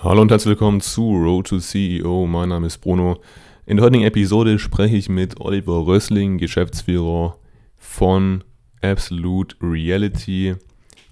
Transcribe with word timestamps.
Hallo 0.00 0.22
und 0.22 0.30
herzlich 0.30 0.50
willkommen 0.50 0.80
zu 0.80 1.10
Road 1.10 1.48
to 1.48 1.58
CEO. 1.58 2.28
Mein 2.28 2.50
Name 2.50 2.68
ist 2.68 2.78
Bruno. 2.78 3.20
In 3.66 3.78
der 3.78 3.86
heutigen 3.86 4.04
Episode 4.04 4.60
spreche 4.60 4.96
ich 4.96 5.08
mit 5.08 5.40
Oliver 5.40 5.88
Rössling, 5.88 6.38
Geschäftsführer 6.38 7.36
von 7.76 8.44
Absolute 8.80 9.56
Reality, 9.60 10.54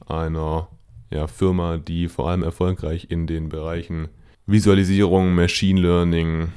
einer 0.07 0.69
ja, 1.11 1.27
Firma, 1.27 1.79
die 1.79 2.07
vor 2.07 2.31
allem 2.31 2.45
erfolgreich 2.45 3.09
in 3.11 3.27
den 3.27 3.49
Bereichen 3.49 4.07
Visualisierung, 4.47 5.35
Machine 5.35 5.81
Learning, 5.81 6.53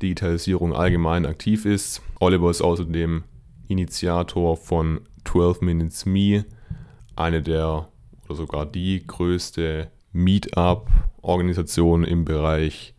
Digitalisierung 0.00 0.72
allgemein 0.72 1.26
aktiv 1.26 1.66
ist. 1.66 2.00
Oliver 2.20 2.50
ist 2.50 2.62
außerdem 2.62 3.24
Initiator 3.68 4.56
von 4.56 5.00
12 5.26 5.60
Minutes 5.60 6.06
Me, 6.06 6.46
eine 7.16 7.42
der 7.42 7.90
oder 8.24 8.34
sogar 8.34 8.64
die 8.64 9.06
größte 9.06 9.90
Meetup-Organisation 10.12 12.04
im 12.04 12.24
Bereich 12.24 12.94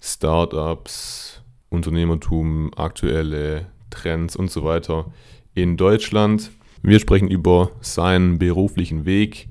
Startups, 0.00 1.42
Unternehmertum, 1.68 2.72
aktuelle 2.76 3.66
Trends 3.90 4.36
und 4.36 4.50
so 4.50 4.64
weiter 4.64 5.12
in 5.54 5.76
Deutschland. 5.76 6.50
Wir 6.82 6.98
sprechen 6.98 7.28
über 7.28 7.70
seinen 7.80 8.38
beruflichen 8.38 9.04
Weg, 9.04 9.48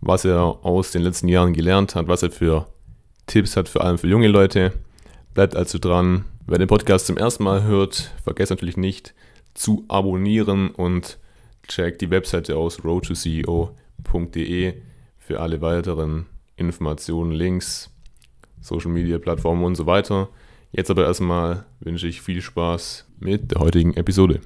was 0.00 0.24
er 0.24 0.64
aus 0.64 0.90
den 0.90 1.02
letzten 1.02 1.28
Jahren 1.28 1.52
gelernt 1.52 1.94
hat, 1.94 2.08
was 2.08 2.22
er 2.22 2.30
für 2.30 2.66
Tipps 3.26 3.56
hat, 3.56 3.68
vor 3.68 3.84
allem 3.84 3.98
für 3.98 4.08
junge 4.08 4.28
Leute. 4.28 4.72
Bleibt 5.34 5.54
also 5.54 5.78
dran. 5.78 6.24
Wer 6.46 6.58
den 6.58 6.68
Podcast 6.68 7.06
zum 7.06 7.16
ersten 7.16 7.44
Mal 7.44 7.62
hört, 7.62 8.12
vergesst 8.24 8.50
natürlich 8.50 8.76
nicht 8.76 9.14
zu 9.54 9.84
abonnieren 9.88 10.70
und 10.70 11.18
checkt 11.68 12.00
die 12.00 12.10
Webseite 12.10 12.56
aus 12.56 12.82
roadtoceo.de 12.84 14.74
für 15.22 15.38
alle 15.38 15.60
weiteren 15.60 16.26
Informationen, 16.56 17.30
Links, 17.30 17.90
Social 18.60 18.90
Media 18.90 19.18
Plattformen 19.18 19.64
und 19.64 19.76
so 19.76 19.86
weiter. 19.86 20.28
Jetzt 20.72 20.90
aber 20.90 21.04
erstmal 21.04 21.64
wünsche 21.78 22.08
ich 22.08 22.22
viel 22.22 22.42
Spaß 22.42 23.06
mit 23.20 23.52
der 23.52 23.60
heutigen 23.60 23.94
Episode. 23.94 24.40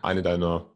Eine 0.00 0.22
deiner, 0.22 0.66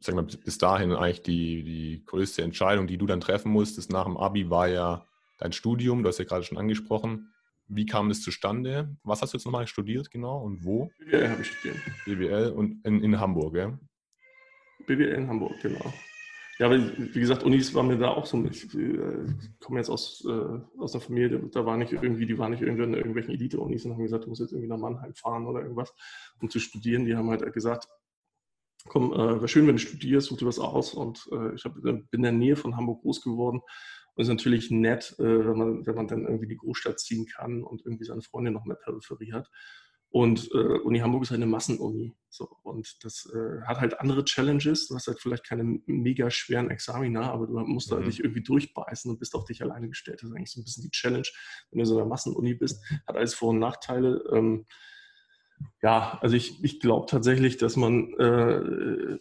sag 0.00 0.16
mal, 0.16 0.24
bis 0.24 0.58
dahin 0.58 0.92
eigentlich 0.92 1.22
die, 1.22 1.62
die 1.62 2.02
größte 2.06 2.42
Entscheidung, 2.42 2.88
die 2.88 2.98
du 2.98 3.06
dann 3.06 3.20
treffen 3.20 3.52
musstest 3.52 3.92
nach 3.92 4.04
dem 4.04 4.16
Abi, 4.16 4.50
war 4.50 4.66
ja 4.66 5.06
dein 5.40 5.52
Studium. 5.52 6.02
Du 6.02 6.08
hast 6.08 6.18
ja 6.18 6.24
gerade 6.24 6.44
schon 6.44 6.58
angesprochen. 6.58 7.32
Wie 7.66 7.86
kam 7.86 8.10
es 8.10 8.22
zustande? 8.22 8.96
Was 9.02 9.22
hast 9.22 9.32
du 9.32 9.38
jetzt 9.38 9.44
nochmal 9.44 9.66
studiert 9.66 10.10
genau 10.10 10.42
und 10.42 10.64
wo? 10.64 10.90
BWL 10.98 11.28
habe 11.30 11.42
ich 11.42 11.48
studiert. 11.48 11.78
BWL 12.04 12.50
und 12.50 12.84
in, 12.84 13.02
in 13.02 13.18
Hamburg, 13.18 13.56
ja? 13.56 13.78
BWL 14.86 15.14
in 15.14 15.28
Hamburg, 15.28 15.54
genau. 15.62 15.92
Ja, 16.58 16.66
aber 16.66 16.78
wie 16.78 17.20
gesagt, 17.20 17.42
Unis 17.42 17.72
waren 17.74 17.86
mir 17.86 17.96
da 17.96 18.08
auch 18.08 18.26
so. 18.26 18.44
Ich 18.44 18.74
äh, 18.74 19.24
komme 19.60 19.78
jetzt 19.78 19.88
aus, 19.88 20.22
äh, 20.28 20.78
aus 20.78 20.92
einer 20.92 21.00
Familie, 21.00 21.38
da 21.52 21.64
war 21.64 21.78
nicht 21.78 21.92
irgendwie, 21.92 22.26
die 22.26 22.36
waren 22.36 22.50
nicht 22.50 22.60
irgendwie 22.60 22.82
in 22.82 22.94
irgendwelchen 22.94 23.32
Elite-Unis 23.32 23.86
und 23.86 23.92
haben 23.92 24.02
gesagt, 24.02 24.24
du 24.24 24.28
musst 24.28 24.42
jetzt 24.42 24.52
irgendwie 24.52 24.68
nach 24.68 24.76
Mannheim 24.76 25.14
fahren 25.14 25.46
oder 25.46 25.62
irgendwas, 25.62 25.94
um 26.38 26.50
zu 26.50 26.58
studieren. 26.58 27.06
Die 27.06 27.16
haben 27.16 27.30
halt 27.30 27.50
gesagt, 27.54 27.88
komm, 28.88 29.12
äh, 29.12 29.16
wäre 29.16 29.48
schön, 29.48 29.66
wenn 29.68 29.76
du 29.76 29.80
studierst, 29.80 30.26
such 30.26 30.38
dir 30.38 30.46
was 30.46 30.58
aus. 30.58 30.92
Und 30.92 31.26
äh, 31.32 31.54
ich 31.54 31.64
hab, 31.64 31.80
bin 31.80 32.08
in 32.10 32.22
der 32.22 32.32
Nähe 32.32 32.56
von 32.56 32.76
Hamburg 32.76 33.00
groß 33.02 33.22
geworden 33.22 33.62
und 34.14 34.22
es 34.22 34.28
ist 34.28 34.34
natürlich 34.34 34.70
nett, 34.70 35.14
äh, 35.18 35.46
wenn, 35.46 35.58
man, 35.58 35.86
wenn 35.86 35.94
man 35.94 36.08
dann 36.08 36.24
irgendwie 36.26 36.48
die 36.48 36.56
Großstadt 36.56 37.00
ziehen 37.00 37.26
kann 37.26 37.62
und 37.62 37.84
irgendwie 37.84 38.04
seine 38.04 38.22
Freundin 38.22 38.54
noch 38.54 38.64
in 38.64 38.70
der 38.70 38.76
Peripherie 38.76 39.32
hat. 39.32 39.50
Und 40.12 40.50
äh, 40.52 40.78
Uni 40.82 40.98
Hamburg 40.98 41.22
ist 41.22 41.30
halt 41.30 41.38
eine 41.38 41.50
Massenuni. 41.50 42.12
So, 42.30 42.48
und 42.64 43.04
das 43.04 43.32
äh, 43.32 43.62
hat 43.64 43.80
halt 43.80 44.00
andere 44.00 44.24
Challenges. 44.24 44.88
Du 44.88 44.96
hast 44.96 45.06
halt 45.06 45.20
vielleicht 45.20 45.46
keine 45.46 45.62
mega 45.86 46.30
schweren 46.30 46.68
Examina, 46.68 47.30
aber 47.30 47.46
du 47.46 47.52
musst 47.60 47.92
mhm. 47.92 47.96
da 47.96 48.02
dich 48.02 48.18
irgendwie 48.18 48.42
durchbeißen 48.42 49.08
und 49.08 49.20
bist 49.20 49.36
auf 49.36 49.44
dich 49.44 49.62
alleine 49.62 49.88
gestellt. 49.88 50.20
Das 50.20 50.28
ist 50.28 50.34
eigentlich 50.34 50.50
so 50.50 50.60
ein 50.60 50.64
bisschen 50.64 50.82
die 50.82 50.90
Challenge, 50.90 51.28
wenn 51.70 51.78
du 51.78 51.84
so 51.84 51.96
einer 51.96 52.08
Massenuni 52.08 52.54
bist. 52.54 52.84
Hat 53.06 53.16
alles 53.16 53.34
Vor- 53.34 53.50
und 53.50 53.60
Nachteile. 53.60 54.24
Ähm, 54.32 54.66
ja, 55.82 56.18
also 56.20 56.36
ich, 56.36 56.62
ich 56.62 56.80
glaube 56.80 57.06
tatsächlich, 57.06 57.56
dass 57.56 57.76
man, 57.76 58.12
äh, 58.14 59.18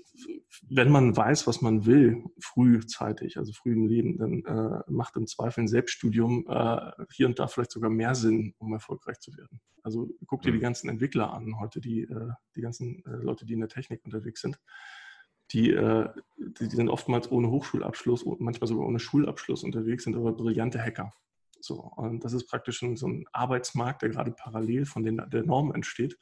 wenn 0.69 0.91
man 0.91 1.16
weiß, 1.16 1.47
was 1.47 1.61
man 1.61 1.85
will, 1.85 2.23
frühzeitig, 2.39 3.38
also 3.38 3.53
früh 3.53 3.73
im 3.73 3.88
Leben, 3.88 4.17
dann 4.17 4.44
äh, 4.44 4.83
macht 4.88 5.16
im 5.16 5.25
Zweifel 5.25 5.61
ein 5.61 5.67
Selbststudium 5.67 6.45
äh, 6.49 6.91
hier 7.13 7.28
und 7.28 7.39
da 7.39 7.47
vielleicht 7.47 7.72
sogar 7.72 7.89
mehr 7.89 8.13
Sinn, 8.16 8.53
um 8.57 8.73
erfolgreich 8.73 9.19
zu 9.19 9.35
werden. 9.38 9.61
Also 9.83 10.09
guck 10.28 10.41
dir 10.41 10.51
die 10.51 10.57
mhm. 10.57 10.63
ganzen 10.63 10.89
Entwickler 10.89 11.33
an 11.33 11.59
heute, 11.59 11.79
die, 11.79 12.01
äh, 12.01 12.31
die 12.55 12.61
ganzen 12.61 13.03
äh, 13.05 13.23
Leute, 13.23 13.45
die 13.45 13.53
in 13.53 13.61
der 13.61 13.69
Technik 13.69 14.03
unterwegs 14.03 14.41
sind. 14.41 14.59
Die, 15.51 15.72
äh, 15.72 16.09
die, 16.38 16.67
die 16.67 16.75
sind 16.75 16.89
oftmals 16.89 17.31
ohne 17.31 17.49
Hochschulabschluss, 17.49 18.25
manchmal 18.39 18.67
sogar 18.67 18.85
ohne 18.85 18.99
Schulabschluss 18.99 19.63
unterwegs, 19.63 20.03
sind 20.03 20.16
aber 20.16 20.33
brillante 20.33 20.79
Hacker. 20.83 21.13
So, 21.62 21.75
und 21.75 22.24
das 22.24 22.34
ist 22.34 22.47
praktisch 22.47 22.80
so 22.80 23.08
ein 23.08 23.25
Arbeitsmarkt, 23.31 24.02
der 24.02 24.09
gerade 24.09 24.31
parallel 24.31 24.86
von 24.86 25.03
den, 25.03 25.22
der 25.31 25.44
Norm 25.44 25.74
entsteht. 25.74 26.18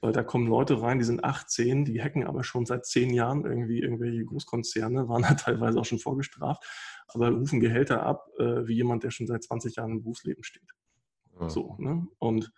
Weil 0.00 0.12
da 0.12 0.22
kommen 0.22 0.46
Leute 0.46 0.82
rein, 0.82 0.98
die 0.98 1.04
sind 1.04 1.24
18, 1.24 1.86
die 1.86 2.02
hacken 2.02 2.26
aber 2.26 2.44
schon 2.44 2.66
seit 2.66 2.84
zehn 2.84 3.14
Jahren 3.14 3.46
irgendwie 3.46 3.80
irgendwelche 3.80 4.24
Großkonzerne, 4.24 5.08
waren 5.08 5.22
da 5.22 5.34
teilweise 5.34 5.80
auch 5.80 5.86
schon 5.86 5.98
vorgestraft, 5.98 6.64
aber 7.08 7.30
rufen 7.30 7.60
Gehälter 7.60 8.02
ab, 8.02 8.28
äh, 8.38 8.66
wie 8.66 8.74
jemand, 8.74 9.04
der 9.04 9.10
schon 9.10 9.26
seit 9.26 9.42
20 9.42 9.76
Jahren 9.76 9.92
im 9.92 10.02
Berufsleben 10.02 10.44
steht. 10.44 10.68
Ja. 11.40 11.48
So, 11.48 11.76
ne? 11.78 12.06
Und 12.18 12.52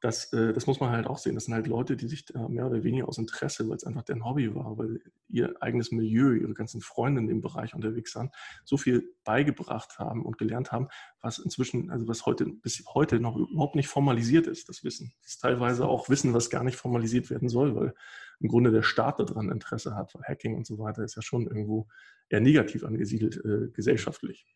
das, 0.00 0.32
äh, 0.32 0.52
das 0.52 0.66
muss 0.66 0.80
man 0.80 0.90
halt 0.90 1.06
auch 1.06 1.18
sehen. 1.18 1.34
Das 1.34 1.44
sind 1.44 1.54
halt 1.54 1.66
Leute, 1.66 1.96
die 1.96 2.06
sich 2.06 2.26
da 2.26 2.48
mehr 2.48 2.66
oder 2.66 2.84
weniger 2.84 3.08
aus 3.08 3.18
Interesse, 3.18 3.68
weil 3.68 3.76
es 3.76 3.84
einfach 3.84 4.02
deren 4.02 4.24
Hobby 4.24 4.54
war, 4.54 4.76
weil 4.76 5.00
ihr 5.28 5.54
eigenes 5.60 5.90
Milieu, 5.90 6.34
ihre 6.34 6.54
ganzen 6.54 6.80
Freunde 6.80 7.20
in 7.20 7.28
dem 7.28 7.40
Bereich 7.40 7.74
unterwegs 7.74 8.14
waren, 8.14 8.30
so 8.64 8.76
viel 8.76 9.14
beigebracht 9.24 9.98
haben 9.98 10.24
und 10.24 10.38
gelernt 10.38 10.70
haben, 10.70 10.88
was 11.20 11.38
inzwischen, 11.38 11.90
also 11.90 12.06
was 12.08 12.26
heute 12.26 12.46
bis 12.46 12.84
heute 12.94 13.20
noch 13.20 13.36
überhaupt 13.36 13.74
nicht 13.74 13.88
formalisiert 13.88 14.46
ist, 14.46 14.68
das 14.68 14.84
Wissen. 14.84 15.12
Das 15.22 15.32
ist 15.32 15.40
teilweise 15.40 15.86
auch 15.86 16.08
Wissen, 16.08 16.34
was 16.34 16.50
gar 16.50 16.62
nicht 16.62 16.76
formalisiert 16.76 17.30
werden 17.30 17.48
soll, 17.48 17.74
weil 17.74 17.94
im 18.40 18.48
Grunde 18.48 18.70
der 18.70 18.82
Staat 18.82 19.18
daran 19.18 19.50
Interesse 19.50 19.94
hat, 19.94 20.14
weil 20.14 20.22
Hacking 20.24 20.56
und 20.56 20.66
so 20.66 20.78
weiter 20.78 21.04
ist 21.04 21.16
ja 21.16 21.22
schon 21.22 21.46
irgendwo 21.46 21.88
eher 22.28 22.40
negativ 22.40 22.84
angesiedelt 22.84 23.42
äh, 23.44 23.68
gesellschaftlich. 23.72 24.46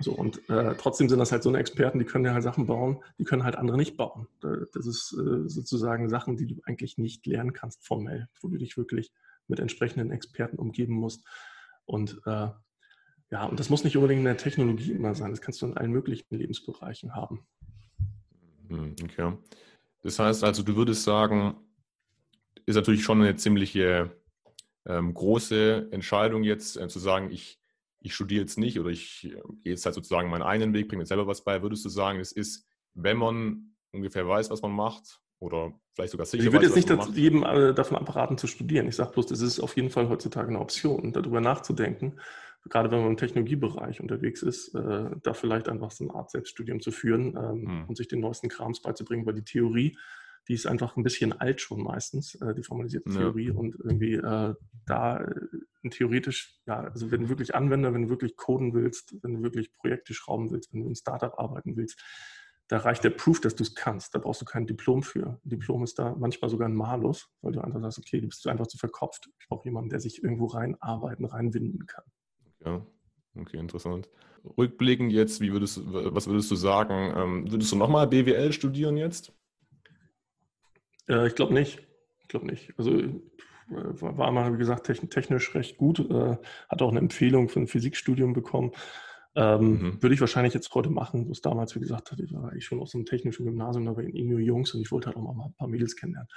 So, 0.00 0.12
und 0.12 0.48
äh, 0.50 0.74
trotzdem 0.76 1.08
sind 1.08 1.20
das 1.20 1.30
halt 1.30 1.44
so 1.44 1.48
eine 1.48 1.58
Experten, 1.58 2.00
die 2.00 2.04
können 2.04 2.24
ja 2.24 2.32
halt 2.32 2.42
Sachen 2.42 2.66
bauen, 2.66 3.02
die 3.18 3.24
können 3.24 3.44
halt 3.44 3.56
andere 3.56 3.76
nicht 3.76 3.96
bauen. 3.96 4.26
Das 4.40 4.86
ist 4.86 5.12
äh, 5.12 5.48
sozusagen 5.48 6.08
Sachen, 6.08 6.36
die 6.36 6.46
du 6.46 6.60
eigentlich 6.64 6.98
nicht 6.98 7.24
lernen 7.26 7.52
kannst 7.52 7.86
formell, 7.86 8.28
wo 8.40 8.48
du 8.48 8.56
dich 8.56 8.76
wirklich 8.76 9.12
mit 9.46 9.60
entsprechenden 9.60 10.10
Experten 10.10 10.58
umgeben 10.58 10.94
musst. 10.94 11.24
Und 11.84 12.20
äh, 12.26 12.48
ja, 13.30 13.44
und 13.46 13.60
das 13.60 13.70
muss 13.70 13.84
nicht 13.84 13.96
unbedingt 13.96 14.20
in 14.20 14.24
der 14.24 14.36
Technologie 14.36 14.92
immer 14.92 15.14
sein, 15.14 15.30
das 15.30 15.40
kannst 15.40 15.62
du 15.62 15.66
in 15.66 15.76
allen 15.76 15.92
möglichen 15.92 16.36
Lebensbereichen 16.36 17.14
haben. 17.14 17.46
Hm, 18.68 18.96
okay. 19.02 19.36
Das 20.02 20.18
heißt 20.18 20.44
also, 20.44 20.62
du 20.62 20.76
würdest 20.76 21.04
sagen, 21.04 21.56
ist 22.66 22.74
natürlich 22.76 23.04
schon 23.04 23.22
eine 23.22 23.36
ziemliche 23.36 24.10
ähm, 24.86 25.14
große 25.14 25.88
Entscheidung 25.92 26.42
jetzt 26.42 26.76
äh, 26.76 26.88
zu 26.88 26.98
sagen, 26.98 27.30
ich 27.30 27.60
ich 28.04 28.14
studiere 28.14 28.42
jetzt 28.42 28.58
nicht 28.58 28.78
oder 28.78 28.90
ich 28.90 29.24
äh, 29.24 29.40
gehe 29.62 29.72
jetzt 29.72 29.84
halt 29.86 29.94
sozusagen 29.94 30.28
meinen 30.28 30.42
eigenen 30.42 30.74
Weg, 30.74 30.88
bringe 30.88 31.00
mir 31.02 31.06
selber 31.06 31.26
was 31.26 31.42
bei, 31.42 31.62
würdest 31.62 31.84
du 31.84 31.88
sagen, 31.88 32.20
es 32.20 32.32
ist, 32.32 32.68
wenn 32.92 33.16
man 33.16 33.74
ungefähr 33.92 34.28
weiß, 34.28 34.50
was 34.50 34.60
man 34.60 34.72
macht 34.72 35.20
oder 35.40 35.72
vielleicht 35.94 36.12
sogar 36.12 36.26
sicher 36.26 36.44
Ich 36.44 36.52
würde 36.52 36.68
weiß, 36.68 36.76
jetzt 36.76 36.90
nicht 36.90 37.16
jedem 37.16 37.42
äh, 37.44 37.72
davon 37.72 37.96
abraten 37.96 38.36
zu 38.36 38.46
studieren. 38.46 38.86
Ich 38.88 38.96
sage 38.96 39.12
bloß, 39.12 39.30
es 39.30 39.40
ist 39.40 39.58
auf 39.58 39.74
jeden 39.76 39.88
Fall 39.88 40.10
heutzutage 40.10 40.48
eine 40.48 40.60
Option, 40.60 41.12
darüber 41.12 41.40
nachzudenken, 41.40 42.20
gerade 42.68 42.90
wenn 42.90 43.00
man 43.00 43.10
im 43.12 43.16
Technologiebereich 43.16 44.00
unterwegs 44.00 44.42
ist, 44.42 44.74
äh, 44.74 45.10
da 45.22 45.32
vielleicht 45.32 45.70
einfach 45.70 45.90
so 45.90 46.04
eine 46.04 46.14
Art 46.14 46.30
Selbststudium 46.30 46.80
zu 46.80 46.90
führen 46.90 47.36
ähm, 47.36 47.66
hm. 47.66 47.84
und 47.88 47.96
sich 47.96 48.08
den 48.08 48.20
neuesten 48.20 48.50
Krams 48.50 48.82
beizubringen, 48.82 49.24
weil 49.24 49.34
die 49.34 49.44
Theorie 49.44 49.96
die 50.48 50.54
ist 50.54 50.66
einfach 50.66 50.96
ein 50.96 51.02
bisschen 51.02 51.32
alt 51.32 51.60
schon 51.60 51.82
meistens, 51.82 52.34
äh, 52.36 52.54
die 52.54 52.62
formalisierte 52.62 53.10
ja. 53.10 53.16
Theorie. 53.16 53.50
Und 53.50 53.76
irgendwie 53.76 54.14
äh, 54.14 54.54
da 54.86 55.20
äh, 55.20 55.88
theoretisch, 55.90 56.60
ja, 56.66 56.80
also 56.80 57.10
wenn 57.10 57.22
du 57.22 57.28
wirklich 57.28 57.54
Anwender, 57.54 57.94
wenn 57.94 58.02
du 58.02 58.08
wirklich 58.10 58.36
coden 58.36 58.74
willst, 58.74 59.16
wenn 59.22 59.34
du 59.34 59.42
wirklich 59.42 59.72
Projekte 59.72 60.14
schrauben 60.14 60.50
willst, 60.50 60.72
wenn 60.72 60.82
du 60.82 60.88
in 60.88 60.94
Startup 60.94 61.38
arbeiten 61.38 61.76
willst, 61.76 62.02
da 62.68 62.78
reicht 62.78 63.04
der 63.04 63.10
Proof, 63.10 63.40
dass 63.40 63.54
du 63.54 63.62
es 63.62 63.74
kannst. 63.74 64.14
Da 64.14 64.18
brauchst 64.18 64.40
du 64.40 64.46
kein 64.46 64.66
Diplom 64.66 65.02
für. 65.02 65.38
Ein 65.44 65.48
Diplom 65.48 65.84
ist 65.84 65.98
da 65.98 66.14
manchmal 66.18 66.50
sogar 66.50 66.68
ein 66.68 66.74
Malus, 66.74 67.28
weil 67.42 67.52
du 67.52 67.60
einfach 67.60 67.80
sagst, 67.80 67.98
okay, 67.98 68.20
du 68.20 68.28
bist 68.28 68.46
einfach 68.46 68.66
zu 68.66 68.78
verkopft. 68.78 69.28
Ich 69.38 69.48
brauche 69.48 69.64
jemanden, 69.64 69.90
der 69.90 70.00
sich 70.00 70.22
irgendwo 70.22 70.46
reinarbeiten, 70.46 71.26
reinwinden 71.26 71.86
kann. 71.86 72.04
Ja, 72.64 72.86
okay, 73.36 73.58
interessant. 73.58 74.08
Rückblickend 74.56 75.12
jetzt, 75.12 75.40
wie 75.40 75.52
würdest, 75.52 75.80
was 75.84 76.26
würdest 76.26 76.50
du 76.50 76.56
sagen? 76.56 77.12
Ähm, 77.16 77.50
würdest 77.50 77.72
du 77.72 77.76
nochmal 77.76 78.06
BWL 78.06 78.52
studieren 78.52 78.96
jetzt? 78.96 79.32
Äh, 81.08 81.26
ich 81.26 81.34
glaube 81.34 81.54
nicht. 81.54 81.80
Ich 82.22 82.28
glaube 82.28 82.46
nicht. 82.46 82.72
Also 82.78 82.92
äh, 82.98 83.12
war 83.68 84.32
mal, 84.32 84.52
wie 84.52 84.58
gesagt, 84.58 84.86
technisch 84.86 85.54
recht 85.54 85.76
gut. 85.76 86.00
Äh, 86.00 86.36
hat 86.68 86.82
auch 86.82 86.90
eine 86.90 87.00
Empfehlung 87.00 87.48
für 87.48 87.60
ein 87.60 87.66
Physikstudium 87.66 88.32
bekommen. 88.32 88.72
Ähm, 89.36 89.70
mhm. 89.70 90.02
Würde 90.02 90.14
ich 90.14 90.20
wahrscheinlich 90.20 90.54
jetzt 90.54 90.72
heute 90.74 90.90
machen, 90.90 91.26
wo 91.26 91.32
es 91.32 91.40
damals, 91.40 91.74
wie 91.74 91.80
gesagt, 91.80 92.14
ich 92.22 92.32
war 92.32 92.52
eigentlich 92.52 92.66
schon 92.66 92.80
aus 92.80 92.94
einem 92.94 93.04
technischen 93.04 93.44
Gymnasium, 93.44 93.84
da 93.84 93.96
waren 93.96 94.14
eh 94.14 94.24
nur 94.24 94.38
Jungs 94.38 94.72
und 94.74 94.80
ich 94.80 94.92
wollte 94.92 95.08
halt 95.08 95.16
auch 95.16 95.34
mal 95.34 95.46
ein 95.46 95.54
paar 95.54 95.66
Mädels 95.66 95.96
kennenlernen. 95.96 96.28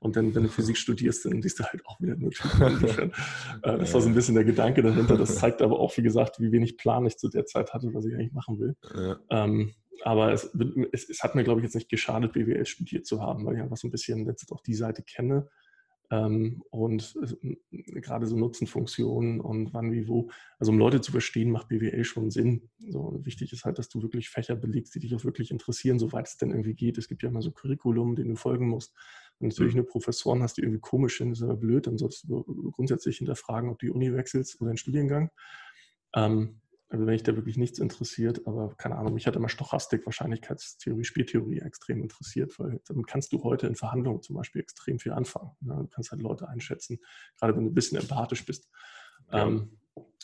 Und 0.00 0.16
dann, 0.16 0.34
wenn 0.34 0.44
du 0.44 0.48
Physik 0.48 0.78
studierst, 0.78 1.26
dann 1.26 1.42
siehst 1.42 1.58
du 1.58 1.64
halt 1.64 1.84
auch 1.84 2.00
wieder 2.00 2.16
nur 2.16 2.30
Typen. 2.30 3.12
äh, 3.62 3.78
das 3.78 3.92
war 3.92 4.00
so 4.00 4.08
ein 4.08 4.14
bisschen 4.14 4.36
der 4.36 4.44
Gedanke 4.44 4.82
dahinter. 4.82 5.18
Das 5.18 5.36
zeigt 5.36 5.60
aber 5.60 5.78
auch, 5.78 5.94
wie 5.98 6.02
gesagt, 6.02 6.40
wie 6.40 6.50
wenig 6.50 6.78
Plan 6.78 7.04
ich 7.04 7.18
zu 7.18 7.28
der 7.28 7.44
Zeit 7.44 7.74
hatte, 7.74 7.92
was 7.92 8.06
ich 8.06 8.14
eigentlich 8.14 8.32
machen 8.32 8.58
will. 8.58 8.74
Ja. 8.94 9.18
Ähm, 9.28 9.74
aber 10.02 10.32
es, 10.32 10.54
es, 10.92 11.08
es, 11.08 11.22
hat 11.22 11.34
mir, 11.34 11.44
glaube 11.44 11.60
ich, 11.60 11.64
jetzt 11.64 11.74
nicht 11.74 11.88
geschadet, 11.88 12.32
BWL 12.32 12.66
studiert 12.66 13.06
zu 13.06 13.20
haben, 13.20 13.44
weil 13.46 13.56
ich 13.56 13.62
einfach 13.62 13.76
so 13.76 13.88
ein 13.88 13.90
bisschen 13.90 14.26
jetzt 14.26 14.50
auch 14.52 14.62
die 14.62 14.74
Seite 14.74 15.02
kenne 15.02 15.48
ähm, 16.10 16.62
und 16.70 17.16
äh, 17.72 18.00
gerade 18.00 18.26
so 18.26 18.36
Nutzenfunktionen 18.36 19.40
und 19.40 19.74
wann, 19.74 19.92
wie, 19.92 20.06
wo. 20.06 20.30
Also 20.58 20.72
um 20.72 20.78
Leute 20.78 21.00
zu 21.00 21.10
verstehen, 21.10 21.50
macht 21.50 21.68
BWL 21.68 22.04
schon 22.04 22.30
Sinn. 22.30 22.70
So, 22.78 23.18
wichtig 23.24 23.52
ist 23.52 23.64
halt, 23.64 23.78
dass 23.78 23.88
du 23.88 24.02
wirklich 24.02 24.28
Fächer 24.28 24.54
belegst, 24.54 24.94
die 24.94 25.00
dich 25.00 25.14
auch 25.14 25.24
wirklich 25.24 25.50
interessieren, 25.50 25.98
soweit 25.98 26.28
es 26.28 26.36
denn 26.36 26.50
irgendwie 26.50 26.74
geht. 26.74 26.98
Es 26.98 27.08
gibt 27.08 27.22
ja 27.22 27.28
immer 27.28 27.42
so 27.42 27.50
Curriculum, 27.50 28.14
den 28.14 28.28
du 28.28 28.36
folgen 28.36 28.68
musst. 28.68 28.94
Wenn 29.38 29.48
du 29.48 29.54
natürlich 29.54 29.74
mhm. 29.74 29.80
nur 29.80 29.88
Professoren 29.88 30.42
hast, 30.42 30.56
die 30.56 30.62
irgendwie 30.62 30.80
komisch 30.80 31.18
sind, 31.18 31.32
ist 31.32 31.42
aber 31.42 31.56
blöd, 31.56 31.86
dann 31.86 31.98
solltest 31.98 32.28
du 32.28 32.42
grundsätzlich 32.72 33.18
hinterfragen, 33.18 33.70
ob 33.70 33.78
du 33.78 33.86
die 33.86 33.92
Uni 33.92 34.12
wechselst 34.12 34.60
oder 34.60 34.70
den 34.70 34.76
Studiengang. 34.76 35.30
Ähm, 36.14 36.60
wenn 36.88 37.08
ich 37.08 37.24
da 37.24 37.34
wirklich 37.34 37.56
nichts 37.56 37.78
interessiert, 37.78 38.46
aber 38.46 38.74
keine 38.76 38.96
Ahnung, 38.96 39.14
mich 39.14 39.26
hat 39.26 39.34
immer 39.34 39.48
Stochastik, 39.48 40.06
Wahrscheinlichkeitstheorie, 40.06 41.04
Spieltheorie 41.04 41.58
extrem 41.58 42.02
interessiert, 42.02 42.58
weil 42.58 42.80
damit 42.86 43.06
kannst 43.08 43.32
du 43.32 43.42
heute 43.42 43.66
in 43.66 43.74
Verhandlungen 43.74 44.22
zum 44.22 44.36
Beispiel 44.36 44.60
extrem 44.60 44.98
viel 44.98 45.12
anfangen. 45.12 45.50
Ne? 45.60 45.74
Du 45.74 45.88
kannst 45.88 46.12
halt 46.12 46.22
Leute 46.22 46.48
einschätzen, 46.48 46.98
gerade 47.38 47.56
wenn 47.56 47.64
du 47.64 47.70
ein 47.70 47.74
bisschen 47.74 47.98
empathisch 47.98 48.44
bist. 48.46 48.68
Ja. 49.32 49.46
Ähm, 49.46 49.78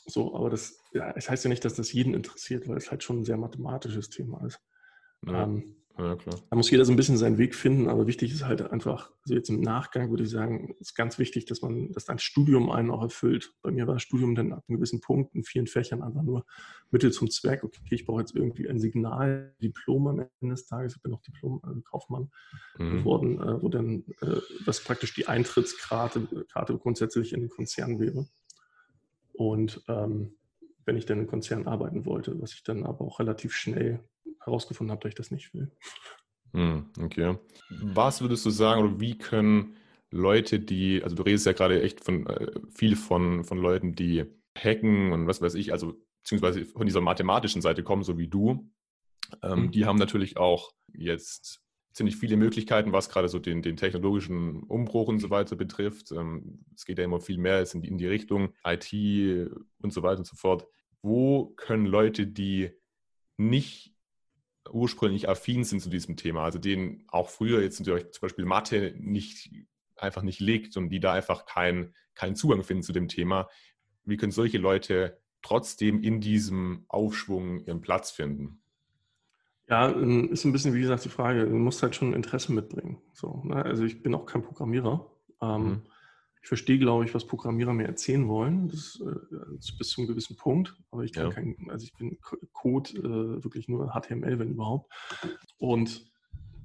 so, 0.06 0.36
aber 0.36 0.50
das, 0.50 0.78
ja, 0.92 1.12
es 1.16 1.28
heißt 1.28 1.44
ja 1.44 1.48
nicht, 1.48 1.64
dass 1.64 1.74
das 1.74 1.92
jeden 1.92 2.14
interessiert, 2.14 2.68
weil 2.68 2.76
es 2.76 2.90
halt 2.90 3.02
schon 3.02 3.20
ein 3.20 3.24
sehr 3.24 3.36
mathematisches 3.36 4.08
Thema 4.08 4.44
ist. 4.44 4.60
Ja. 5.26 5.44
Ähm, 5.44 5.81
ja, 5.98 6.16
klar. 6.16 6.36
Da 6.48 6.56
muss 6.56 6.70
jeder 6.70 6.84
so 6.84 6.92
ein 6.92 6.96
bisschen 6.96 7.16
seinen 7.16 7.38
Weg 7.38 7.54
finden, 7.54 7.88
aber 7.88 8.06
wichtig 8.06 8.32
ist 8.32 8.46
halt 8.46 8.62
einfach, 8.70 9.10
also 9.22 9.34
jetzt 9.34 9.50
im 9.50 9.60
Nachgang 9.60 10.10
würde 10.10 10.24
ich 10.24 10.30
sagen, 10.30 10.74
ist 10.80 10.94
ganz 10.94 11.18
wichtig, 11.18 11.44
dass 11.44 11.60
man, 11.60 11.92
dass 11.92 12.06
dein 12.06 12.18
Studium 12.18 12.70
einen 12.70 12.90
auch 12.90 13.02
erfüllt. 13.02 13.54
Bei 13.62 13.70
mir 13.70 13.86
war 13.86 13.94
das 13.94 14.02
Studium 14.02 14.34
dann 14.34 14.52
ab 14.52 14.64
einem 14.66 14.76
gewissen 14.76 15.00
Punkt 15.00 15.34
in 15.34 15.44
vielen 15.44 15.66
Fächern 15.66 16.02
einfach 16.02 16.22
nur 16.22 16.46
Mittel 16.90 17.12
zum 17.12 17.30
Zweck. 17.30 17.62
Okay, 17.62 17.80
ich 17.90 18.06
brauche 18.06 18.20
jetzt 18.20 18.34
irgendwie 18.34 18.68
ein 18.68 18.78
Signal, 18.78 19.54
Diplom 19.62 20.06
am 20.06 20.18
Ende 20.20 20.54
des 20.54 20.66
Tages, 20.66 20.96
ich 20.96 21.02
bin 21.02 21.12
noch 21.12 21.22
Diplom, 21.22 21.60
also 21.62 21.80
Kaufmann 21.82 22.30
mhm. 22.78 22.98
geworden, 22.98 23.40
äh, 23.40 23.62
wo 23.62 23.68
dann 23.68 24.04
äh, 24.22 24.40
das 24.64 24.82
praktisch 24.82 25.14
die 25.14 25.28
Eintrittskarte 25.28 26.46
Karte 26.50 26.78
grundsätzlich 26.78 27.32
in 27.32 27.40
den 27.40 27.50
Konzern 27.50 28.00
wäre. 28.00 28.26
Und 29.32 29.82
ähm, 29.88 30.36
wenn 30.84 30.96
ich 30.96 31.06
dann 31.06 31.18
im 31.18 31.26
Konzern 31.26 31.66
arbeiten 31.66 32.06
wollte, 32.06 32.40
was 32.40 32.54
ich 32.54 32.62
dann 32.62 32.84
aber 32.84 33.04
auch 33.04 33.20
relativ 33.20 33.54
schnell 33.54 34.00
herausgefunden 34.44 34.90
habe, 34.90 35.00
dass 35.00 35.10
ich 35.10 35.14
das 35.16 35.30
nicht 35.30 35.54
will. 35.54 35.70
Hm, 36.52 36.90
okay. 37.00 37.38
Was 37.70 38.20
würdest 38.20 38.44
du 38.44 38.50
sagen 38.50 38.82
oder 38.82 39.00
wie 39.00 39.16
können 39.16 39.76
Leute, 40.10 40.60
die, 40.60 41.02
also 41.02 41.16
du 41.16 41.22
redest 41.22 41.46
ja 41.46 41.52
gerade 41.52 41.82
echt 41.82 42.04
von 42.04 42.26
äh, 42.26 42.50
viel 42.74 42.96
von, 42.96 43.44
von 43.44 43.58
Leuten, 43.58 43.94
die 43.94 44.24
hacken 44.56 45.12
und 45.12 45.26
was 45.26 45.40
weiß 45.40 45.54
ich, 45.54 45.72
also 45.72 45.94
beziehungsweise 46.22 46.66
von 46.66 46.86
dieser 46.86 47.00
mathematischen 47.00 47.62
Seite 47.62 47.82
kommen, 47.82 48.02
so 48.02 48.18
wie 48.18 48.28
du. 48.28 48.70
Ähm, 49.42 49.62
mhm. 49.62 49.70
Die 49.70 49.86
haben 49.86 49.98
natürlich 49.98 50.36
auch 50.36 50.72
jetzt 50.92 51.62
ziemlich 51.92 52.16
viele 52.16 52.36
Möglichkeiten, 52.36 52.92
was 52.92 53.08
gerade 53.08 53.28
so 53.28 53.38
den, 53.38 53.62
den 53.62 53.76
technologischen 53.76 54.62
Umbruch 54.64 55.08
und 55.08 55.18
so 55.18 55.30
weiter 55.30 55.56
betrifft. 55.56 56.12
Ähm, 56.12 56.64
es 56.74 56.84
geht 56.84 56.98
ja 56.98 57.04
immer 57.04 57.20
viel 57.20 57.38
mehr 57.38 57.66
in 57.72 57.82
die, 57.82 57.88
in 57.88 57.98
die 57.98 58.06
Richtung 58.06 58.54
IT 58.64 58.92
und 59.82 59.92
so 59.92 60.02
weiter 60.02 60.18
und 60.18 60.26
so 60.26 60.36
fort. 60.36 60.66
Wo 61.02 61.46
können 61.56 61.86
Leute, 61.86 62.26
die 62.26 62.70
nicht 63.36 63.94
ursprünglich 64.70 65.28
affin 65.28 65.64
sind 65.64 65.80
zu 65.80 65.90
diesem 65.90 66.16
Thema, 66.16 66.44
also 66.44 66.58
denen 66.58 67.04
auch 67.08 67.28
früher 67.28 67.62
jetzt 67.62 67.80
natürlich 67.80 68.10
zum 68.12 68.22
Beispiel 68.22 68.44
Mathe 68.44 68.94
nicht 68.98 69.50
einfach 69.96 70.22
nicht 70.22 70.40
liegt 70.40 70.76
und 70.76 70.90
die 70.90 71.00
da 71.00 71.12
einfach 71.12 71.46
keinen 71.46 71.94
kein 72.14 72.36
Zugang 72.36 72.62
finden 72.62 72.82
zu 72.82 72.92
dem 72.92 73.08
Thema, 73.08 73.48
wie 74.04 74.16
können 74.16 74.32
solche 74.32 74.58
Leute 74.58 75.18
trotzdem 75.42 76.02
in 76.02 76.20
diesem 76.20 76.84
Aufschwung 76.88 77.60
ihren 77.60 77.80
Platz 77.80 78.10
finden? 78.10 78.62
Ja, 79.68 79.90
ähm, 79.90 80.30
ist 80.30 80.44
ein 80.44 80.52
bisschen, 80.52 80.74
wie 80.74 80.80
gesagt, 80.80 81.04
die 81.04 81.08
Frage, 81.08 81.46
du 81.46 81.54
musst 81.54 81.82
halt 81.82 81.94
schon 81.94 82.12
Interesse 82.12 82.52
mitbringen. 82.52 83.00
So, 83.12 83.42
ne? 83.44 83.56
Also 83.64 83.84
ich 83.84 84.02
bin 84.02 84.14
auch 84.14 84.26
kein 84.26 84.42
Programmierer. 84.42 85.10
Ähm, 85.40 85.62
mhm. 85.62 85.82
Ich 86.42 86.48
verstehe, 86.48 86.78
glaube 86.78 87.04
ich, 87.04 87.14
was 87.14 87.26
Programmierer 87.26 87.72
mir 87.72 87.86
erzählen 87.86 88.26
wollen, 88.28 88.68
das, 88.68 89.00
äh, 89.00 89.76
bis 89.78 89.90
zu 89.90 90.00
einem 90.00 90.08
gewissen 90.08 90.36
Punkt. 90.36 90.74
Aber 90.90 91.04
ich 91.04 91.12
kann 91.12 91.26
ja. 91.26 91.32
kein, 91.32 91.56
also 91.68 91.84
ich 91.84 91.94
bin 91.94 92.18
Code 92.52 92.90
äh, 92.98 93.44
wirklich 93.44 93.68
nur 93.68 93.92
HTML, 93.92 94.38
wenn 94.40 94.50
überhaupt. 94.50 94.92
Und 95.58 96.04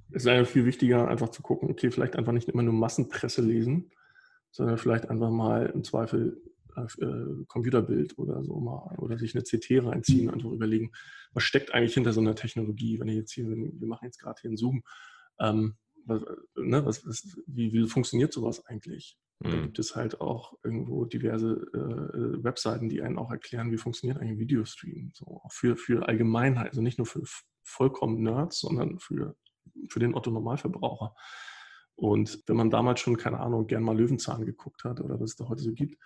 es 0.10 0.24
ist 0.24 0.28
einfach 0.28 0.52
viel 0.52 0.66
wichtiger, 0.66 1.08
einfach 1.08 1.30
zu 1.30 1.44
gucken, 1.44 1.70
okay, 1.70 1.92
vielleicht 1.92 2.16
einfach 2.16 2.32
nicht 2.32 2.50
immer 2.50 2.64
nur 2.64 2.74
Massenpresse 2.74 3.42
lesen, 3.42 3.92
sondern 4.52 4.78
vielleicht 4.80 5.10
einfach 5.10 5.30
mal 5.30 5.68
im 5.68 5.84
Zweifel 5.84 6.42
äh, 6.76 7.46
Computerbild 7.48 8.18
oder 8.18 8.44
so 8.44 8.60
mal 8.60 8.96
oder 8.98 9.18
sich 9.18 9.36
eine 9.36 9.44
CT 9.44 9.86
reinziehen 9.86 10.28
und 10.28 10.36
einfach 10.36 10.52
überlegen, 10.52 10.92
was 11.34 11.44
steckt 11.44 11.74
eigentlich 11.74 11.94
hinter 11.94 12.14
so 12.14 12.22
einer 12.22 12.36
Technologie, 12.36 13.00
wenn 13.00 13.08
ich 13.08 13.16
jetzt 13.16 13.32
hier, 13.32 13.48
wir 13.48 13.88
machen 13.88 14.06
jetzt 14.06 14.20
gerade 14.20 14.40
hier 14.42 14.50
einen 14.50 14.58
Zoom, 14.58 14.84
ähm, 15.40 15.76
was, 16.06 16.22
ne, 16.56 16.86
was, 16.86 17.06
was, 17.06 17.38
wie, 17.48 17.74
wie 17.74 17.88
funktioniert 17.88 18.32
sowas 18.32 18.66
eigentlich? 18.66 19.18
Mhm. 19.40 19.52
Da 19.52 19.58
gibt 19.62 19.80
es 19.80 19.96
halt 19.96 20.22
auch 20.22 20.58
irgendwo 20.64 21.06
diverse 21.06 21.54
äh, 21.74 22.44
Webseiten, 22.44 22.90
die 22.90 23.02
einen 23.02 23.18
auch 23.18 23.32
erklären, 23.32 23.72
wie 23.72 23.78
funktioniert 23.78 24.20
eigentlich 24.20 24.34
ein 24.34 24.40
Videostream. 24.40 25.12
So, 25.14 25.42
auch 25.44 25.52
für, 25.52 25.76
für 25.76 26.08
Allgemeinheit, 26.08 26.70
also 26.70 26.82
nicht 26.82 26.98
nur 26.98 27.08
für 27.08 27.22
vollkommen 27.64 28.24
Nerds, 28.24 28.60
sondern 28.60 29.00
für, 29.00 29.36
für 29.90 30.00
den 30.00 30.16
Otto-Normalverbraucher. 30.16 31.16
Und 31.96 32.44
wenn 32.48 32.56
man 32.56 32.70
damals 32.70 33.00
schon, 33.00 33.18
keine 33.18 33.40
Ahnung, 33.40 33.68
gern 33.68 33.84
mal 33.84 33.98
Löwenzahn 33.98 34.46
geguckt 34.46 34.84
hat 34.84 35.02
oder 35.02 35.20
was 35.20 35.32
es 35.32 35.36
da 35.36 35.48
heute 35.50 35.64
so 35.64 35.74
gibt, 35.74 35.98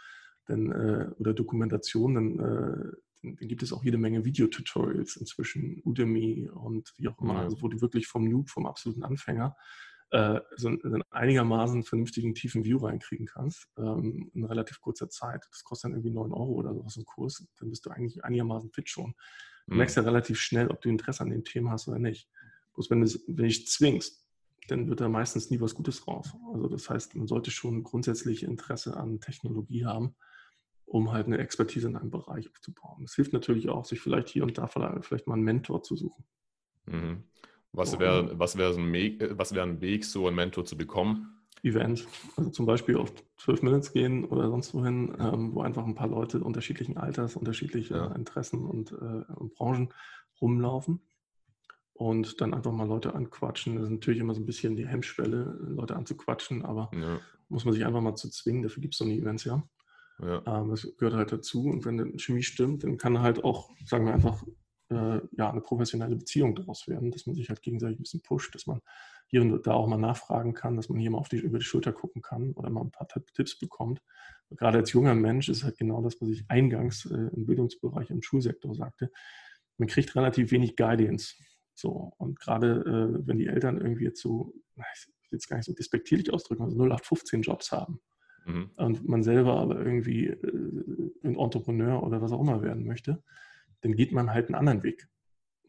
dann, 0.46 0.72
äh, 0.72 1.12
oder 1.20 1.34
Dokumentation, 1.34 2.16
dann, 2.16 2.40
äh, 2.40 2.92
dann, 3.22 3.48
gibt 3.48 3.62
es 3.62 3.72
auch 3.74 3.84
jede 3.84 3.98
Menge 3.98 4.26
Videotutorials 4.26 5.18
inzwischen, 5.18 5.82
Udemy 5.84 6.50
und 6.50 6.94
wie 6.98 7.08
auch 7.08 7.20
immer, 7.20 7.40
also 7.40 7.62
wo 7.62 7.68
du 7.68 7.82
wirklich 7.82 8.08
vom 8.08 8.28
Noob, 8.28 8.50
vom 8.50 8.66
absoluten 8.66 9.04
Anfänger 9.04 9.56
äh, 10.12 10.42
so 10.58 10.68
einen 10.68 11.04
einigermaßen 11.10 11.84
vernünftigen 11.84 12.36
tiefen 12.36 12.66
View 12.66 12.78
reinkriegen 12.78 13.26
kannst 13.26 13.70
ähm, 13.78 14.30
in 14.34 14.44
relativ 14.44 14.82
kurzer 14.82 15.10
Zeit. 15.10 15.48
Das 15.50 15.64
kostet 15.64 15.86
dann 15.86 15.94
irgendwie 15.94 16.12
9 16.12 16.32
Euro 16.34 16.52
oder 16.52 16.74
sowas 16.74 16.98
im 16.98 17.06
Kurs. 17.06 17.46
Dann 17.58 17.70
bist 17.70 17.86
du 17.86 17.92
eigentlich 17.92 18.24
einigermaßen 18.24 18.72
fit 18.72 18.90
schon. 18.90 19.16
Du 19.68 19.74
mhm. 19.74 19.78
merkst 19.78 19.96
ja 19.96 20.04
relativ 20.04 20.40
schnell, 20.40 20.68
ob 20.68 20.82
du 20.82 20.90
Interesse 20.90 21.24
an 21.24 21.30
dem 21.30 21.46
Thema 21.46 21.72
hast 21.72 21.88
oder 21.88 22.00
nicht. 22.00 22.30
Bloß 22.74 22.90
wenn 22.90 23.02
du 23.02 23.08
wenn 23.28 23.46
dich 23.46 23.68
zwingst, 23.68 24.28
dann 24.68 24.90
wird 24.90 25.00
da 25.00 25.08
meistens 25.08 25.50
nie 25.50 25.62
was 25.62 25.76
Gutes 25.76 26.06
raus. 26.08 26.34
Also 26.54 26.68
das 26.68 26.90
heißt, 26.90 27.16
man 27.16 27.28
sollte 27.28 27.52
schon 27.52 27.84
grundsätzlich 27.84 28.44
Interesse 28.44 28.98
an 28.98 29.22
Technologie 29.22 29.86
haben, 29.86 30.16
um 30.86 31.14
halt 31.14 31.28
eine 31.28 31.38
Expertise 31.38 31.88
in 31.88 31.96
einem 31.96 32.12
Bereich 32.12 32.50
aufzubauen. 32.50 33.04
Es 33.06 33.16
hilft 33.16 33.32
natürlich 33.32 33.70
auch, 33.70 33.86
sich 33.86 34.02
vielleicht 34.02 34.28
hier 34.28 34.44
und 34.44 34.58
da 34.58 34.68
vielleicht 34.68 35.28
mal 35.28 35.36
einen 35.36 35.44
Mentor 35.44 35.84
zu 35.84 35.96
suchen. 35.96 36.26
Mhm. 36.86 37.24
Was 37.74 37.98
wäre 38.00 38.38
was 38.38 38.58
wär 38.58 38.70
ein, 38.70 38.94
wär 38.94 39.64
ein 39.64 39.82
Weg, 39.82 40.06
so 40.06 40.28
einen 40.28 40.36
Mentor 40.36 40.66
zu 40.66 40.78
bekommen? 40.78 41.42
Event. 41.64 42.08
Also 42.36 42.50
zum 42.50 42.66
Beispiel 42.66 42.98
auf 42.98 43.14
12 43.38 43.62
Minutes 43.62 43.94
gehen 43.94 44.26
oder 44.26 44.50
sonst 44.50 44.74
wohin, 44.74 45.16
ähm, 45.20 45.54
wo 45.54 45.62
einfach 45.62 45.86
ein 45.86 45.96
paar 45.96 46.08
Leute 46.08 46.40
unterschiedlichen 46.40 46.98
Alters, 46.98 47.36
unterschiedliche 47.36 47.96
ja. 47.96 48.08
Interessen 48.14 48.66
und, 48.66 48.92
äh, 48.92 49.32
und, 49.36 49.54
Branchen 49.56 49.94
rumlaufen. 50.42 51.02
Und 51.94 52.42
dann 52.42 52.56
einfach 52.56 52.72
mal 52.72 52.88
Leute 52.88 53.14
anquatschen. 53.14 53.76
Das 53.76 53.86
ist 53.86 53.92
natürlich 53.92 54.20
immer 54.20 54.34
so 54.34 54.42
ein 54.42 54.48
bisschen 54.48 54.76
die 54.76 54.88
Hemmschwelle, 54.88 55.60
Leute 55.62 55.96
anzuquatschen, 55.96 56.66
aber 56.66 56.90
ja. 56.94 57.20
muss 57.48 57.64
man 57.64 57.76
sich 57.76 57.86
einfach 57.86 58.02
mal 58.02 58.16
zu 58.16 58.30
zwingen. 58.30 58.64
Dafür 58.64 58.82
gibt 58.82 58.96
es 58.96 58.98
so 58.98 59.06
eine 59.06 59.14
Events, 59.14 59.44
ja. 59.44 59.62
ja. 60.20 60.42
Ähm, 60.48 60.70
das 60.70 60.88
gehört 60.98 61.14
halt 61.14 61.32
dazu. 61.32 61.66
Und 61.66 61.86
wenn 61.86 61.98
die 61.98 62.18
Chemie 62.18 62.42
stimmt, 62.42 62.84
dann 62.84 62.98
kann 62.98 63.20
halt 63.20 63.44
auch, 63.44 63.70
sagen 63.86 64.08
wir 64.08 64.16
einfach, 64.16 64.44
äh, 64.92 65.22
ja, 65.32 65.50
eine 65.50 65.62
professionelle 65.62 66.16
Beziehung 66.16 66.56
daraus 66.56 66.88
werden, 66.88 67.12
dass 67.12 67.26
man 67.26 67.36
sich 67.36 67.50
halt 67.50 67.62
gegenseitig 67.62 68.00
ein 68.00 68.04
bisschen 68.04 68.22
pusht, 68.22 68.54
dass 68.54 68.68
man 68.68 68.82
hier 69.28 69.42
und 69.42 69.66
da 69.66 69.74
auch 69.74 69.88
mal 69.88 69.98
nachfragen 69.98 70.54
kann, 70.54 70.76
dass 70.76 70.90
man 70.90 71.00
hier 71.00 71.12
mal 71.12 71.18
auf 71.18 71.30
die, 71.30 71.38
über 71.38 71.58
die 71.58 71.66
Schulter 71.66 71.94
gucken 71.94 72.22
kann 72.22 72.52
oder 72.54 72.70
mal 72.70 72.82
ein 72.82 72.92
paar 72.92 73.08
Tipps 73.08 73.58
bekommt. 73.58 74.02
Und 74.50 74.60
gerade 74.60 74.80
als 74.80 74.92
junger 74.92 75.16
Mensch 75.16 75.50
ist 75.50 75.64
halt 75.64 75.78
genau 75.78 76.02
das, 76.02 76.20
was 76.22 76.30
ich 76.30 76.44
eingangs 76.50 77.06
äh, 77.06 77.30
im 77.34 77.46
Bildungsbereich, 77.46 78.10
im 78.10 78.22
Schulsektor 78.22 78.76
sagte. 78.76 79.12
Man 79.78 79.88
kriegt 79.88 80.16
relativ 80.16 80.52
wenig 80.52 80.76
Guidance. 80.76 81.36
So, 81.74 82.14
und 82.18 82.40
gerade 82.40 82.82
äh, 83.16 83.28
wenn 83.28 83.38
die 83.38 83.48
Eltern 83.48 83.78
irgendwie 83.80 84.04
jetzt 84.04 84.22
so, 84.22 84.54
ich 84.76 85.08
will 85.32 85.38
jetzt 85.38 85.48
gar 85.48 85.58
nicht 85.58 85.66
so 85.66 85.74
despektierlich 85.74 86.34
ausdrücken, 86.34 86.64
also 86.64 86.76
0815 86.76 87.42
Jobs 87.42 87.72
haben, 87.72 88.02
Mhm. 88.46 88.72
Und 88.76 89.08
man 89.08 89.24
selber 89.24 89.60
aber 89.60 89.78
irgendwie 89.78 90.28
äh, 90.28 91.12
ein 91.24 91.36
Entrepreneur 91.36 92.04
oder 92.04 92.22
was 92.22 92.32
auch 92.32 92.42
immer 92.42 92.62
werden 92.62 92.86
möchte, 92.86 93.24
dann 93.82 93.96
geht 93.96 94.12
man 94.12 94.32
halt 94.32 94.48
einen 94.48 94.56
anderen 94.56 94.84
Weg. 94.84 95.08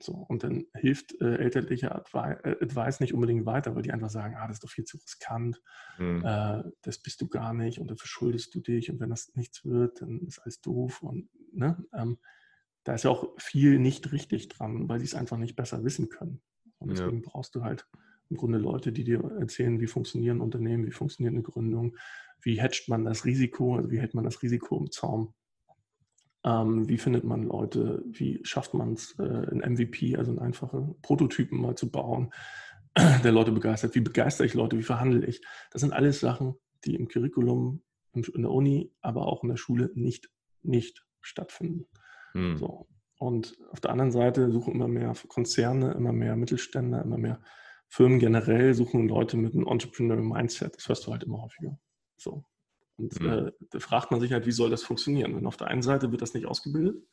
So, 0.03 0.15
und 0.15 0.43
dann 0.43 0.67
hilft 0.75 1.21
äh, 1.21 1.37
elterlicher 1.37 2.05
äh, 2.13 2.57
Advice 2.61 2.99
nicht 2.99 3.15
unbedingt 3.15 3.47
weiter, 3.47 3.77
weil 3.77 3.83
die 3.83 3.93
einfach 3.93 4.11
sagen, 4.11 4.35
ah, 4.37 4.49
das 4.49 4.57
ist 4.57 4.65
doch 4.65 4.71
viel 4.71 4.85
zu 4.85 4.97
riskant, 4.97 5.63
mhm. 5.99 6.25
äh, 6.25 6.65
das 6.83 6.99
bist 6.99 7.21
du 7.21 7.29
gar 7.29 7.55
nicht 7.55 7.79
und 7.79 7.89
dann 7.89 7.97
verschuldest 7.97 8.53
du 8.55 8.61
dich 8.61 8.91
und 8.91 8.99
wenn 8.99 9.11
das 9.11 9.33
nichts 9.37 9.65
wird, 9.65 10.03
dann 10.03 10.21
ist 10.27 10.41
alles 10.41 10.61
doof 10.61 11.03
und 11.03 11.29
ne? 11.53 11.85
Ähm, 11.95 12.19
da 12.85 12.95
ist 12.95 13.05
ja 13.05 13.11
auch 13.11 13.33
viel 13.39 13.79
nicht 13.79 14.11
richtig 14.11 14.49
dran, 14.49 14.89
weil 14.89 14.99
sie 14.99 15.07
es 15.07 15.15
einfach 15.15 15.37
nicht 15.37 15.55
besser 15.55 15.85
wissen 15.85 16.09
können. 16.09 16.43
Und 16.79 16.91
deswegen 16.91 17.23
ja. 17.23 17.29
brauchst 17.31 17.55
du 17.55 17.63
halt 17.63 17.87
im 18.29 18.37
Grunde 18.37 18.59
Leute, 18.59 18.93
die 18.93 19.05
dir 19.05 19.23
erzählen, 19.39 19.81
wie 19.81 19.87
funktionieren 19.87 20.41
Unternehmen, 20.41 20.87
wie 20.87 20.91
funktioniert 20.91 21.33
eine 21.33 21.45
Gründung, 21.45 21.97
wie 22.41 22.61
hedgt 22.61 22.89
man 22.89 23.05
das 23.05 23.25
Risiko, 23.25 23.77
also 23.77 23.91
wie 23.93 24.01
hält 24.01 24.15
man 24.15 24.25
das 24.25 24.43
Risiko 24.43 24.79
im 24.79 24.91
Zaum, 24.91 25.33
ähm, 26.45 26.89
wie 26.89 26.99
findet 26.99 27.25
man 27.25 27.45
Leute, 27.45 28.03
wie 28.07 28.41
schafft 28.43 28.75
man 28.75 28.95
es, 28.95 29.19
äh, 29.19 29.23
ein 29.23 29.75
MVP, 29.75 30.17
also 30.17 30.31
einen 30.31 30.41
einfachen 30.41 31.01
Prototypen 31.03 31.61
mal 31.61 31.77
zu 31.77 31.91
bauen, 31.91 32.33
der 32.97 33.33
Leute 33.33 33.53
begeistert, 33.53 33.95
wie 33.95 34.01
begeistere 34.01 34.47
ich 34.47 34.55
Leute, 34.55 34.77
wie 34.79 34.83
verhandle 34.83 35.25
ich. 35.27 35.41
Das 35.71 35.81
sind 35.81 35.93
alles 35.93 36.21
Sachen, 36.21 36.55
die 36.85 36.95
im 36.95 37.09
Curriculum, 37.09 37.83
in 38.15 38.43
der 38.43 38.51
Uni, 38.51 38.93
aber 39.01 39.27
auch 39.27 39.43
in 39.43 39.49
der 39.49 39.57
Schule 39.57 39.91
nicht, 39.95 40.31
nicht 40.63 41.07
stattfinden. 41.21 41.87
Hm. 42.33 42.57
So. 42.57 42.89
Und 43.19 43.57
auf 43.71 43.81
der 43.81 43.93
anderen 43.93 44.11
Seite 44.11 44.51
suchen 44.51 44.75
immer 44.75 44.89
mehr 44.89 45.15
Konzerne, 45.29 45.93
immer 45.93 46.13
mehr 46.13 46.37
Mittelständler, 46.37 47.03
immer 47.03 47.19
mehr 47.19 47.41
Firmen 47.89 48.19
generell 48.19 48.75
suchen 48.75 49.07
Leute 49.07 49.37
mit 49.37 49.55
einem 49.55 49.67
Entrepreneurial 49.67 50.27
Mindset. 50.27 50.77
Das 50.77 50.89
hörst 50.89 51.07
du 51.07 51.13
halt 51.13 51.25
immer 51.25 51.43
häufiger. 51.43 51.79
So. 52.17 52.45
Und 53.03 53.21
mhm. 53.21 53.29
äh, 53.29 53.53
da 53.71 53.81
fragt 53.81 54.11
man 54.11 54.21
sich 54.21 54.33
halt, 54.33 54.47
wie 54.47 54.53
soll 54.53 54.71
das 54.71 54.85
funktionieren? 54.85 55.35
Wenn 55.37 55.47
auf 55.47 55.57
der 55.57 55.67
einen 55.69 55.83
Seite 55.83 56.11
wird 56.13 56.23
das 56.23 56.35
nicht 56.35 56.47
ausgebildet, 56.47 57.05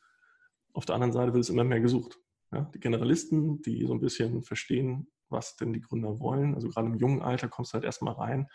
auf 0.72 0.86
der 0.86 0.94
anderen 0.94 1.12
Seite 1.12 1.34
wird 1.34 1.42
es 1.42 1.50
immer 1.50 1.64
mehr 1.64 1.80
gesucht. 1.80 2.18
Ja? 2.52 2.70
Die 2.74 2.80
Generalisten, 2.80 3.60
die 3.62 3.84
so 3.86 3.92
ein 3.92 4.00
bisschen 4.00 4.42
verstehen, 4.42 5.10
was 5.28 5.56
denn 5.56 5.72
die 5.72 5.80
Gründer 5.80 6.20
wollen. 6.20 6.54
Also 6.54 6.68
gerade 6.68 6.88
im 6.88 6.96
jungen 6.96 7.22
Alter 7.22 7.48
kommst 7.48 7.72
du 7.72 7.74
halt 7.74 7.84
erstmal 7.84 8.14
rein, 8.14 8.48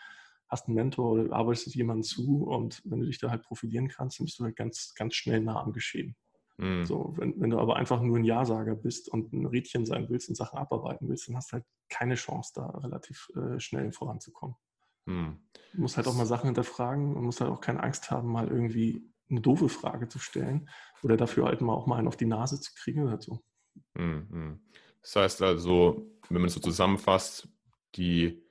hast 0.48 0.66
einen 0.66 0.76
Mentor 0.76 1.12
oder 1.12 1.32
arbeitest 1.34 1.74
jemanden 1.74 2.04
zu 2.04 2.44
und 2.44 2.80
wenn 2.84 3.00
du 3.00 3.06
dich 3.06 3.18
da 3.18 3.30
halt 3.30 3.42
profilieren 3.42 3.88
kannst, 3.88 4.18
dann 4.18 4.26
bist 4.26 4.38
du 4.38 4.44
halt 4.44 4.56
ganz, 4.56 4.94
ganz 4.94 5.14
schnell 5.14 5.40
nah 5.40 5.60
am 5.60 5.72
Geschehen. 5.72 6.16
Mhm. 6.58 6.84
So, 6.84 7.14
wenn, 7.16 7.38
wenn 7.40 7.50
du 7.50 7.58
aber 7.58 7.76
einfach 7.76 8.00
nur 8.00 8.16
ein 8.16 8.24
Ja-Sager 8.24 8.76
bist 8.76 9.08
und 9.08 9.32
ein 9.32 9.46
Rädchen 9.46 9.84
sein 9.84 10.08
willst 10.08 10.28
und 10.28 10.36
Sachen 10.36 10.58
abarbeiten 10.58 11.08
willst, 11.08 11.28
dann 11.28 11.36
hast 11.36 11.50
du 11.50 11.54
halt 11.54 11.64
keine 11.88 12.14
Chance, 12.14 12.52
da 12.54 12.66
relativ 12.66 13.28
äh, 13.36 13.60
schnell 13.60 13.92
voranzukommen. 13.92 14.56
Du 15.06 15.80
musst 15.80 15.96
halt 15.96 16.06
auch 16.06 16.14
mal 16.14 16.26
Sachen 16.26 16.46
hinterfragen 16.46 17.14
und 17.14 17.24
musst 17.24 17.40
halt 17.40 17.50
auch 17.50 17.60
keine 17.60 17.82
Angst 17.82 18.10
haben, 18.10 18.30
mal 18.30 18.48
irgendwie 18.48 19.08
eine 19.30 19.40
doofe 19.40 19.68
Frage 19.68 20.08
zu 20.08 20.18
stellen 20.18 20.68
oder 21.02 21.16
dafür 21.16 21.46
halt 21.46 21.60
mal 21.60 21.74
auch 21.74 21.86
mal 21.86 21.96
einen 21.96 22.08
auf 22.08 22.16
die 22.16 22.26
Nase 22.26 22.60
zu 22.60 22.72
kriegen 22.74 23.04
oder 23.04 23.20
so. 23.20 23.40
Mhm. 23.94 24.60
Das 25.02 25.16
heißt 25.16 25.42
also, 25.42 26.10
wenn 26.28 26.40
man 26.40 26.48
es 26.48 26.54
so 26.54 26.60
zusammenfasst, 26.60 27.48
die 27.94 28.42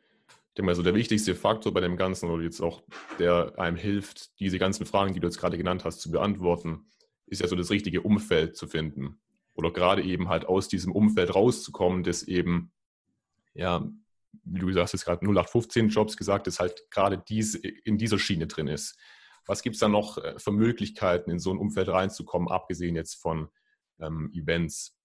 ich 0.55 0.57
denke 0.59 0.67
mal, 0.67 0.75
so 0.75 0.83
der 0.83 0.95
wichtigste 0.95 1.35
Faktor 1.35 1.73
bei 1.73 1.81
dem 1.81 1.97
Ganzen 1.97 2.29
oder 2.29 2.41
jetzt 2.41 2.61
auch 2.61 2.81
der 3.19 3.59
einem 3.59 3.75
hilft, 3.75 4.39
diese 4.39 4.57
ganzen 4.57 4.85
Fragen, 4.85 5.13
die 5.13 5.19
du 5.19 5.27
jetzt 5.27 5.37
gerade 5.37 5.57
genannt 5.57 5.83
hast, 5.83 5.99
zu 5.99 6.09
beantworten, 6.09 6.85
ist 7.25 7.41
ja 7.41 7.47
so 7.47 7.57
das 7.57 7.71
richtige 7.71 8.01
Umfeld 8.01 8.55
zu 8.55 8.65
finden. 8.65 9.19
Oder 9.53 9.71
gerade 9.71 10.01
eben 10.01 10.29
halt 10.29 10.45
aus 10.45 10.69
diesem 10.69 10.93
Umfeld 10.93 11.35
rauszukommen, 11.35 12.03
das 12.03 12.23
eben, 12.23 12.71
ja, 13.53 13.85
wie 14.43 14.59
du 14.59 14.67
gesagt 14.67 14.93
hast, 14.93 15.05
gerade 15.05 15.25
0815 15.25 15.89
Jobs 15.89 16.17
gesagt, 16.17 16.47
das 16.47 16.59
halt 16.59 16.89
gerade 16.91 17.17
dies, 17.17 17.55
in 17.55 17.97
dieser 17.97 18.19
Schiene 18.19 18.47
drin 18.47 18.67
ist. 18.67 18.97
Was 19.45 19.61
gibt 19.61 19.75
es 19.75 19.79
da 19.79 19.87
noch 19.87 20.17
äh, 20.17 20.39
für 20.39 20.51
Möglichkeiten, 20.51 21.29
in 21.29 21.39
so 21.39 21.51
ein 21.51 21.57
Umfeld 21.57 21.89
reinzukommen, 21.89 22.49
abgesehen 22.49 22.95
jetzt 22.95 23.15
von 23.15 23.49
ähm, 23.99 24.31
Events? 24.33 24.97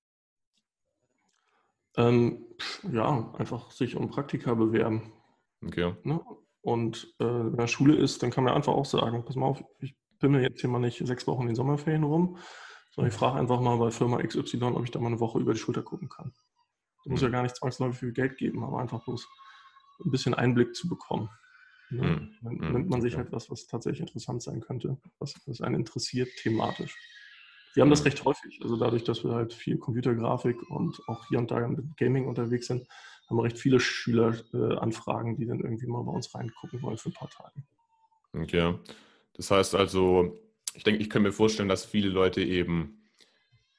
Ähm, 1.96 2.46
ja, 2.90 3.32
einfach 3.36 3.70
sich 3.70 3.96
um 3.96 4.10
Praktika 4.10 4.54
bewerben. 4.54 5.12
Okay. 5.64 5.94
Ne? 6.04 6.20
Und 6.62 7.14
äh, 7.18 7.24
wenn 7.24 7.58
er 7.58 7.68
Schule 7.68 7.96
ist, 7.96 8.22
dann 8.22 8.30
kann 8.30 8.44
man 8.44 8.54
einfach 8.54 8.72
auch 8.72 8.84
sagen, 8.84 9.24
pass 9.24 9.36
mal 9.36 9.46
auf, 9.46 9.62
ich 9.80 9.94
pimmel 10.18 10.42
jetzt 10.42 10.60
hier 10.60 10.70
mal 10.70 10.78
nicht 10.78 11.04
sechs 11.06 11.26
Wochen 11.26 11.42
in 11.42 11.48
den 11.48 11.56
Sommerferien 11.56 12.04
rum, 12.04 12.38
sondern 12.92 13.10
ich 13.10 13.16
frage 13.16 13.38
einfach 13.38 13.60
mal 13.60 13.76
bei 13.78 13.90
Firma 13.90 14.22
XY, 14.22 14.62
ob 14.62 14.84
ich 14.84 14.90
da 14.90 15.00
mal 15.00 15.08
eine 15.08 15.20
Woche 15.20 15.38
über 15.38 15.52
die 15.52 15.58
Schulter 15.58 15.82
gucken 15.82 16.08
kann. 16.08 16.32
Du 17.04 17.10
musst 17.10 17.22
ja 17.22 17.28
mhm. 17.28 17.32
gar 17.32 17.42
nicht 17.42 17.56
zwangsläufig 17.56 17.98
viel 17.98 18.12
Geld 18.12 18.36
geben, 18.36 18.62
aber 18.64 18.80
einfach 18.80 19.04
bloß 19.04 19.26
ein 20.04 20.10
bisschen 20.10 20.34
Einblick 20.34 20.74
zu 20.74 20.88
bekommen. 20.88 21.28
Ne? 21.90 22.02
Mhm. 22.02 22.34
Dann 22.42 22.54
mhm. 22.54 22.72
nimmt 22.72 22.90
man 22.90 23.02
sich 23.02 23.16
halt 23.16 23.32
was, 23.32 23.50
was 23.50 23.66
tatsächlich 23.66 24.00
interessant 24.00 24.42
sein 24.42 24.60
könnte, 24.60 24.96
was, 25.18 25.34
was 25.46 25.60
einen 25.60 25.76
interessiert 25.76 26.28
thematisch. 26.36 26.96
Wir 27.74 27.82
haben 27.82 27.90
das 27.90 28.04
recht 28.04 28.24
häufig. 28.24 28.60
Also 28.62 28.76
dadurch, 28.76 29.04
dass 29.04 29.24
wir 29.24 29.32
halt 29.32 29.52
viel 29.52 29.78
Computergrafik 29.78 30.70
und 30.70 31.00
auch 31.08 31.26
hier 31.28 31.38
und 31.38 31.50
da 31.50 31.66
mit 31.68 31.96
Gaming 31.96 32.26
unterwegs 32.26 32.66
sind, 32.66 32.86
haben 33.28 33.36
wir 33.36 33.44
recht 33.44 33.58
viele 33.58 33.78
Schüleranfragen, 33.78 35.34
äh, 35.34 35.36
die 35.36 35.46
dann 35.46 35.60
irgendwie 35.60 35.86
mal 35.86 36.02
bei 36.02 36.10
uns 36.10 36.34
reingucken 36.34 36.82
wollen 36.82 36.98
für 36.98 37.10
ein 37.10 37.14
paar 37.14 37.30
Tage. 37.30 37.62
Okay. 38.32 38.74
Das 39.34 39.50
heißt 39.50 39.74
also, 39.76 40.36
ich 40.74 40.82
denke, 40.82 41.00
ich 41.00 41.10
kann 41.10 41.22
mir 41.22 41.32
vorstellen, 41.32 41.68
dass 41.68 41.84
viele 41.84 42.08
Leute 42.08 42.42
eben 42.42 43.08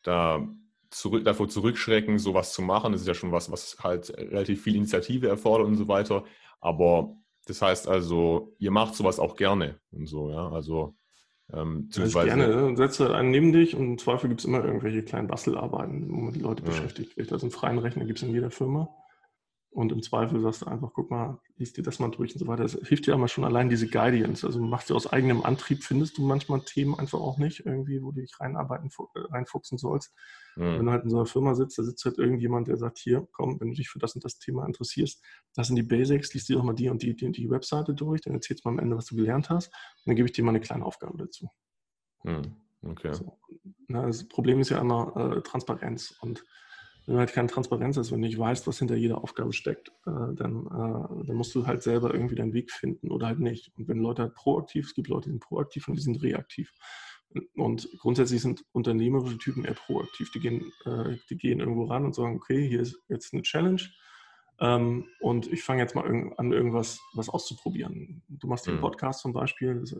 da 0.03 0.47
zurück, 0.91 1.25
davor 1.25 1.49
zurückschrecken, 1.49 2.19
sowas 2.19 2.53
zu 2.53 2.61
machen. 2.61 2.91
Das 2.91 3.01
ist 3.01 3.07
ja 3.07 3.13
schon 3.13 3.31
was, 3.31 3.51
was 3.51 3.77
halt 3.81 4.15
relativ 4.17 4.61
viel 4.61 4.75
Initiative 4.75 5.27
erfordert 5.27 5.67
und 5.67 5.77
so 5.77 5.87
weiter. 5.87 6.23
Aber 6.59 7.15
das 7.47 7.61
heißt 7.61 7.87
also, 7.87 8.53
ihr 8.59 8.71
macht 8.71 8.95
sowas 8.95 9.19
auch 9.19 9.35
gerne 9.35 9.79
und 9.91 10.05
so, 10.05 10.29
ja. 10.29 10.49
Also 10.49 10.95
ähm, 11.53 11.89
also 11.97 12.19
gerne, 12.21 12.47
ne? 12.47 12.77
setze 12.77 13.13
einen 13.13 13.31
neben 13.31 13.51
dich 13.51 13.75
und 13.75 13.83
im 13.83 13.97
Zweifel 13.97 14.29
gibt 14.29 14.41
es 14.41 14.45
immer 14.45 14.63
irgendwelche 14.63 15.03
kleinen 15.03 15.27
Bastelarbeiten, 15.27 16.09
wo 16.09 16.15
man 16.17 16.33
die 16.33 16.39
Leute 16.39 16.63
ja. 16.63 16.69
beschäftigt 16.69 17.17
wird. 17.17 17.31
Also 17.31 17.45
einen 17.45 17.51
freien 17.51 17.79
Rechner 17.79 18.05
gibt 18.05 18.19
es 18.19 18.23
in 18.23 18.33
jeder 18.33 18.51
Firma. 18.51 18.89
Und 19.71 19.93
im 19.93 20.03
Zweifel 20.03 20.41
sagst 20.41 20.63
du 20.63 20.65
einfach, 20.65 20.91
guck 20.93 21.09
mal, 21.09 21.39
liest 21.55 21.77
dir 21.77 21.81
das 21.81 21.99
mal 21.99 22.11
durch 22.11 22.33
und 22.33 22.39
so 22.39 22.47
weiter. 22.47 22.63
Das 22.63 22.73
hilft 22.73 23.07
dir 23.07 23.13
aber 23.13 23.29
schon 23.29 23.45
allein 23.45 23.69
diese 23.69 23.87
Guidance. 23.87 24.45
Also 24.45 24.61
machst 24.61 24.89
du 24.89 24.95
aus 24.95 25.07
eigenem 25.07 25.43
Antrieb, 25.43 25.83
findest 25.83 26.17
du 26.17 26.23
manchmal 26.23 26.59
Themen 26.61 26.93
einfach 26.99 27.21
auch 27.21 27.37
nicht 27.37 27.65
irgendwie, 27.65 28.03
wo 28.03 28.11
du 28.11 28.19
dich 28.19 28.37
reinarbeiten, 28.37 28.89
äh, 29.15 29.19
reinfuchsen 29.19 29.77
sollst. 29.77 30.13
Mhm. 30.57 30.79
Wenn 30.79 30.85
du 30.87 30.91
halt 30.91 31.03
in 31.05 31.09
so 31.09 31.15
einer 31.15 31.25
Firma 31.25 31.55
sitzt, 31.55 31.79
da 31.79 31.83
sitzt 31.83 32.03
halt 32.03 32.17
irgendjemand, 32.17 32.67
der 32.67 32.75
sagt, 32.75 32.97
hier, 32.97 33.25
komm, 33.31 33.61
wenn 33.61 33.69
du 33.69 33.75
dich 33.75 33.87
für 33.87 33.99
das 33.99 34.13
und 34.13 34.25
das 34.25 34.39
Thema 34.39 34.65
interessierst, 34.65 35.23
das 35.55 35.67
sind 35.67 35.77
die 35.77 35.83
Basics, 35.83 36.33
liest 36.33 36.49
dir 36.49 36.57
doch 36.57 36.63
mal 36.63 36.73
die 36.73 36.89
und 36.89 37.01
die, 37.01 37.15
die, 37.15 37.31
die 37.31 37.49
Webseite 37.49 37.93
durch, 37.93 38.19
dann 38.19 38.33
erzählst 38.33 38.65
du 38.65 38.69
mal 38.69 38.73
am 38.73 38.79
Ende, 38.79 38.97
was 38.97 39.05
du 39.05 39.15
gelernt 39.15 39.49
hast 39.49 39.67
und 39.67 40.07
dann 40.07 40.15
gebe 40.17 40.27
ich 40.27 40.33
dir 40.33 40.43
mal 40.43 40.51
eine 40.51 40.59
kleine 40.59 40.85
Aufgabe 40.85 41.17
dazu. 41.17 41.49
Mhm. 42.23 42.57
Okay. 42.83 43.13
So. 43.13 43.37
Na, 43.87 44.05
das 44.05 44.27
Problem 44.27 44.59
ist 44.59 44.69
ja 44.69 44.79
immer 44.79 45.15
äh, 45.15 45.41
Transparenz 45.43 46.13
und 46.19 46.43
wenn 47.05 47.17
halt 47.17 47.33
keine 47.33 47.47
Transparenz 47.47 47.97
ist, 47.97 48.11
wenn 48.11 48.21
du 48.21 48.27
nicht 48.27 48.37
weißt, 48.37 48.67
was 48.67 48.79
hinter 48.79 48.95
jeder 48.95 49.23
Aufgabe 49.23 49.53
steckt, 49.53 49.89
äh, 50.05 50.33
dann, 50.35 50.65
äh, 50.67 51.25
dann 51.25 51.35
musst 51.35 51.53
du 51.55 51.65
halt 51.65 51.83
selber 51.83 52.13
irgendwie 52.13 52.35
deinen 52.35 52.53
Weg 52.53 52.71
finden 52.71 53.09
oder 53.11 53.27
halt 53.27 53.39
nicht. 53.39 53.71
Und 53.77 53.87
wenn 53.87 53.99
Leute 53.99 54.23
halt 54.23 54.35
proaktiv, 54.35 54.87
es 54.87 54.93
gibt 54.93 55.07
Leute, 55.07 55.25
die 55.25 55.31
sind 55.31 55.43
proaktiv 55.43 55.87
und 55.87 55.95
die 55.95 56.01
sind 56.01 56.21
reaktiv. 56.21 56.71
Und 57.55 57.87
grundsätzlich 57.99 58.41
sind 58.41 58.63
unternehmerische 58.73 59.37
Typen 59.37 59.65
eher 59.65 59.73
proaktiv. 59.73 60.31
Die 60.31 60.39
gehen, 60.39 60.71
äh, 60.85 61.15
die 61.29 61.37
gehen 61.37 61.59
irgendwo 61.59 61.85
ran 61.85 62.05
und 62.05 62.13
sagen, 62.13 62.35
okay, 62.35 62.67
hier 62.67 62.81
ist 62.81 62.99
jetzt 63.07 63.33
eine 63.33 63.41
Challenge 63.41 63.81
ähm, 64.61 65.07
und 65.19 65.51
ich 65.51 65.63
fange 65.63 65.81
jetzt 65.81 65.95
mal 65.95 66.05
an, 66.37 66.51
irgendwas 66.51 66.99
was 67.13 67.29
auszuprobieren. 67.29 68.21
Du 68.27 68.47
machst 68.47 68.67
den 68.67 68.75
mhm. 68.75 68.81
Podcast 68.81 69.21
zum 69.21 69.33
Beispiel, 69.33 69.79
das, 69.79 69.95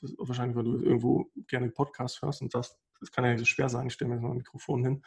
das 0.00 0.14
wahrscheinlich, 0.16 0.56
weil 0.56 0.64
du 0.64 0.78
irgendwo 0.78 1.30
gerne 1.46 1.68
Podcast 1.70 2.22
hörst 2.22 2.40
und 2.40 2.54
das, 2.54 2.80
das 3.00 3.12
kann 3.12 3.24
ja 3.24 3.32
nicht 3.32 3.40
so 3.40 3.44
schwer 3.44 3.68
sein, 3.68 3.86
ich 3.86 3.92
stelle 3.92 4.08
mir 4.08 4.14
jetzt 4.14 4.22
mal 4.22 4.30
ein 4.30 4.38
Mikrofon 4.38 4.82
hin 4.82 5.02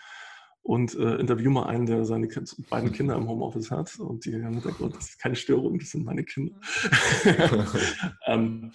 und 0.63 0.95
äh, 0.95 1.15
interview 1.15 1.49
mal 1.49 1.65
einen, 1.65 1.85
der 1.85 2.05
seine 2.05 2.27
beiden 2.69 2.91
Kinder 2.91 3.15
im 3.15 3.27
Homeoffice 3.27 3.71
hat 3.71 3.99
und 3.99 4.25
die 4.25 4.43
haben 4.43 4.61
gesagt, 4.61 4.77
das 4.79 5.09
ist 5.09 5.19
keine 5.19 5.35
Störung, 5.35 5.79
das 5.79 5.89
sind 5.89 6.05
meine 6.05 6.23
Kinder. 6.23 6.55
ähm, 8.27 8.71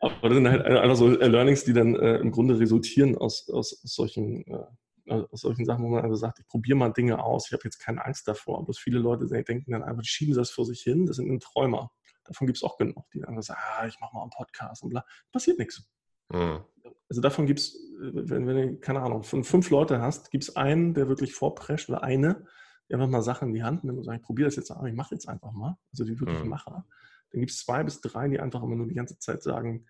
aber 0.00 0.28
das 0.28 0.34
sind 0.36 0.48
halt 0.48 0.64
einfach 0.64 0.96
so 0.96 1.08
Learnings, 1.08 1.64
die 1.64 1.72
dann 1.72 1.94
äh, 1.94 2.16
im 2.16 2.30
Grunde 2.30 2.58
resultieren 2.58 3.16
aus, 3.16 3.48
aus, 3.50 3.82
aus 3.84 3.94
solchen, 3.94 4.46
äh, 4.46 5.22
aus 5.30 5.40
solchen 5.40 5.64
Sachen, 5.64 5.84
wo 5.84 5.88
man 5.88 6.02
also 6.04 6.14
sagt, 6.14 6.40
ich 6.40 6.48
probiere 6.48 6.78
mal 6.78 6.90
Dinge 6.90 7.22
aus, 7.22 7.46
ich 7.46 7.52
habe 7.52 7.62
jetzt 7.64 7.78
keine 7.78 8.04
Angst 8.04 8.26
davor. 8.28 8.64
Bloß 8.64 8.78
viele 8.78 8.98
Leute 8.98 9.26
denken 9.26 9.72
dann 9.72 9.82
einfach, 9.82 10.02
die 10.02 10.08
schieben 10.08 10.34
das 10.34 10.50
vor 10.50 10.64
sich 10.64 10.80
hin, 10.80 11.06
das 11.06 11.16
sind 11.16 11.30
ein 11.30 11.40
Träumer. 11.40 11.90
Davon 12.24 12.46
gibt 12.46 12.58
es 12.58 12.62
auch 12.62 12.76
genug, 12.76 13.10
die 13.12 13.20
dann 13.20 13.40
sagen, 13.42 13.60
ah, 13.78 13.86
ich 13.86 13.98
mache 14.00 14.14
mal 14.14 14.22
einen 14.22 14.30
Podcast 14.30 14.82
und 14.82 14.90
bla. 14.90 15.04
Passiert 15.32 15.58
nichts. 15.58 15.90
Mhm. 16.32 16.60
Also 17.08 17.20
davon 17.20 17.46
gibt 17.46 17.60
es, 17.60 17.76
wenn, 17.98 18.46
wenn 18.46 18.56
du, 18.56 18.76
keine 18.78 19.00
Ahnung, 19.00 19.22
von 19.22 19.44
fünf 19.44 19.70
Leute 19.70 20.00
hast, 20.00 20.30
gibt 20.30 20.44
es 20.44 20.56
einen, 20.56 20.94
der 20.94 21.08
wirklich 21.08 21.34
vorprescht 21.34 21.88
oder 21.88 22.02
eine, 22.02 22.44
der 22.88 22.98
einfach 22.98 23.10
mal 23.10 23.22
Sachen 23.22 23.48
in 23.48 23.54
die 23.54 23.62
Hand 23.62 23.84
nimmt 23.84 23.98
und 23.98 24.04
sagt, 24.04 24.20
ich 24.20 24.26
probiere 24.26 24.48
das 24.48 24.56
jetzt 24.56 24.70
aber 24.70 24.88
ich 24.88 24.94
mache 24.94 25.14
jetzt 25.14 25.28
einfach 25.28 25.52
mal. 25.52 25.76
Also 25.92 26.04
die 26.04 26.18
wirklich 26.18 26.42
mhm. 26.42 26.48
Macher. 26.48 26.86
Dann 27.32 27.40
gibt 27.40 27.52
es 27.52 27.58
zwei 27.58 27.82
bis 27.84 28.00
drei, 28.00 28.28
die 28.28 28.40
einfach 28.40 28.62
immer 28.62 28.76
nur 28.76 28.88
die 28.88 28.94
ganze 28.94 29.18
Zeit 29.18 29.42
sagen, 29.42 29.86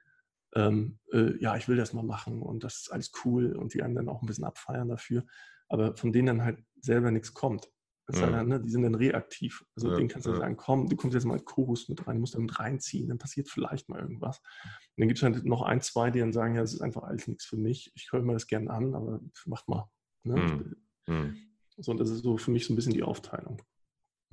ähm, 0.54 0.98
äh, 1.12 1.36
ja, 1.40 1.56
ich 1.56 1.68
will 1.68 1.76
das 1.76 1.92
mal 1.92 2.02
machen 2.02 2.42
und 2.42 2.64
das 2.64 2.80
ist 2.80 2.92
alles 2.92 3.12
cool 3.24 3.54
und 3.56 3.74
die 3.74 3.78
dann 3.78 4.08
auch 4.08 4.22
ein 4.22 4.26
bisschen 4.26 4.44
abfeiern 4.44 4.88
dafür, 4.88 5.24
aber 5.68 5.96
von 5.96 6.12
denen 6.12 6.26
dann 6.26 6.44
halt 6.44 6.64
selber 6.80 7.10
nichts 7.10 7.32
kommt. 7.34 7.70
Ja. 8.18 8.30
dann, 8.30 8.48
ne, 8.48 8.60
die 8.60 8.70
sind 8.70 8.82
dann 8.82 8.94
reaktiv. 8.94 9.64
Also 9.76 9.90
ja, 9.90 9.96
denen 9.96 10.08
kannst 10.08 10.26
du 10.26 10.32
ja. 10.32 10.38
sagen, 10.38 10.56
komm, 10.56 10.88
du 10.88 10.96
kommst 10.96 11.14
jetzt 11.14 11.24
mal 11.24 11.34
als 11.34 11.44
Chorus 11.44 11.88
mit 11.88 12.06
rein, 12.06 12.16
du 12.16 12.20
musst 12.20 12.34
damit 12.34 12.58
reinziehen, 12.58 13.08
dann 13.08 13.18
passiert 13.18 13.48
vielleicht 13.48 13.88
mal 13.88 14.00
irgendwas. 14.00 14.38
Und 14.38 15.02
dann 15.02 15.08
gibt 15.08 15.18
es 15.18 15.22
halt 15.22 15.44
noch 15.44 15.62
ein, 15.62 15.80
zwei, 15.80 16.10
die 16.10 16.20
dann 16.20 16.32
sagen, 16.32 16.54
ja, 16.54 16.62
das 16.62 16.74
ist 16.74 16.80
einfach 16.80 17.02
alles 17.02 17.28
nichts 17.28 17.44
für 17.44 17.56
mich. 17.56 17.92
Ich 17.94 18.10
höre 18.12 18.22
mir 18.22 18.32
das 18.32 18.46
gerne 18.46 18.70
an, 18.70 18.94
aber 18.94 19.20
macht 19.46 19.68
mal. 19.68 19.88
Ne? 20.24 20.76
Mhm. 21.06 21.36
So, 21.76 21.92
und 21.92 21.98
das 21.98 22.10
ist 22.10 22.22
so 22.22 22.36
für 22.36 22.50
mich 22.50 22.66
so 22.66 22.72
ein 22.72 22.76
bisschen 22.76 22.92
die 22.92 23.02
Aufteilung. 23.02 23.62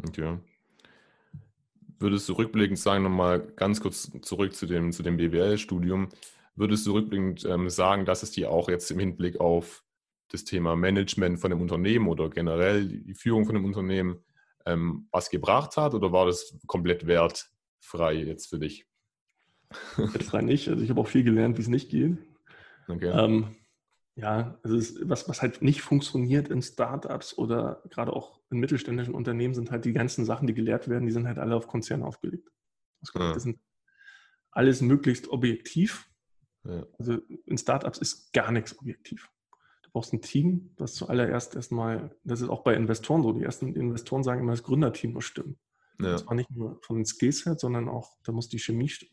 Okay. 0.05 0.39
Würdest 1.99 2.29
du 2.29 2.33
rückblickend 2.33 2.77
sagen, 2.77 3.03
nochmal 3.03 3.39
ganz 3.55 3.81
kurz 3.81 4.11
zurück 4.21 4.53
zu 4.53 4.67
dem, 4.67 4.91
zu 4.91 5.01
dem 5.01 5.17
BWL-Studium, 5.17 6.09
würdest 6.55 6.85
du 6.85 6.93
rückblickend 6.93 7.45
ähm, 7.45 7.69
sagen, 7.69 8.05
dass 8.05 8.23
es 8.23 8.31
dir 8.31 8.51
auch 8.51 8.69
jetzt 8.69 8.91
im 8.91 8.99
Hinblick 8.99 9.39
auf 9.39 9.83
das 10.29 10.43
Thema 10.43 10.75
Management 10.75 11.39
von 11.39 11.49
dem 11.49 11.61
Unternehmen 11.61 12.07
oder 12.07 12.29
generell 12.29 12.87
die 12.87 13.15
Führung 13.15 13.45
von 13.45 13.55
dem 13.55 13.65
Unternehmen 13.65 14.23
ähm, 14.65 15.07
was 15.11 15.29
gebracht 15.29 15.77
hat 15.77 15.93
oder 15.93 16.11
war 16.11 16.25
das 16.25 16.57
komplett 16.67 17.07
wertfrei 17.07 18.13
jetzt 18.13 18.47
für 18.47 18.59
dich? 18.59 18.85
Wertfrei 19.95 20.41
nicht. 20.41 20.67
Also 20.67 20.83
ich 20.83 20.89
habe 20.89 21.01
auch 21.01 21.07
viel 21.07 21.23
gelernt, 21.23 21.57
wie 21.57 21.61
es 21.61 21.67
nicht 21.67 21.89
geht. 21.89 22.17
Okay. 22.87 23.09
Ähm, 23.09 23.55
ja, 24.15 24.59
also 24.63 24.77
es, 24.77 24.97
was, 25.07 25.29
was 25.29 25.41
halt 25.41 25.61
nicht 25.61 25.81
funktioniert 25.81 26.49
in 26.49 26.61
Startups 26.61 27.37
oder 27.37 27.83
gerade 27.89 28.11
auch 28.13 28.41
in 28.49 28.59
mittelständischen 28.59 29.13
Unternehmen 29.13 29.53
sind 29.53 29.71
halt 29.71 29.85
die 29.85 29.93
ganzen 29.93 30.25
Sachen, 30.25 30.47
die 30.47 30.53
gelehrt 30.53 30.87
werden, 30.87 31.05
die 31.05 31.11
sind 31.11 31.27
halt 31.27 31.37
alle 31.37 31.55
auf 31.55 31.67
Konzerne 31.67 32.05
aufgelegt. 32.05 32.49
Das, 33.01 33.13
ja. 33.13 33.33
das 33.33 33.43
sind 33.43 33.59
alles 34.51 34.81
möglichst 34.81 35.27
objektiv. 35.27 36.09
Ja. 36.63 36.85
Also 36.97 37.19
in 37.45 37.57
Startups 37.57 37.99
ist 37.99 38.33
gar 38.33 38.51
nichts 38.51 38.77
objektiv. 38.79 39.29
Du 39.97 40.01
brauchst 40.01 40.13
ein 40.13 40.21
Team, 40.21 40.69
das 40.77 40.93
zuallererst 40.93 41.55
erstmal, 41.55 42.15
das 42.23 42.41
ist 42.41 42.49
auch 42.49 42.63
bei 42.63 42.75
Investoren 42.75 43.23
so, 43.23 43.33
die 43.33 43.43
ersten 43.43 43.73
Investoren 43.73 44.23
sagen 44.23 44.41
immer, 44.41 44.51
das 44.51 44.61
Gründerteam 44.61 45.13
muss 45.13 45.25
stimmen. 45.25 45.57
Ja. 45.99 46.11
Und 46.11 46.19
zwar 46.19 46.35
nicht 46.35 46.51
nur 46.51 46.79
von 46.83 46.97
den 46.97 47.05
Skillset, 47.05 47.59
sondern 47.59 47.89
auch, 47.89 48.15
da 48.23 48.31
muss 48.31 48.47
die 48.47 48.59
Chemie 48.59 48.89
stimmen 48.89 49.11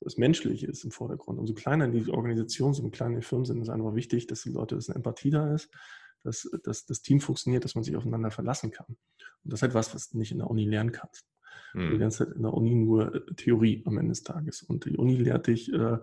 das 0.00 0.16
Menschliche 0.16 0.66
ist 0.66 0.84
im 0.84 0.90
Vordergrund. 0.90 1.38
Umso 1.38 1.54
kleiner 1.54 1.88
die 1.88 2.08
Organisation 2.10 2.72
sind, 2.74 2.84
umso 2.84 2.96
kleiner 2.96 3.16
die 3.16 3.24
Firmen 3.24 3.44
sind, 3.44 3.60
ist 3.60 3.68
einfach 3.68 3.94
wichtig, 3.94 4.26
dass 4.26 4.42
die 4.42 4.50
Leute, 4.50 4.76
dass 4.76 4.88
eine 4.88 4.96
Empathie 4.96 5.30
da 5.30 5.54
ist, 5.54 5.70
dass, 6.22 6.48
dass 6.62 6.86
das 6.86 7.02
Team 7.02 7.20
funktioniert, 7.20 7.64
dass 7.64 7.74
man 7.74 7.84
sich 7.84 7.96
aufeinander 7.96 8.30
verlassen 8.30 8.70
kann. 8.70 8.86
Und 8.88 9.52
das 9.52 9.62
ist 9.62 9.68
etwas, 9.68 9.94
was 9.94 10.10
du 10.10 10.18
nicht 10.18 10.32
in 10.32 10.38
der 10.38 10.50
Uni 10.50 10.64
lernen 10.64 10.92
kannst. 10.92 11.26
Mhm. 11.74 11.90
Du 11.90 11.96
lernst 11.96 12.20
halt 12.20 12.32
in 12.32 12.42
der 12.42 12.54
Uni 12.54 12.74
nur 12.74 13.26
Theorie 13.36 13.82
am 13.86 13.98
Ende 13.98 14.10
des 14.10 14.22
Tages. 14.22 14.62
Und 14.62 14.84
die 14.84 14.96
Uni 14.96 15.16
lehrt 15.16 15.46
dich, 15.48 15.72
äh, 15.72 15.98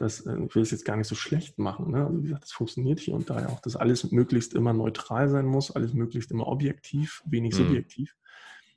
dass, 0.00 0.20
äh, 0.20 0.44
ich 0.44 0.54
will 0.54 0.62
es 0.62 0.70
jetzt 0.70 0.84
gar 0.84 0.96
nicht 0.96 1.08
so 1.08 1.14
schlecht 1.14 1.58
machen. 1.58 1.90
Ne? 1.90 2.06
Also 2.06 2.18
wie 2.18 2.24
gesagt, 2.24 2.44
das 2.44 2.52
funktioniert 2.52 3.00
hier 3.00 3.14
und 3.14 3.28
da 3.28 3.40
ja 3.40 3.48
auch, 3.48 3.60
dass 3.60 3.76
alles 3.76 4.10
möglichst 4.10 4.54
immer 4.54 4.72
neutral 4.72 5.28
sein 5.28 5.46
muss, 5.46 5.70
alles 5.70 5.92
möglichst 5.92 6.30
immer 6.30 6.46
objektiv, 6.46 7.22
wenig 7.26 7.54
mhm. 7.54 7.58
subjektiv. 7.58 8.16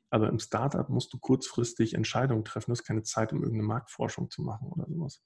Aber 0.10 0.30
im 0.30 0.40
Startup 0.40 0.88
musst 0.90 1.12
du 1.14 1.18
kurzfristig 1.18 1.96
Entscheidungen 1.96 2.46
treffen. 2.46 2.68
Du 2.68 2.72
hast 2.74 2.84
keine 2.84 3.04
Zeit, 3.04 3.34
um 3.34 3.40
irgendeine 3.40 3.68
Marktforschung 3.68 4.30
zu 4.30 4.44
machen 4.44 4.68
oder 4.70 4.86
sowas. 4.88 5.24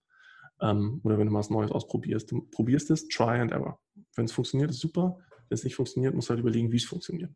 Ähm, 0.61 1.01
oder 1.03 1.17
wenn 1.17 1.27
du 1.27 1.33
mal 1.33 1.39
was 1.39 1.49
Neues 1.49 1.71
ausprobierst. 1.71 2.31
Du 2.31 2.47
probierst 2.51 2.89
es, 2.91 3.07
try 3.07 3.39
and 3.39 3.51
error. 3.51 3.79
Wenn 4.15 4.25
es 4.25 4.31
funktioniert, 4.31 4.71
ist 4.71 4.79
super. 4.79 5.17
Wenn 5.49 5.55
es 5.55 5.63
nicht 5.63 5.75
funktioniert, 5.75 6.15
musst 6.15 6.29
du 6.29 6.31
halt 6.31 6.39
überlegen, 6.39 6.71
wie 6.71 6.77
es 6.77 6.85
funktioniert. 6.85 7.31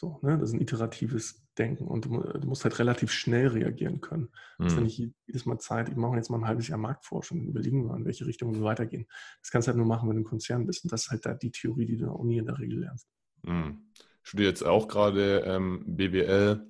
So, 0.00 0.18
ne? 0.22 0.38
Das 0.38 0.48
ist 0.48 0.54
ein 0.54 0.62
iteratives 0.62 1.46
Denken 1.58 1.86
und 1.86 2.06
du, 2.06 2.22
du 2.22 2.48
musst 2.48 2.64
halt 2.64 2.78
relativ 2.78 3.12
schnell 3.12 3.48
reagieren 3.48 4.00
können. 4.00 4.30
Du 4.56 4.64
hast 4.64 4.72
ja 4.72 4.78
mhm. 4.78 4.84
nicht 4.84 5.12
jedes 5.26 5.44
Mal 5.44 5.58
Zeit, 5.58 5.90
ich 5.90 5.96
mache 5.96 6.16
jetzt 6.16 6.30
mal 6.30 6.38
ein 6.38 6.46
halbes 6.46 6.68
Jahr 6.68 6.78
Marktforschung 6.78 7.40
und 7.40 7.48
überlegen 7.48 7.84
wir, 7.86 7.94
in 7.94 8.06
welche 8.06 8.24
Richtung 8.24 8.54
wir 8.54 8.62
weitergehen. 8.62 9.06
Das 9.42 9.50
kannst 9.50 9.68
du 9.68 9.70
halt 9.70 9.76
nur 9.76 9.86
machen, 9.86 10.08
wenn 10.08 10.16
du 10.16 10.22
ein 10.22 10.24
Konzern 10.24 10.64
bist. 10.64 10.84
Und 10.84 10.92
das 10.92 11.02
ist 11.02 11.10
halt 11.10 11.26
da 11.26 11.34
die 11.34 11.50
Theorie, 11.50 11.84
die 11.84 11.98
du 11.98 12.04
in 12.04 12.10
der 12.12 12.18
Uni 12.18 12.38
in 12.38 12.46
der 12.46 12.58
Regel 12.58 12.80
lernst. 12.80 13.08
Mhm. 13.42 13.90
Ich 13.94 14.28
studiere 14.30 14.48
jetzt 14.48 14.64
auch 14.64 14.88
gerade 14.88 15.40
ähm, 15.40 15.84
BWL 15.86 16.66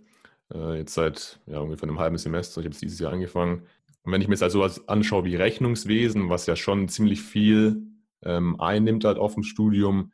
äh, 0.52 0.78
jetzt 0.78 0.94
seit 0.94 1.38
ja, 1.46 1.60
ungefähr 1.60 1.88
einem 1.88 2.00
halben 2.00 2.18
Semester. 2.18 2.60
Ich 2.60 2.64
habe 2.64 2.74
es 2.74 2.80
dieses 2.80 2.98
Jahr 2.98 3.12
angefangen. 3.12 3.62
Und 4.02 4.12
wenn 4.12 4.22
ich 4.22 4.26
mir 4.26 4.34
jetzt 4.34 4.42
also 4.42 4.58
was 4.58 4.88
anschaue 4.88 5.24
wie 5.24 5.36
Rechnungswesen, 5.36 6.30
was 6.30 6.46
ja 6.46 6.56
schon 6.56 6.88
ziemlich 6.88 7.22
viel 7.22 7.80
ähm, 8.24 8.60
einnimmt 8.60 9.04
halt 9.04 9.18
auf 9.18 9.34
dem 9.34 9.44
Studium, 9.44 10.10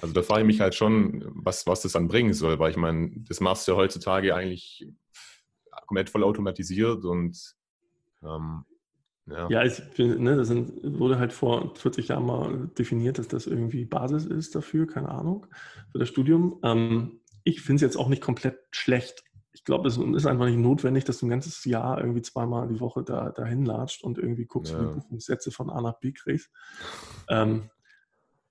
also 0.00 0.14
da 0.14 0.22
frage 0.22 0.42
ich 0.42 0.46
mich 0.46 0.60
halt 0.60 0.74
schon, 0.74 1.24
was, 1.34 1.66
was 1.66 1.82
das 1.82 1.92
dann 1.92 2.08
bringen 2.08 2.32
soll, 2.32 2.58
weil 2.58 2.70
ich 2.70 2.76
meine, 2.76 3.10
das 3.28 3.40
machst 3.40 3.66
du 3.66 3.72
ja 3.72 3.78
heutzutage 3.78 4.34
eigentlich 4.34 4.88
komplett 5.86 6.10
voll 6.10 6.24
automatisiert 6.24 7.04
und 7.04 7.54
ähm, 8.22 8.64
ja. 9.26 9.48
ja, 9.50 9.64
ich 9.64 9.80
ne, 9.98 10.36
das 10.36 10.48
sind, 10.48 10.72
wurde 10.98 11.18
halt 11.18 11.32
vor 11.32 11.74
40 11.74 12.08
Jahren 12.08 12.26
mal 12.26 12.70
definiert, 12.78 13.18
dass 13.18 13.28
das 13.28 13.46
irgendwie 13.46 13.84
Basis 13.84 14.24
ist 14.24 14.54
dafür, 14.54 14.86
keine 14.86 15.08
Ahnung, 15.08 15.46
für 15.90 15.98
das 15.98 16.08
Studium. 16.08 16.60
Ähm, 16.62 17.20
ich 17.42 17.60
finde 17.60 17.76
es 17.76 17.82
jetzt 17.82 17.96
auch 17.96 18.08
nicht 18.08 18.22
komplett 18.22 18.58
schlecht 18.70 19.26
ich 19.56 19.64
glaube, 19.64 19.88
es 19.88 19.96
ist 19.96 20.26
einfach 20.26 20.44
nicht 20.44 20.58
notwendig, 20.58 21.04
dass 21.04 21.18
du 21.18 21.26
ein 21.26 21.30
ganzes 21.30 21.64
Jahr 21.64 21.98
irgendwie 21.98 22.20
zweimal 22.20 22.68
die 22.68 22.78
Woche 22.78 23.02
da 23.02 23.30
dahin 23.30 23.64
latscht 23.64 24.04
und 24.04 24.18
irgendwie 24.18 24.44
guckst, 24.44 24.74
ja. 24.74 24.78
wie 24.78 24.84
du 24.84 24.94
Buchungssätze 24.96 25.50
von 25.50 25.70
A 25.70 25.80
nach 25.80 25.98
B 25.98 26.12
kriegst. 26.12 26.50
Ähm, 27.30 27.62
äh, 27.62 27.75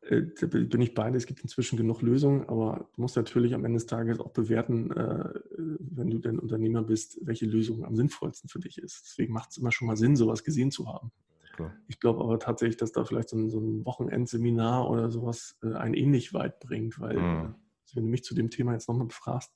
da 0.09 0.47
bin 0.47 0.81
ich 0.81 0.93
beide. 0.93 1.17
Es 1.17 1.25
gibt 1.25 1.41
inzwischen 1.41 1.77
genug 1.77 2.01
Lösungen, 2.01 2.47
aber 2.47 2.89
du 2.95 3.01
musst 3.01 3.15
natürlich 3.15 3.53
am 3.55 3.65
Ende 3.65 3.77
des 3.77 3.87
Tages 3.87 4.19
auch 4.19 4.31
bewerten, 4.31 4.91
äh, 4.91 5.29
wenn 5.57 6.09
du 6.09 6.19
denn 6.19 6.39
Unternehmer 6.39 6.83
bist, 6.83 7.19
welche 7.21 7.45
Lösung 7.45 7.85
am 7.85 7.95
sinnvollsten 7.95 8.49
für 8.49 8.59
dich 8.59 8.77
ist. 8.77 9.03
Deswegen 9.05 9.33
macht 9.33 9.51
es 9.51 9.57
immer 9.57 9.71
schon 9.71 9.87
mal 9.87 9.97
Sinn, 9.97 10.15
sowas 10.15 10.43
gesehen 10.43 10.71
zu 10.71 10.87
haben. 10.87 11.11
Klar. 11.55 11.73
Ich 11.87 11.99
glaube 11.99 12.21
aber 12.21 12.37
tatsächlich, 12.37 12.77
dass 12.77 12.91
da 12.91 13.05
vielleicht 13.05 13.29
so 13.29 13.37
ein, 13.37 13.49
so 13.49 13.59
ein 13.59 13.85
Wochenendseminar 13.85 14.89
oder 14.89 15.09
sowas 15.09 15.57
äh, 15.63 15.73
einen 15.73 15.93
ähnlich 15.93 16.33
weit 16.33 16.59
bringt, 16.59 16.99
weil, 16.99 17.17
mhm. 17.17 17.55
wenn 17.93 18.03
du 18.03 18.09
mich 18.09 18.23
zu 18.23 18.35
dem 18.35 18.49
Thema 18.49 18.73
jetzt 18.73 18.87
nochmal 18.87 19.07
befragst, 19.07 19.53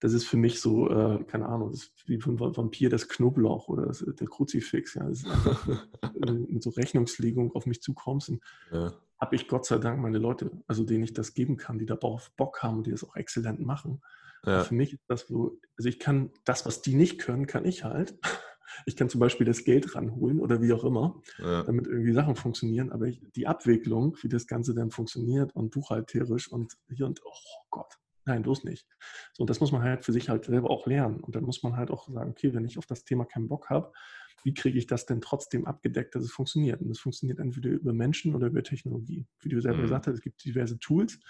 das 0.00 0.12
ist 0.12 0.26
für 0.26 0.36
mich 0.36 0.60
so, 0.60 0.90
äh, 0.90 1.24
keine 1.24 1.46
Ahnung, 1.46 1.70
das 1.70 1.84
ist 1.84 1.92
wie 2.06 2.16
ein 2.16 2.40
Vampir 2.40 2.90
das 2.90 3.08
Knoblauch 3.08 3.68
oder 3.68 3.86
das, 3.86 4.04
der 4.06 4.26
Kruzifix. 4.26 4.94
Ja, 4.94 5.08
das 5.08 5.20
ist 5.20 5.26
einfach 5.26 5.68
äh, 6.02 6.32
mit 6.32 6.62
so 6.62 6.70
Rechnungslegung 6.70 7.54
auf 7.54 7.66
mich 7.66 7.80
zukommst. 7.80 8.32
Ja. 8.70 8.92
Habe 9.18 9.36
ich 9.36 9.48
Gott 9.48 9.64
sei 9.64 9.78
Dank 9.78 10.00
meine 10.00 10.18
Leute, 10.18 10.50
also 10.66 10.84
denen 10.84 11.04
ich 11.04 11.14
das 11.14 11.32
geben 11.32 11.56
kann, 11.56 11.78
die 11.78 11.86
darauf 11.86 12.30
Bock 12.36 12.62
haben 12.62 12.78
und 12.78 12.86
die 12.86 12.90
das 12.90 13.04
auch 13.04 13.16
exzellent 13.16 13.60
machen. 13.60 14.02
Ja. 14.44 14.64
Für 14.64 14.74
mich 14.74 14.92
ist 14.92 15.04
das 15.08 15.26
so, 15.26 15.58
also 15.78 15.88
ich 15.88 15.98
kann 15.98 16.30
das, 16.44 16.66
was 16.66 16.82
die 16.82 16.94
nicht 16.94 17.18
können, 17.18 17.46
kann 17.46 17.64
ich 17.64 17.84
halt. 17.84 18.18
Ich 18.84 18.94
kann 18.94 19.08
zum 19.08 19.20
Beispiel 19.20 19.46
das 19.46 19.64
Geld 19.64 19.94
ranholen 19.94 20.38
oder 20.38 20.60
wie 20.60 20.72
auch 20.72 20.84
immer, 20.84 21.22
ja. 21.38 21.62
damit 21.62 21.86
irgendwie 21.86 22.12
Sachen 22.12 22.36
funktionieren. 22.36 22.92
Aber 22.92 23.06
ich, 23.06 23.22
die 23.34 23.46
Abwicklung, 23.46 24.18
wie 24.20 24.28
das 24.28 24.46
Ganze 24.46 24.74
dann 24.74 24.90
funktioniert 24.90 25.54
und 25.54 25.70
buchhalterisch 25.70 26.52
und 26.52 26.74
hier 26.88 27.06
und, 27.06 27.22
oh 27.24 27.64
Gott, 27.70 27.96
Nein, 28.26 28.42
bloß 28.42 28.64
nicht. 28.64 28.86
So, 29.32 29.42
und 29.42 29.50
das 29.50 29.60
muss 29.60 29.72
man 29.72 29.82
halt 29.82 30.04
für 30.04 30.12
sich 30.12 30.28
halt 30.28 30.44
selber 30.44 30.68
auch 30.68 30.86
lernen. 30.86 31.20
Und 31.20 31.36
dann 31.36 31.44
muss 31.44 31.62
man 31.62 31.76
halt 31.76 31.90
auch 31.90 32.08
sagen, 32.08 32.30
okay, 32.30 32.52
wenn 32.52 32.64
ich 32.64 32.76
auf 32.76 32.86
das 32.86 33.04
Thema 33.04 33.24
keinen 33.24 33.48
Bock 33.48 33.70
habe, 33.70 33.92
wie 34.42 34.52
kriege 34.52 34.78
ich 34.78 34.86
das 34.86 35.06
denn 35.06 35.20
trotzdem 35.20 35.64
abgedeckt, 35.64 36.14
dass 36.14 36.24
es 36.24 36.32
funktioniert? 36.32 36.80
Und 36.80 36.88
das 36.88 36.98
funktioniert 36.98 37.38
entweder 37.38 37.70
über 37.70 37.92
Menschen 37.92 38.34
oder 38.34 38.48
über 38.48 38.62
Technologie. 38.64 39.26
Wie 39.40 39.48
du 39.48 39.60
selber 39.60 39.78
mhm. 39.78 39.82
gesagt 39.82 40.08
hast, 40.08 40.14
es 40.14 40.20
gibt 40.20 40.44
diverse 40.44 40.78
Tools. 40.78 41.20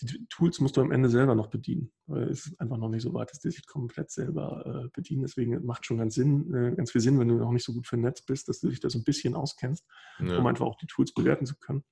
Die 0.00 0.26
Tools 0.28 0.60
musst 0.60 0.76
du 0.76 0.80
am 0.82 0.92
Ende 0.92 1.08
selber 1.08 1.34
noch 1.34 1.48
bedienen, 1.48 1.90
weil 2.06 2.28
es 2.28 2.54
einfach 2.60 2.76
noch 2.76 2.88
nicht 2.88 3.02
so 3.02 3.12
weit 3.14 3.32
ist, 3.32 3.44
dass 3.44 3.56
ich 3.56 3.66
komplett 3.66 4.10
selber 4.10 4.84
äh, 4.84 4.88
bedienen. 4.92 5.22
Deswegen 5.22 5.64
macht 5.64 5.86
schon 5.86 5.98
ganz 5.98 6.14
Sinn, 6.14 6.54
äh, 6.54 6.74
ganz 6.76 6.92
viel 6.92 7.00
Sinn, 7.00 7.18
wenn 7.18 7.28
du 7.28 7.34
noch 7.34 7.50
nicht 7.50 7.64
so 7.64 7.72
gut 7.72 7.86
vernetzt 7.86 8.26
bist, 8.26 8.48
dass 8.48 8.60
du 8.60 8.68
dich 8.68 8.80
da 8.80 8.88
so 8.90 8.98
ein 8.98 9.04
bisschen 9.04 9.34
auskennst, 9.34 9.84
ja. 10.20 10.38
um 10.38 10.46
einfach 10.46 10.66
auch 10.66 10.76
die 10.76 10.86
Tools 10.86 11.12
bewerten 11.12 11.46
zu 11.46 11.56
können. 11.58 11.82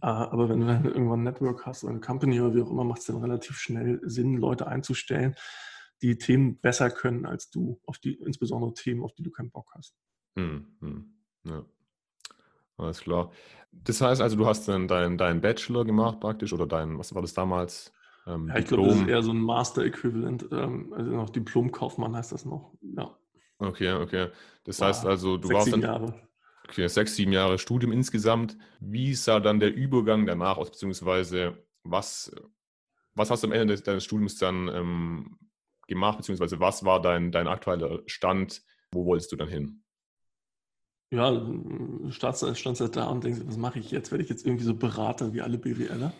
Ah, 0.00 0.28
aber 0.30 0.48
wenn 0.48 0.60
du 0.60 0.66
dann 0.66 0.84
irgendwann 0.84 1.20
ein 1.20 1.24
Network 1.24 1.66
hast 1.66 1.82
oder 1.82 1.92
eine 1.92 2.00
Company 2.00 2.40
oder 2.40 2.54
wie 2.54 2.62
auch 2.62 2.70
immer, 2.70 2.84
macht 2.84 3.00
es 3.00 3.06
dann 3.06 3.16
relativ 3.18 3.56
schnell 3.56 4.00
Sinn, 4.04 4.36
Leute 4.36 4.66
einzustellen, 4.66 5.34
die 6.02 6.18
Themen 6.18 6.60
besser 6.60 6.90
können 6.90 7.26
als 7.26 7.50
du, 7.50 7.80
auf 7.86 7.98
die, 7.98 8.14
insbesondere 8.14 8.72
Themen, 8.74 9.02
auf 9.02 9.12
die 9.14 9.22
du 9.22 9.30
keinen 9.30 9.50
Bock 9.50 9.70
hast. 9.74 9.96
Hm, 10.36 10.66
hm, 10.80 11.12
ja. 11.44 11.64
Alles 12.76 13.00
klar. 13.00 13.32
Das 13.72 14.00
heißt 14.00 14.20
also, 14.20 14.36
du 14.36 14.46
hast 14.46 14.68
dann 14.68 14.86
deinen 14.86 15.18
dein 15.18 15.40
Bachelor 15.40 15.84
gemacht 15.84 16.20
praktisch 16.20 16.52
oder 16.52 16.66
dein, 16.66 16.96
was 16.96 17.12
war 17.12 17.22
das 17.22 17.34
damals? 17.34 17.92
Ähm, 18.26 18.48
ja, 18.48 18.58
ich 18.58 18.66
glaube, 18.66 18.88
das 18.88 19.00
ist 19.00 19.08
eher 19.08 19.22
so 19.22 19.32
ein 19.32 19.40
Master-Äquivalent, 19.40 20.48
ähm, 20.52 20.92
also 20.92 21.10
noch 21.10 21.30
Diplom-Kaufmann 21.30 22.14
heißt 22.14 22.30
das 22.30 22.44
noch. 22.44 22.72
Ja. 22.82 23.18
Okay, 23.58 23.92
okay. 23.94 24.28
Das 24.62 24.80
war 24.80 24.88
heißt 24.88 25.06
also, 25.06 25.36
du 25.36 25.48
warst 25.50 25.72
dann. 25.72 25.80
Jahre 25.80 26.27
sechs, 26.72 27.16
sieben 27.16 27.32
Jahre 27.32 27.58
Studium 27.58 27.92
insgesamt. 27.92 28.56
Wie 28.80 29.14
sah 29.14 29.40
dann 29.40 29.60
der 29.60 29.74
Übergang 29.74 30.26
danach 30.26 30.56
aus, 30.56 30.70
beziehungsweise 30.70 31.56
was, 31.82 32.32
was 33.14 33.30
hast 33.30 33.42
du 33.42 33.48
am 33.48 33.52
Ende 33.52 33.80
deines 33.80 34.04
Studiums 34.04 34.36
dann 34.36 34.68
ähm, 34.68 35.38
gemacht, 35.86 36.18
beziehungsweise 36.18 36.60
was 36.60 36.84
war 36.84 37.00
dein, 37.00 37.32
dein 37.32 37.48
aktueller 37.48 38.00
Stand? 38.06 38.62
Wo 38.92 39.04
wolltest 39.04 39.32
du 39.32 39.36
dann 39.36 39.48
hin? 39.48 39.82
Ja, 41.10 41.42
standst 42.10 42.42
du 42.42 42.88
da 42.88 43.08
und 43.08 43.24
denkst, 43.24 43.40
was 43.44 43.56
mache 43.56 43.78
ich 43.78 43.90
jetzt? 43.90 44.10
Werde 44.10 44.24
ich 44.24 44.30
jetzt 44.30 44.44
irgendwie 44.44 44.64
so 44.64 44.74
Berater 44.74 45.32
wie 45.32 45.40
alle 45.40 45.56
BWLer? 45.56 46.12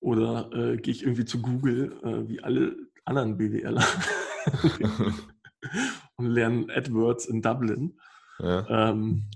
Oder 0.00 0.50
äh, 0.54 0.76
gehe 0.78 0.94
ich 0.94 1.02
irgendwie 1.02 1.26
zu 1.26 1.42
Google 1.42 1.98
äh, 2.02 2.28
wie 2.28 2.42
alle 2.42 2.76
anderen 3.04 3.36
BWLer 3.36 3.84
und 6.16 6.26
lerne 6.26 6.74
AdWords 6.74 7.26
in 7.26 7.42
Dublin? 7.42 8.00
Ja. 8.38 8.90
Ähm, 8.90 9.26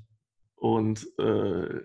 und 0.65 1.07
äh, 1.19 1.83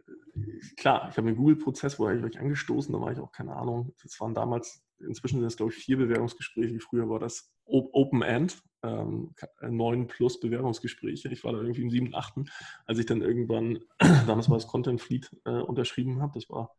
klar, 0.77 1.09
ich 1.09 1.17
habe 1.17 1.27
den 1.27 1.35
Google-Prozess, 1.35 1.99
wo 1.99 2.09
ich 2.09 2.21
wirklich 2.21 2.39
angestoßen, 2.39 2.93
da 2.93 3.01
war 3.01 3.11
ich 3.11 3.19
auch 3.19 3.33
keine 3.33 3.53
Ahnung. 3.57 3.93
Das 4.01 4.17
waren 4.21 4.33
damals, 4.33 4.81
inzwischen 4.99 5.39
sind 5.39 5.43
das 5.43 5.57
glaube 5.57 5.73
ich 5.73 5.79
vier 5.79 5.97
Bewerbungsgespräche. 5.97 6.79
Früher 6.79 7.09
war 7.09 7.19
das 7.19 7.53
Open 7.65 8.21
End, 8.21 8.63
ähm, 8.81 9.35
neun 9.61 10.07
plus 10.07 10.39
Bewerbungsgespräche. 10.39 11.27
Ich 11.27 11.43
war 11.43 11.51
da 11.51 11.59
irgendwie 11.59 11.81
im 11.81 11.89
siebten, 11.89 12.15
achten, 12.15 12.45
als 12.85 12.99
ich 12.99 13.05
dann 13.05 13.21
irgendwann, 13.21 13.79
damals 14.27 14.49
war 14.49 14.55
das 14.55 14.67
Content 14.67 15.01
Fleet, 15.01 15.29
äh, 15.43 15.59
unterschrieben 15.59 16.21
habe. 16.21 16.31
Das 16.35 16.49
war 16.49 16.73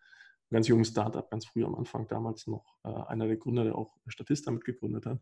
ein 0.50 0.54
ganz 0.54 0.68
junges 0.68 0.88
Startup, 0.88 1.30
ganz 1.30 1.44
früh 1.44 1.66
am 1.66 1.74
Anfang, 1.74 2.08
damals 2.08 2.46
noch 2.46 2.78
äh, 2.82 2.88
einer 2.88 3.26
der 3.26 3.36
Gründer, 3.36 3.64
der 3.64 3.74
auch 3.74 3.94
Statista 4.06 4.50
mitgegründet 4.50 5.04
hat. 5.04 5.20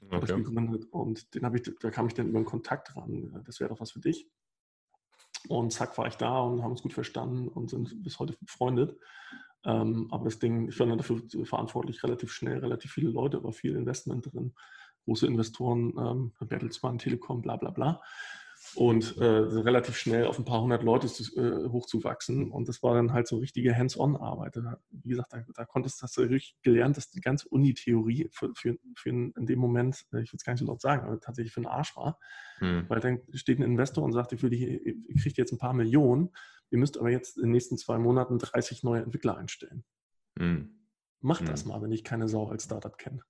Okay. 0.00 0.32
Und 0.92 1.34
den 1.34 1.54
ich, 1.56 1.74
da 1.80 1.90
kam 1.90 2.06
ich 2.06 2.14
dann 2.14 2.28
über 2.28 2.38
einen 2.38 2.46
Kontakt 2.46 2.94
ran. 2.96 3.42
Das 3.44 3.58
wäre 3.58 3.70
doch 3.70 3.80
was 3.80 3.90
für 3.90 4.00
dich. 4.00 4.30
Und 5.48 5.72
zack 5.72 5.96
war 5.98 6.06
ich 6.06 6.16
da 6.16 6.40
und 6.40 6.62
haben 6.62 6.72
uns 6.72 6.82
gut 6.82 6.92
verstanden 6.92 7.48
und 7.48 7.70
sind 7.70 8.02
bis 8.02 8.18
heute 8.18 8.36
befreundet. 8.40 8.98
Ähm, 9.64 10.08
aber 10.10 10.24
das 10.24 10.38
Ding, 10.38 10.68
ich 10.68 10.78
war 10.78 10.86
dann 10.86 10.98
dafür 10.98 11.22
verantwortlich, 11.44 12.02
relativ 12.02 12.32
schnell, 12.32 12.58
relativ 12.58 12.92
viele 12.92 13.10
Leute, 13.10 13.42
war 13.42 13.52
viel 13.52 13.76
Investment 13.76 14.32
drin, 14.32 14.54
große 15.04 15.26
Investoren, 15.26 15.94
ähm, 15.98 16.32
Bertelsmann, 16.40 16.98
Telekom, 16.98 17.42
bla 17.42 17.56
bla 17.56 17.70
bla 17.70 18.00
und 18.74 19.16
äh, 19.16 19.24
relativ 19.24 19.96
schnell 19.96 20.26
auf 20.26 20.38
ein 20.38 20.44
paar 20.44 20.60
hundert 20.60 20.82
Leute 20.82 21.08
zu, 21.08 21.24
äh, 21.36 21.68
hochzuwachsen. 21.68 22.50
Und 22.50 22.68
das 22.68 22.82
war 22.82 22.94
dann 22.94 23.12
halt 23.12 23.26
so 23.26 23.38
richtige 23.38 23.76
Hands-on-Arbeit. 23.76 24.58
Wie 24.90 25.08
gesagt, 25.08 25.32
da, 25.32 25.44
da 25.54 25.64
konntest 25.64 26.02
hast 26.02 26.16
du 26.16 26.22
richtig 26.22 26.56
gelernt, 26.62 26.96
dass 26.96 27.10
die 27.10 27.20
ganze 27.20 27.48
Uni-Theorie 27.48 28.28
für, 28.30 28.52
für, 28.54 28.76
für 28.94 29.08
in, 29.08 29.32
dem 29.46 29.58
Moment, 29.58 30.06
äh, 30.12 30.22
ich 30.22 30.32
will 30.32 30.36
es 30.36 30.44
gar 30.44 30.52
nicht 30.52 30.60
so 30.60 30.66
laut 30.66 30.80
sagen, 30.80 31.06
aber 31.06 31.18
tatsächlich 31.20 31.52
für 31.52 31.60
einen 31.60 31.66
Arsch 31.66 31.96
war. 31.96 32.18
Hm. 32.58 32.84
Weil 32.88 33.00
dann 33.00 33.20
steht 33.32 33.58
ein 33.58 33.64
Investor 33.64 34.04
und 34.04 34.12
sagt, 34.12 34.32
ich 34.32 34.42
will 34.42 34.50
die, 34.50 34.78
ihr 35.08 35.14
kriegt 35.20 35.38
jetzt 35.38 35.52
ein 35.52 35.58
paar 35.58 35.74
Millionen, 35.74 36.30
ihr 36.70 36.78
müsst 36.78 36.98
aber 36.98 37.10
jetzt 37.10 37.38
in 37.38 37.44
den 37.44 37.52
nächsten 37.52 37.78
zwei 37.78 37.98
Monaten 37.98 38.38
30 38.38 38.84
neue 38.84 39.02
Entwickler 39.02 39.36
einstellen. 39.36 39.84
Hm. 40.38 40.78
Macht 41.20 41.40
hm. 41.40 41.48
das 41.48 41.64
mal, 41.64 41.80
wenn 41.82 41.92
ich 41.92 42.04
keine 42.04 42.28
Sau 42.28 42.48
als 42.48 42.64
Startup 42.64 42.96
kenne 42.96 43.22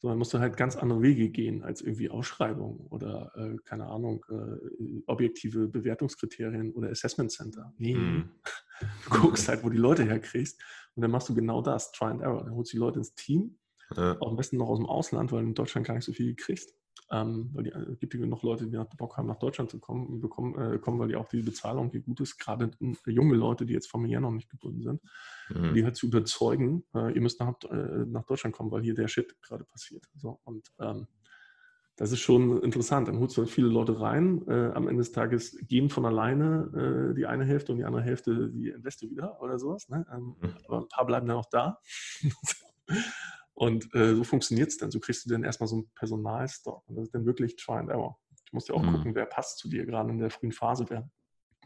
sondern 0.00 0.18
musst 0.18 0.32
du 0.32 0.38
halt 0.38 0.56
ganz 0.56 0.76
andere 0.76 1.02
Wege 1.02 1.28
gehen 1.28 1.62
als 1.62 1.82
irgendwie 1.82 2.10
Ausschreibung 2.10 2.86
oder, 2.88 3.32
äh, 3.36 3.56
keine 3.64 3.86
Ahnung, 3.86 4.24
äh, 4.30 5.02
objektive 5.06 5.68
Bewertungskriterien 5.68 6.72
oder 6.72 6.90
Assessment 6.90 7.30
Center. 7.30 7.72
Nee, 7.76 7.94
mm. 7.94 8.30
du 9.04 9.10
guckst 9.10 9.48
halt, 9.48 9.62
wo 9.62 9.68
die 9.68 9.76
Leute 9.76 10.04
herkriegst 10.04 10.60
und 10.94 11.02
dann 11.02 11.10
machst 11.10 11.28
du 11.28 11.34
genau 11.34 11.60
das, 11.60 11.92
Try 11.92 12.06
and 12.06 12.22
Error. 12.22 12.44
Dann 12.44 12.54
holst 12.54 12.72
du 12.72 12.76
die 12.76 12.80
Leute 12.80 12.98
ins 12.98 13.14
Team, 13.14 13.58
ja. 13.94 14.16
auch 14.20 14.30
am 14.30 14.36
besten 14.36 14.56
noch 14.56 14.68
aus 14.68 14.78
dem 14.78 14.86
Ausland, 14.86 15.32
weil 15.32 15.42
du 15.42 15.48
in 15.48 15.54
Deutschland 15.54 15.86
gar 15.86 15.94
nicht 15.94 16.04
so 16.04 16.12
viel 16.12 16.34
kriegst 16.34 16.74
ähm, 17.10 17.50
weil 17.52 17.66
es 17.66 17.98
gibt 17.98 18.14
ja 18.14 18.24
noch 18.24 18.42
Leute, 18.42 18.66
die 18.66 18.96
Bock 18.96 19.16
haben, 19.16 19.26
nach 19.26 19.38
Deutschland 19.38 19.70
zu 19.70 19.80
kommen, 19.80 20.20
bekommen, 20.20 20.54
äh, 20.74 20.78
kommen, 20.78 20.98
weil 20.98 21.08
die 21.08 21.16
auch 21.16 21.28
die 21.28 21.42
Bezahlung 21.42 21.90
hier 21.90 22.00
gut 22.00 22.20
ist, 22.20 22.38
gerade 22.38 22.70
junge 23.06 23.34
Leute, 23.34 23.66
die 23.66 23.72
jetzt 23.72 23.90
familiär 23.90 24.20
noch 24.20 24.30
nicht 24.30 24.48
gebunden 24.48 24.82
sind, 24.82 25.02
mhm. 25.48 25.74
die 25.74 25.84
halt 25.84 25.96
zu 25.96 26.06
überzeugen, 26.06 26.84
äh, 26.94 27.12
ihr 27.12 27.20
müsst 27.20 27.40
nach, 27.40 27.54
äh, 27.70 28.04
nach, 28.06 28.24
Deutschland 28.24 28.54
kommen, 28.54 28.70
weil 28.70 28.82
hier 28.82 28.94
der 28.94 29.08
Shit 29.08 29.34
gerade 29.42 29.64
passiert. 29.64 30.04
So, 30.16 30.40
und 30.44 30.68
ähm, 30.78 31.08
das 31.96 32.12
ist 32.12 32.20
schon 32.20 32.62
interessant. 32.62 33.08
Dann 33.08 33.18
holst 33.18 33.36
du 33.36 33.42
halt 33.42 33.50
viele 33.50 33.68
Leute 33.68 34.00
rein. 34.00 34.42
Äh, 34.48 34.70
am 34.72 34.88
Ende 34.88 35.02
des 35.02 35.12
Tages 35.12 35.58
gehen 35.68 35.90
von 35.90 36.06
alleine 36.06 37.10
äh, 37.10 37.14
die 37.14 37.26
eine 37.26 37.44
Hälfte 37.44 37.72
und 37.72 37.78
die 37.78 37.84
andere 37.84 38.02
Hälfte 38.02 38.48
die 38.48 38.68
Investe 38.68 39.10
wieder 39.10 39.42
oder 39.42 39.58
sowas. 39.58 39.88
Ne? 39.88 40.06
Ähm, 40.10 40.36
mhm. 40.40 40.54
Aber 40.66 40.78
ein 40.78 40.88
paar 40.88 41.04
bleiben 41.06 41.26
dann 41.26 41.36
auch 41.36 41.50
da. 41.50 41.78
Und 43.60 43.94
äh, 43.94 44.14
so 44.14 44.24
funktioniert 44.24 44.70
es 44.70 44.78
dann. 44.78 44.90
So 44.90 45.00
kriegst 45.00 45.26
du 45.26 45.28
dann 45.28 45.44
erstmal 45.44 45.68
so 45.68 45.76
einen 45.76 45.90
Personalstock. 45.94 46.82
Und 46.88 46.96
das 46.96 47.04
ist 47.04 47.14
dann 47.14 47.26
wirklich 47.26 47.56
Try 47.56 47.74
and 47.74 47.90
Error. 47.90 48.18
Du 48.30 48.56
musst 48.56 48.70
ja 48.70 48.74
auch 48.74 48.82
mhm. 48.82 48.92
gucken, 48.92 49.14
wer 49.14 49.26
passt 49.26 49.58
zu 49.58 49.68
dir 49.68 49.84
gerade 49.84 50.08
in 50.08 50.18
der 50.18 50.30
frühen 50.30 50.52
Phase. 50.52 50.86
Wer, 50.88 51.10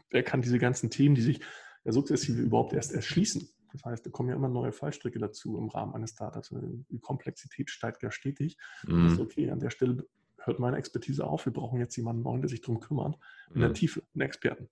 wer 0.09 0.21
kann 0.21 0.41
diese 0.41 0.59
ganzen 0.59 0.89
Themen, 0.89 1.15
die 1.15 1.21
sich 1.21 1.39
ja 1.85 1.93
sukzessive 1.93 2.41
überhaupt 2.41 2.73
erst 2.73 2.91
erschließen. 2.91 3.47
Das 3.71 3.85
heißt, 3.85 4.05
da 4.05 4.09
kommen 4.09 4.27
ja 4.27 4.35
immer 4.35 4.49
neue 4.49 4.73
Fallstricke 4.73 5.19
dazu 5.19 5.57
im 5.57 5.69
Rahmen 5.69 5.93
eines 5.93 6.11
Startups. 6.11 6.53
Die 6.89 6.99
Komplexität 6.99 7.69
steigt 7.69 8.03
ja 8.03 8.11
stetig. 8.11 8.57
Mhm. 8.85 9.07
ist 9.07 9.19
okay, 9.21 9.49
an 9.49 9.61
der 9.61 9.69
Stelle 9.69 10.05
hört 10.39 10.59
meine 10.59 10.75
Expertise 10.75 11.25
auf. 11.25 11.45
Wir 11.45 11.53
brauchen 11.53 11.79
jetzt 11.79 11.95
jemanden 11.95 12.23
neuen, 12.23 12.41
der 12.41 12.49
sich 12.49 12.59
darum 12.59 12.81
kümmert. 12.81 13.17
In 13.51 13.59
mhm. 13.59 13.61
der 13.61 13.73
Tiefe, 13.73 14.03
einen 14.13 14.21
Experten. 14.23 14.67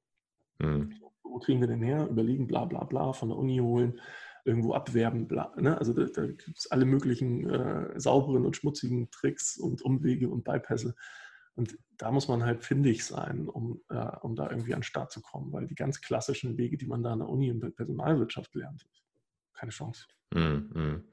Mhm. 0.60 0.94
Wo 1.24 1.40
kriegen 1.40 1.62
wir 1.62 1.70
den 1.70 1.84
her? 1.84 2.06
Überlegen, 2.06 2.48
bla 2.48 2.66
bla 2.66 2.84
bla, 2.84 3.14
von 3.14 3.30
der 3.30 3.38
Uni 3.38 3.60
holen 3.60 4.02
irgendwo 4.46 4.74
abwerben. 4.74 5.28
Bla, 5.28 5.54
ne? 5.58 5.78
Also 5.78 5.94
da, 5.94 6.06
da 6.06 6.26
gibt 6.28 6.58
es 6.58 6.72
alle 6.72 6.86
möglichen 6.86 7.50
äh, 7.50 8.00
sauberen 8.00 8.46
und 8.46 8.56
schmutzigen 8.56 9.10
Tricks 9.12 9.58
und 9.58 9.82
Umwege 9.82 10.30
und 10.30 10.44
Bypässe. 10.44 10.96
Und 11.56 11.78
da 11.98 12.12
muss 12.12 12.28
man 12.28 12.44
halt 12.44 12.64
findig 12.64 13.06
sein, 13.06 13.48
um, 13.48 13.82
äh, 13.90 14.18
um 14.22 14.36
da 14.36 14.50
irgendwie 14.50 14.74
an 14.74 14.80
den 14.80 14.84
Start 14.84 15.12
zu 15.12 15.22
kommen, 15.22 15.52
weil 15.52 15.68
die 15.68 15.76
ganz 15.76 16.02
klassischen 16.02 16.58
Wege, 16.58 16.78
die 16.78 16.88
man 16.88 17.04
da 17.04 17.14
an 17.14 17.20
der 17.20 17.30
Uni 17.30 17.50
in 17.50 17.60
der 17.60 17.70
Personalwirtschaft 17.70 18.56
lernt, 18.56 18.88
keine 19.54 19.72
Chance. 19.72 20.06
Mhm. 20.34 21.04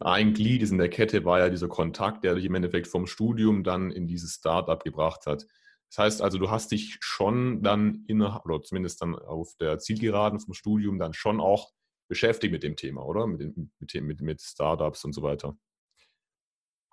Ein 0.00 0.32
Glied 0.32 0.62
in 0.70 0.78
der 0.78 0.88
Kette 0.88 1.26
war 1.26 1.40
ja 1.40 1.50
dieser 1.50 1.68
Kontakt, 1.68 2.24
der 2.24 2.34
dich 2.34 2.46
im 2.46 2.54
Endeffekt 2.54 2.86
vom 2.86 3.06
Studium 3.06 3.62
dann 3.62 3.90
in 3.90 4.06
dieses 4.06 4.34
Startup 4.34 4.82
gebracht 4.82 5.26
hat. 5.26 5.46
Das 5.90 5.98
heißt 5.98 6.22
also, 6.22 6.38
du 6.38 6.50
hast 6.50 6.70
dich 6.70 6.96
schon 7.00 7.62
dann 7.62 8.04
innerhalb, 8.06 8.46
oder 8.46 8.62
zumindest 8.62 9.02
dann 9.02 9.14
auf 9.14 9.54
der 9.60 9.78
Zielgeraden 9.78 10.40
vom 10.40 10.54
Studium 10.54 10.98
dann 10.98 11.12
schon 11.12 11.40
auch 11.40 11.72
beschäftigt 12.10 12.52
mit 12.52 12.62
dem 12.62 12.76
Thema, 12.76 13.06
oder? 13.06 13.26
Mit, 13.26 13.40
den, 13.40 13.70
mit, 13.78 13.94
mit, 14.02 14.20
mit 14.20 14.42
Startups 14.42 15.04
und 15.04 15.14
so 15.14 15.22
weiter. 15.22 15.56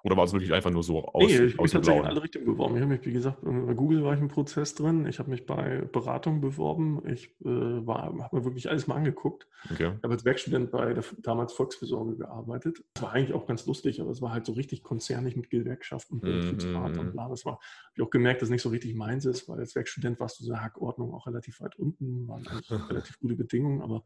Oder 0.04 0.16
war 0.16 0.24
es 0.24 0.32
wirklich 0.32 0.54
einfach 0.54 0.70
nur 0.70 0.84
so 0.84 1.04
aus? 1.06 1.28
Nee, 1.28 1.46
ich 1.46 1.58
bin 1.58 1.66
tatsächlich 1.66 2.04
in 2.04 2.08
alle 2.08 2.24
Richtungen 2.24 2.46
beworben. 2.46 2.76
Ich 2.76 2.82
habe 2.82 2.94
mich, 2.94 3.06
wie 3.06 3.12
gesagt, 3.12 3.40
bei 3.42 3.74
Google 3.74 4.04
war 4.04 4.14
ich 4.14 4.22
im 4.22 4.28
Prozess 4.28 4.76
drin. 4.76 5.06
Ich 5.08 5.18
habe 5.20 5.30
mich 5.30 5.46
bei 5.46 5.82
Beratung 5.92 6.40
beworben. 6.40 7.02
Ich 7.08 7.36
äh, 7.44 7.50
habe 7.50 8.30
mir 8.32 8.46
wirklich 8.46 8.70
alles 8.70 8.88
mal 8.88 8.96
angeguckt. 8.96 9.48
Okay. 9.72 9.94
Ich 9.98 10.04
habe 10.04 10.14
als 10.14 10.24
Werkstudent 10.24 10.72
bei 10.72 10.94
der 10.94 11.04
damals 11.18 11.52
Volksversorgung 11.52 12.20
gearbeitet. 12.20 12.84
Das 12.94 13.04
war 13.04 13.12
eigentlich 13.12 13.34
auch 13.34 13.48
ganz 13.48 13.66
lustig, 13.66 14.00
aber 14.00 14.12
es 14.12 14.22
war 14.22 14.32
halt 14.32 14.46
so 14.46 14.54
richtig 14.54 14.84
konzernig 14.84 15.36
mit 15.36 15.50
Gewerkschaften 15.50 16.16
und 16.16 16.22
Betriebsrat 16.22 16.92
mm 16.92 16.96
-hmm. 16.96 17.00
und 17.00 17.12
bla. 17.12 17.28
Das 17.28 17.44
war, 17.44 17.54
habe 17.54 17.94
ich 17.96 18.02
auch 18.04 18.12
gemerkt, 18.12 18.42
dass 18.42 18.48
es 18.48 18.52
nicht 18.52 18.62
so 18.62 18.70
richtig 18.70 18.94
meins 18.96 19.26
ist, 19.26 19.50
weil 19.50 19.60
als 19.60 19.76
Werkstudent 19.76 20.20
warst 20.20 20.40
du 20.40 20.46
so 20.46 20.56
Hackordnung 20.56 21.14
auch 21.14 21.26
relativ 21.26 21.60
weit 21.60 21.76
unten, 21.76 22.28
waren 22.28 22.48
eigentlich 22.48 22.70
relativ 22.90 23.20
gute 23.20 23.36
Bedingungen, 23.36 23.82
aber 23.82 24.04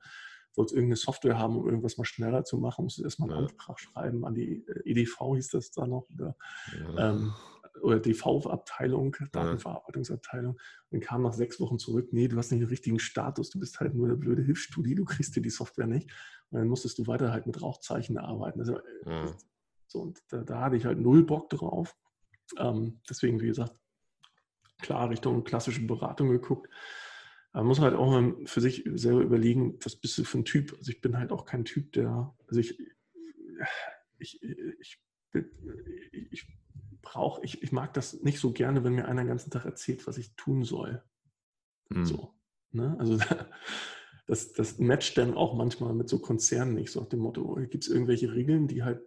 wolltest 0.56 0.76
irgendeine 0.76 0.98
Software 0.98 1.38
haben, 1.38 1.58
um 1.58 1.66
irgendwas 1.66 1.98
mal 1.98 2.06
schneller 2.06 2.44
zu 2.44 2.58
machen, 2.58 2.84
musst 2.84 2.98
du 2.98 3.04
erstmal 3.04 3.30
einen 3.30 3.44
ja. 3.44 3.48
Antrag 3.48 3.80
schreiben 3.80 4.26
an 4.26 4.34
die 4.34 4.66
äh, 4.68 4.92
EDV, 4.92 5.36
hieß 5.36 5.50
das 5.50 5.72
da 5.72 5.88
noch, 5.88 6.08
oder, 6.14 6.36
ja. 6.78 7.12
ähm, 7.12 7.34
oder 7.82 8.00
DV-Abteilung, 8.00 9.16
Datenverarbeitungsabteilung. 9.32 10.60
Und 10.90 11.00
kam 11.02 11.24
nach 11.24 11.34
sechs 11.34 11.60
Wochen 11.60 11.80
zurück, 11.80 12.10
nee, 12.12 12.28
du 12.28 12.38
hast 12.38 12.52
nicht 12.52 12.62
den 12.62 12.70
richtigen 12.70 13.00
Status, 13.00 13.50
du 13.50 13.60
bist 13.60 13.80
halt 13.80 13.96
nur 13.96 14.08
der 14.08 14.16
blöde 14.16 14.44
Hilfsstudie, 14.44 14.96
du 14.96 15.06
kriegst 15.06 15.36
dir 15.36 15.42
die 15.42 15.50
Software 15.50 15.88
nicht. 15.88 16.12
Und 16.50 16.60
dann 16.60 16.68
musstest 16.68 17.00
du 17.00 17.08
weiter 17.08 17.32
halt 17.32 17.48
mit 17.48 17.62
Rauchzeichen 17.62 18.18
arbeiten. 18.18 18.60
Also, 18.60 18.78
äh, 18.78 18.82
ja. 19.06 19.34
so, 19.88 20.02
und 20.02 20.20
da, 20.30 20.44
da, 20.44 20.62
hatte 20.62 20.76
ich 20.76 20.86
halt 20.86 21.00
null 21.00 21.24
Bock 21.24 21.50
drauf. 21.50 21.96
Ähm, 22.58 23.00
deswegen, 23.10 23.40
wie 23.40 23.48
gesagt, 23.48 23.74
klar 24.82 25.10
Richtung 25.10 25.44
klassische 25.44 25.86
Beratung 25.86 26.30
geguckt. 26.30 26.70
Man 27.54 27.66
muss 27.66 27.80
halt 27.80 27.96
auch 27.96 28.10
mal 28.10 28.36
für 28.46 28.62
sich 28.62 28.84
selber 28.94 29.22
überlegen, 29.22 29.78
was 29.82 29.96
bist 29.96 30.18
du 30.18 30.24
für 30.24 30.40
ein 30.40 30.46
Typ. 30.46 30.74
Also 30.78 30.92
ich 30.92 31.02
bin 31.02 31.18
halt 31.18 31.32
auch 31.32 31.46
kein 31.46 31.66
Typ, 31.66 31.92
der, 31.94 32.34
also 32.48 32.60
ich, 32.60 32.80
ich, 34.20 34.42
ich, 34.80 35.00
ich 36.32 36.48
brauche, 37.02 37.44
ich, 37.44 37.62
ich 37.62 37.72
mag 37.72 37.94
das 37.94 38.22
nicht 38.22 38.40
so 38.40 38.54
gerne, 38.54 38.84
wenn 38.84 38.94
mir 38.94 39.08
einer 39.08 39.24
den 39.24 39.28
ganzen 39.28 39.52
Tag 39.52 39.66
erzählt, 39.66 40.08
was 40.08 40.18
ich 40.18 40.36
tun 40.36 40.64
soll. 40.64 41.04
Mhm. 41.90 42.06
So. 42.06 42.34
Ne? 42.72 42.96
Also 43.00 43.18
das, 44.28 44.54
das 44.54 44.80
matcht 44.80 45.18
dann 45.18 45.34
auch 45.34 45.54
manchmal 45.54 45.94
mit 45.94 46.08
so 46.08 46.20
Konzernen 46.20 46.74
nicht, 46.74 46.92
so 46.92 47.02
nach 47.02 47.10
dem 47.10 47.20
Motto, 47.20 47.56
gibt 47.70 47.84
es 47.84 47.90
irgendwelche 47.90 48.34
Regeln, 48.34 48.68
die 48.68 48.84
halt 48.84 49.02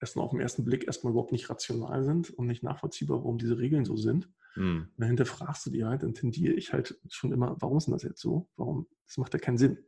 erstmal 0.00 0.24
auf 0.24 0.30
den 0.30 0.40
ersten 0.40 0.64
Blick 0.64 0.86
erstmal 0.86 1.12
überhaupt 1.12 1.32
nicht 1.32 1.50
rational 1.50 2.04
sind 2.04 2.30
und 2.30 2.46
nicht 2.46 2.62
nachvollziehbar, 2.62 3.18
warum 3.18 3.38
diese 3.38 3.58
Regeln 3.58 3.84
so 3.84 3.96
sind. 3.96 4.28
Mhm. 4.56 4.88
Und 4.96 5.00
dahinter 5.00 5.26
fragst 5.26 5.66
du 5.66 5.70
dir 5.70 5.88
halt, 5.88 6.02
dann 6.02 6.14
tendiere 6.14 6.54
ich 6.54 6.72
halt 6.72 6.98
schon 7.08 7.32
immer, 7.32 7.56
warum 7.60 7.78
ist 7.78 7.86
denn 7.86 7.94
das 7.94 8.02
jetzt 8.02 8.20
so? 8.20 8.48
Warum? 8.56 8.86
Das 9.06 9.16
macht 9.18 9.34
ja 9.34 9.38
keinen 9.38 9.58
Sinn. 9.58 9.78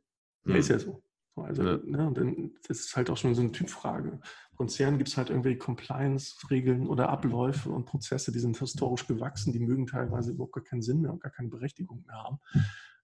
Ja, 0.45 0.53
mhm. 0.53 0.61
ist 0.61 0.69
ja 0.69 0.79
so. 0.79 1.03
Also, 1.37 1.63
ja. 1.63 1.79
Ne, 1.85 2.07
und 2.07 2.19
dann, 2.19 2.53
das 2.67 2.81
ist 2.81 2.97
halt 2.97 3.09
auch 3.09 3.17
schon 3.17 3.35
so 3.35 3.41
eine 3.41 3.53
Typfrage. 3.53 4.21
Konzernen 4.57 4.99
gibt 4.99 5.09
es 5.09 5.17
halt 5.17 5.31
irgendwelche 5.31 5.59
Compliance-Regeln 5.59 6.87
oder 6.87 7.09
Abläufe 7.09 7.71
und 7.71 7.87
Prozesse, 7.87 8.31
die 8.31 8.41
sind 8.41 8.59
historisch 8.59 9.07
gewachsen, 9.07 9.53
die 9.53 9.61
mögen 9.61 9.87
teilweise 9.87 10.33
überhaupt 10.33 10.53
gar 10.53 10.65
keinen 10.65 10.83
Sinn 10.83 11.01
mehr 11.01 11.13
und 11.13 11.23
gar 11.23 11.33
keine 11.33 11.49
Berechtigung 11.49 12.05
mehr 12.07 12.17
haben. 12.17 12.41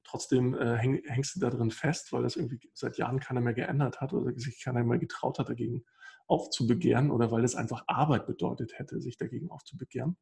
Trotzdem 0.05 0.55
äh, 0.55 0.77
häng, 0.77 1.03
hängst 1.07 1.35
du 1.35 1.41
da 1.41 1.51
drin 1.51 1.71
fest, 1.71 2.13
weil 2.13 2.23
das 2.23 2.37
irgendwie 2.37 2.61
seit 2.75 2.99
Jahren 2.99 3.21
keiner 3.21 3.41
mehr 3.41 3.55
geändert 3.55 4.01
hat 4.01 4.13
oder 4.13 4.39
sich 4.39 4.63
keiner 4.63 4.85
mehr 4.85 4.99
getraut 4.99 5.39
hat, 5.39 5.49
dagegen 5.49 5.85
aufzubegehren 6.27 7.11
oder 7.11 7.31
weil 7.31 7.45
es 7.45 7.55
einfach 7.55 7.85
Arbeit 7.87 8.27
bedeutet 8.27 8.79
hätte, 8.79 9.01
sich 9.01 9.17
dagegen 9.17 9.51
aufzubegehren 9.51 10.17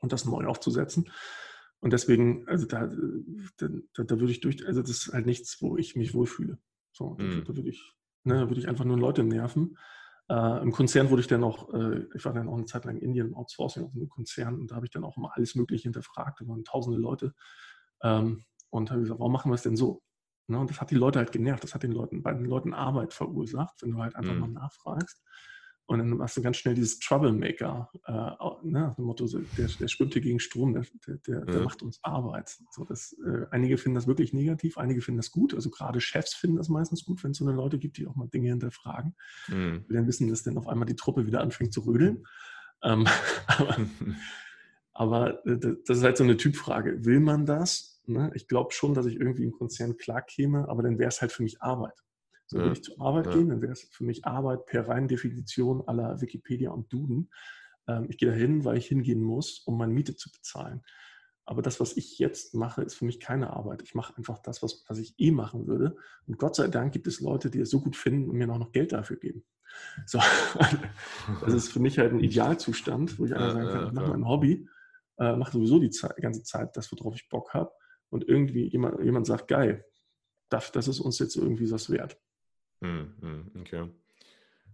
und 0.00 0.12
das 0.12 0.24
neu 0.24 0.46
aufzusetzen. 0.46 1.10
Und 1.80 1.92
deswegen, 1.92 2.46
also 2.48 2.66
da, 2.66 2.86
da, 3.56 3.68
da, 4.04 4.20
würde 4.20 4.30
ich 4.32 4.40
durch, 4.40 4.66
also 4.66 4.82
das 4.82 4.90
ist 4.90 5.12
halt 5.12 5.26
nichts, 5.26 5.60
wo 5.60 5.76
ich 5.76 5.96
mich 5.96 6.14
wohlfühle. 6.14 6.58
So, 6.92 7.16
mhm. 7.18 7.44
da, 7.44 7.56
würde 7.56 7.70
ich, 7.70 7.92
ne, 8.24 8.34
da 8.34 8.48
würde 8.48 8.60
ich 8.60 8.68
einfach 8.68 8.84
nur 8.84 8.98
Leute 8.98 9.24
nerven. 9.24 9.76
Äh, 10.28 10.62
Im 10.62 10.70
Konzern 10.70 11.10
wurde 11.10 11.22
ich 11.22 11.28
dann 11.28 11.42
auch, 11.42 11.74
äh, 11.74 12.06
ich 12.14 12.24
war 12.24 12.32
dann 12.32 12.48
auch 12.48 12.56
eine 12.56 12.66
Zeit 12.66 12.84
lang 12.84 12.96
in 12.98 13.02
Indien 13.02 13.28
im 13.28 13.34
Outsourcing 13.34 13.84
auf 13.84 13.94
einem 13.94 14.08
Konzern 14.08 14.60
und 14.60 14.70
da 14.70 14.76
habe 14.76 14.86
ich 14.86 14.92
dann 14.92 15.04
auch 15.04 15.16
immer 15.16 15.32
alles 15.34 15.56
Mögliche 15.56 15.84
hinterfragt. 15.84 16.40
Da 16.40 16.46
waren 16.46 16.64
tausende 16.64 16.98
Leute. 16.98 17.34
Ähm, 18.02 18.44
und 18.70 18.90
habe 18.90 19.02
gesagt, 19.02 19.20
warum 19.20 19.32
machen 19.32 19.50
wir 19.50 19.54
es 19.56 19.62
denn 19.62 19.76
so? 19.76 20.02
Ne, 20.48 20.58
und 20.58 20.70
das 20.70 20.80
hat 20.80 20.90
die 20.90 20.96
Leute 20.96 21.18
halt 21.18 21.32
genervt. 21.32 21.62
Das 21.62 21.74
hat 21.74 21.82
den 21.82 21.92
Leuten, 21.92 22.22
bei 22.22 22.32
den 22.32 22.44
Leuten 22.44 22.74
Arbeit 22.74 23.12
verursacht, 23.12 23.82
wenn 23.82 23.92
du 23.92 23.98
halt 23.98 24.16
einfach 24.16 24.34
mhm. 24.34 24.40
mal 24.40 24.48
nachfragst. 24.48 25.22
Und 25.86 25.98
dann 25.98 26.20
hast 26.22 26.36
du 26.36 26.42
ganz 26.42 26.56
schnell 26.56 26.74
dieses 26.74 27.00
Troublemaker, 27.00 27.90
äh, 28.06 28.12
ne, 28.12 28.80
nach 28.80 28.94
dem 28.94 29.04
Motto, 29.04 29.26
der, 29.26 29.68
der 29.68 29.88
schwimmt 29.88 30.12
hier 30.12 30.22
gegen 30.22 30.40
Strom, 30.40 30.72
der, 30.72 30.86
der, 31.26 31.44
der 31.44 31.54
ja. 31.54 31.62
macht 31.62 31.82
uns 31.82 31.98
Arbeit. 32.02 32.56
So, 32.70 32.84
das, 32.84 33.14
äh, 33.26 33.46
einige 33.50 33.76
finden 33.76 33.96
das 33.96 34.06
wirklich 34.06 34.32
negativ, 34.32 34.78
einige 34.78 35.02
finden 35.02 35.18
das 35.18 35.32
gut. 35.32 35.54
Also 35.54 35.70
gerade 35.70 36.00
Chefs 36.00 36.34
finden 36.34 36.56
das 36.56 36.68
meistens 36.68 37.04
gut, 37.04 37.22
wenn 37.24 37.32
es 37.32 37.38
so 37.38 37.46
eine 37.46 37.54
Leute 37.54 37.78
gibt, 37.78 37.98
die 37.98 38.06
auch 38.06 38.14
mal 38.14 38.28
Dinge 38.28 38.48
hinterfragen. 38.50 39.16
Mhm. 39.48 39.84
Wir 39.88 39.96
dann 39.96 40.06
wissen, 40.06 40.28
dass 40.28 40.44
dann 40.44 40.56
auf 40.56 40.68
einmal 40.68 40.86
die 40.86 40.96
Truppe 40.96 41.26
wieder 41.26 41.40
anfängt 41.40 41.72
zu 41.74 41.80
rödeln. 41.80 42.24
Ähm, 42.82 43.06
aber, 43.48 43.76
aber 44.92 45.46
äh, 45.46 45.58
das 45.84 45.98
ist 45.98 46.04
halt 46.04 46.16
so 46.16 46.24
eine 46.24 46.36
Typfrage. 46.36 47.04
Will 47.04 47.20
man 47.20 47.44
das? 47.44 47.91
Ne? 48.06 48.30
Ich 48.34 48.48
glaube 48.48 48.72
schon, 48.72 48.94
dass 48.94 49.06
ich 49.06 49.16
irgendwie 49.16 49.44
im 49.44 49.52
Konzern 49.52 49.96
klarkäme, 49.96 50.68
aber 50.68 50.82
dann 50.82 50.98
wäre 50.98 51.08
es 51.08 51.20
halt 51.20 51.32
für 51.32 51.42
mich 51.42 51.62
Arbeit. 51.62 52.02
So, 52.46 52.58
ja. 52.58 52.64
Wenn 52.64 52.72
ich 52.72 52.84
zur 52.84 53.00
Arbeit 53.00 53.26
ja. 53.26 53.34
gehe, 53.34 53.46
dann 53.46 53.62
wäre 53.62 53.72
es 53.72 53.82
für 53.90 54.04
mich 54.04 54.24
Arbeit 54.24 54.66
per 54.66 54.88
reinen 54.88 55.08
Definition 55.08 55.82
aller 55.86 56.20
Wikipedia 56.20 56.70
und 56.70 56.92
Duden. 56.92 57.30
Ähm, 57.88 58.06
ich 58.08 58.18
gehe 58.18 58.28
dahin, 58.28 58.64
weil 58.64 58.76
ich 58.76 58.86
hingehen 58.86 59.22
muss, 59.22 59.60
um 59.60 59.78
meine 59.78 59.92
Miete 59.92 60.16
zu 60.16 60.30
bezahlen. 60.30 60.82
Aber 61.44 61.62
das, 61.62 61.80
was 61.80 61.96
ich 61.96 62.18
jetzt 62.18 62.54
mache, 62.54 62.82
ist 62.82 62.94
für 62.94 63.04
mich 63.04 63.18
keine 63.18 63.50
Arbeit. 63.50 63.82
Ich 63.82 63.94
mache 63.94 64.16
einfach 64.16 64.38
das, 64.38 64.62
was, 64.62 64.84
was 64.86 64.98
ich 64.98 65.14
eh 65.18 65.32
machen 65.32 65.66
würde. 65.66 65.96
Und 66.26 66.38
Gott 66.38 66.54
sei 66.54 66.68
Dank 66.68 66.92
gibt 66.92 67.06
es 67.06 67.20
Leute, 67.20 67.50
die 67.50 67.60
es 67.60 67.70
so 67.70 67.80
gut 67.80 67.96
finden 67.96 68.30
und 68.30 68.36
mir 68.36 68.46
noch, 68.46 68.58
noch 68.58 68.72
Geld 68.72 68.92
dafür 68.92 69.16
geben. 69.16 69.44
So, 70.06 70.20
das 71.40 71.54
ist 71.54 71.72
für 71.72 71.80
mich 71.80 71.98
halt 71.98 72.12
ein 72.12 72.20
Idealzustand, 72.20 73.18
wo 73.18 73.24
ich 73.24 73.34
einfach 73.34 73.52
sagen 73.52 73.68
kann, 73.68 73.86
ich 73.88 73.92
mache 73.92 74.10
mein 74.10 74.28
Hobby, 74.28 74.68
äh, 75.18 75.34
mache 75.34 75.52
sowieso 75.52 75.78
die 75.78 75.90
Zeit, 75.90 76.16
ganze 76.16 76.42
Zeit 76.42 76.76
das, 76.76 76.92
worauf 76.92 77.14
ich 77.14 77.28
Bock 77.28 77.54
habe. 77.54 77.72
Und 78.12 78.28
irgendwie 78.28 78.68
jemand, 78.68 79.02
jemand 79.02 79.26
sagt, 79.26 79.48
geil, 79.48 79.86
das, 80.50 80.70
das 80.70 80.86
ist 80.86 81.00
uns 81.00 81.18
jetzt 81.18 81.34
irgendwie 81.34 81.70
was 81.70 81.88
wert. 81.88 82.18
Hm, 82.82 83.14
hm, 83.22 83.50
okay. 83.58 83.88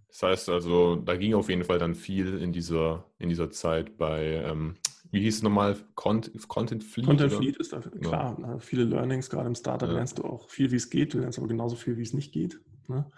Das 0.08 0.22
heißt 0.24 0.48
also, 0.48 0.96
da 0.96 1.16
ging 1.16 1.34
auf 1.34 1.48
jeden 1.48 1.62
Fall 1.62 1.78
dann 1.78 1.94
viel 1.94 2.38
in 2.38 2.52
dieser, 2.52 3.04
in 3.18 3.28
dieser 3.28 3.50
Zeit 3.50 3.96
bei, 3.96 4.42
ähm, 4.44 4.74
wie 5.12 5.20
hieß 5.20 5.36
es 5.36 5.42
nochmal, 5.44 5.76
Content, 5.94 6.48
Content 6.48 6.82
Fleet? 6.82 7.06
Content 7.06 7.32
oder? 7.32 7.40
Fleet 7.40 7.56
ist 7.58 7.72
da, 7.72 7.78
klar, 7.78 8.36
ja. 8.40 8.54
Ne, 8.54 8.60
viele 8.60 8.82
Learnings, 8.82 9.30
gerade 9.30 9.46
im 9.46 9.54
Startup 9.54 9.88
ja. 9.88 9.94
lernst 9.94 10.18
du 10.18 10.24
auch 10.24 10.50
viel, 10.50 10.72
wie 10.72 10.76
es 10.76 10.90
geht, 10.90 11.14
du 11.14 11.20
lernst 11.20 11.38
aber 11.38 11.46
genauso 11.46 11.76
viel, 11.76 11.96
wie 11.96 12.02
es 12.02 12.14
nicht 12.14 12.32
geht. 12.32 12.58
Ne? 12.88 13.08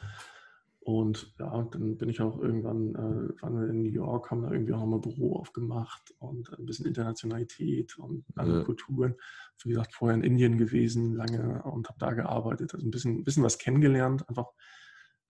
Und 0.82 1.34
ja, 1.38 1.62
dann 1.70 1.98
bin 1.98 2.08
ich 2.08 2.22
auch 2.22 2.40
irgendwann, 2.40 2.94
äh, 2.94 3.42
waren 3.42 3.60
wir 3.60 3.68
in 3.68 3.82
New 3.82 3.90
York, 3.90 4.30
haben 4.30 4.42
da 4.42 4.50
irgendwie 4.50 4.72
auch 4.72 4.80
nochmal 4.80 5.00
Büro 5.00 5.36
aufgemacht 5.36 6.14
und 6.18 6.58
ein 6.58 6.64
bisschen 6.64 6.86
Internationalität 6.86 7.98
und 7.98 8.24
andere 8.34 8.58
ja. 8.58 8.64
Kulturen. 8.64 9.14
Wie 9.62 9.68
gesagt, 9.68 9.94
vorher 9.94 10.16
in 10.16 10.24
Indien 10.24 10.56
gewesen, 10.56 11.14
lange 11.14 11.62
und 11.64 11.86
habe 11.88 11.98
da 11.98 12.14
gearbeitet, 12.14 12.72
also 12.72 12.86
ein 12.86 12.90
bisschen, 12.90 13.18
ein 13.18 13.24
bisschen 13.24 13.42
was 13.42 13.58
kennengelernt. 13.58 14.26
Einfach, 14.26 14.46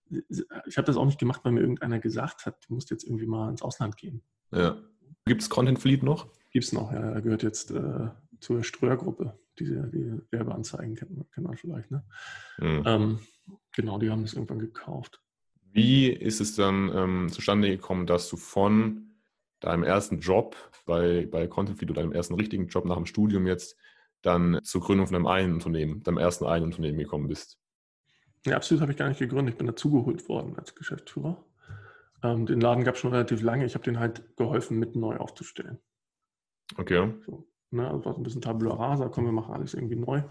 ich 0.09 0.77
habe 0.77 0.85
das 0.85 0.95
auch 0.95 1.05
nicht 1.05 1.19
gemacht, 1.19 1.41
weil 1.43 1.51
mir 1.51 1.61
irgendeiner 1.61 1.99
gesagt 1.99 2.45
hat, 2.45 2.65
du 2.67 2.73
musst 2.73 2.89
jetzt 2.89 3.03
irgendwie 3.03 3.27
mal 3.27 3.49
ins 3.49 3.61
Ausland 3.61 3.97
gehen. 3.97 4.23
Ja. 4.53 4.77
Gibt 5.25 5.41
es 5.41 5.49
Content 5.49 5.79
Fleet 5.79 6.01
noch? 6.01 6.29
Gibt 6.51 6.63
es 6.63 6.71
noch, 6.71 6.93
ja. 6.93 6.99
Er 6.99 7.21
gehört 7.21 7.43
jetzt 7.43 7.71
äh, 7.71 8.09
zur 8.39 8.63
Ströer-Gruppe. 8.63 9.37
Diese 9.59 9.89
die 9.89 10.17
Werbeanzeigen 10.31 10.95
kennt 10.95 11.11
man, 11.11 11.29
kennt 11.31 11.45
man 11.45 11.57
vielleicht. 11.57 11.91
Ne? 11.91 12.05
Mhm. 12.57 12.83
Ähm, 12.85 13.19
genau, 13.73 13.99
die 13.99 14.09
haben 14.09 14.21
das 14.21 14.33
irgendwann 14.33 14.59
gekauft. 14.59 15.21
Wie 15.73 16.09
ist 16.09 16.41
es 16.41 16.55
dann 16.55 16.91
ähm, 16.93 17.29
zustande 17.29 17.69
gekommen, 17.69 18.05
dass 18.05 18.29
du 18.29 18.37
von 18.37 19.11
deinem 19.59 19.83
ersten 19.83 20.19
Job 20.19 20.55
bei, 20.85 21.27
bei 21.31 21.47
Content 21.47 21.81
oder 21.83 21.93
deinem 21.93 22.11
ersten 22.11 22.33
richtigen 22.33 22.67
Job 22.67 22.85
nach 22.85 22.97
dem 22.97 23.05
Studium 23.05 23.47
jetzt 23.47 23.77
dann 24.21 24.59
zur 24.63 24.81
Gründung 24.81 25.07
von 25.07 25.15
einem 25.15 25.27
einen 25.27 25.53
Unternehmen, 25.53 26.03
deinem 26.03 26.17
ersten 26.17 26.45
einen 26.45 26.65
Unternehmen 26.65 26.97
gekommen 26.97 27.27
bist? 27.27 27.57
Ja, 28.45 28.57
absolut 28.57 28.81
habe 28.81 28.91
ich 28.91 28.97
gar 28.97 29.07
nicht 29.07 29.19
gegründet. 29.19 29.53
Ich 29.53 29.57
bin 29.57 29.67
dazugeholt 29.67 30.27
worden 30.27 30.55
als 30.57 30.75
Geschäftsführer. 30.75 31.43
Ähm, 32.23 32.45
den 32.45 32.59
Laden 32.59 32.83
gab 32.83 32.95
es 32.95 33.01
schon 33.01 33.11
relativ 33.11 33.41
lange. 33.41 33.65
Ich 33.65 33.75
habe 33.75 33.83
den 33.83 33.99
halt 33.99 34.35
geholfen, 34.35 34.79
mit 34.79 34.95
neu 34.95 35.17
aufzustellen. 35.17 35.79
Okay. 36.77 37.13
So, 37.25 37.47
ne, 37.69 37.87
also 37.89 38.05
war 38.05 38.13
so 38.13 38.19
ein 38.19 38.23
bisschen 38.23 38.41
Tabula 38.41 38.75
rasa, 38.75 39.09
komm, 39.09 39.25
wir 39.25 39.31
machen 39.31 39.53
alles 39.53 39.73
irgendwie 39.73 39.95
neu. 39.95 40.23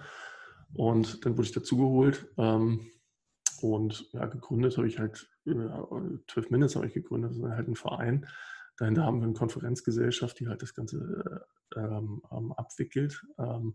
Und 0.74 1.24
dann 1.24 1.36
wurde 1.36 1.46
ich 1.46 1.52
dazugeholt. 1.52 2.26
Ähm, 2.36 2.90
und 3.62 4.10
ja, 4.12 4.26
gegründet 4.26 4.76
habe 4.76 4.88
ich 4.88 4.98
halt, 4.98 5.30
äh, 5.46 5.52
12 6.28 6.50
Minutes 6.50 6.76
habe 6.76 6.86
ich 6.86 6.94
gegründet, 6.94 7.30
das 7.30 7.38
ist 7.38 7.44
halt 7.44 7.68
ein 7.68 7.76
Verein. 7.76 8.26
Dahinter 8.76 9.04
haben 9.04 9.20
wir 9.20 9.24
eine 9.24 9.34
Konferenzgesellschaft, 9.34 10.40
die 10.40 10.48
halt 10.48 10.62
das 10.62 10.74
Ganze 10.74 11.44
äh, 11.76 11.80
ähm, 11.80 12.22
ähm, 12.32 12.52
abwickelt. 12.52 13.22
Ähm, 13.38 13.74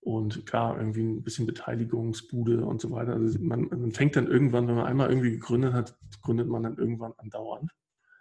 und 0.00 0.46
klar, 0.46 0.78
irgendwie 0.78 1.04
ein 1.04 1.22
bisschen 1.22 1.46
Beteiligungsbude 1.46 2.64
und 2.64 2.80
so 2.80 2.90
weiter. 2.90 3.12
Also 3.12 3.38
man, 3.38 3.68
man, 3.68 3.92
fängt 3.92 4.16
dann 4.16 4.26
irgendwann, 4.26 4.66
wenn 4.66 4.74
man 4.74 4.86
einmal 4.86 5.08
irgendwie 5.08 5.30
gegründet 5.30 5.74
hat, 5.74 5.96
gründet 6.22 6.48
man 6.48 6.64
dann 6.64 6.76
irgendwann 6.76 7.12
andauernd. 7.18 7.70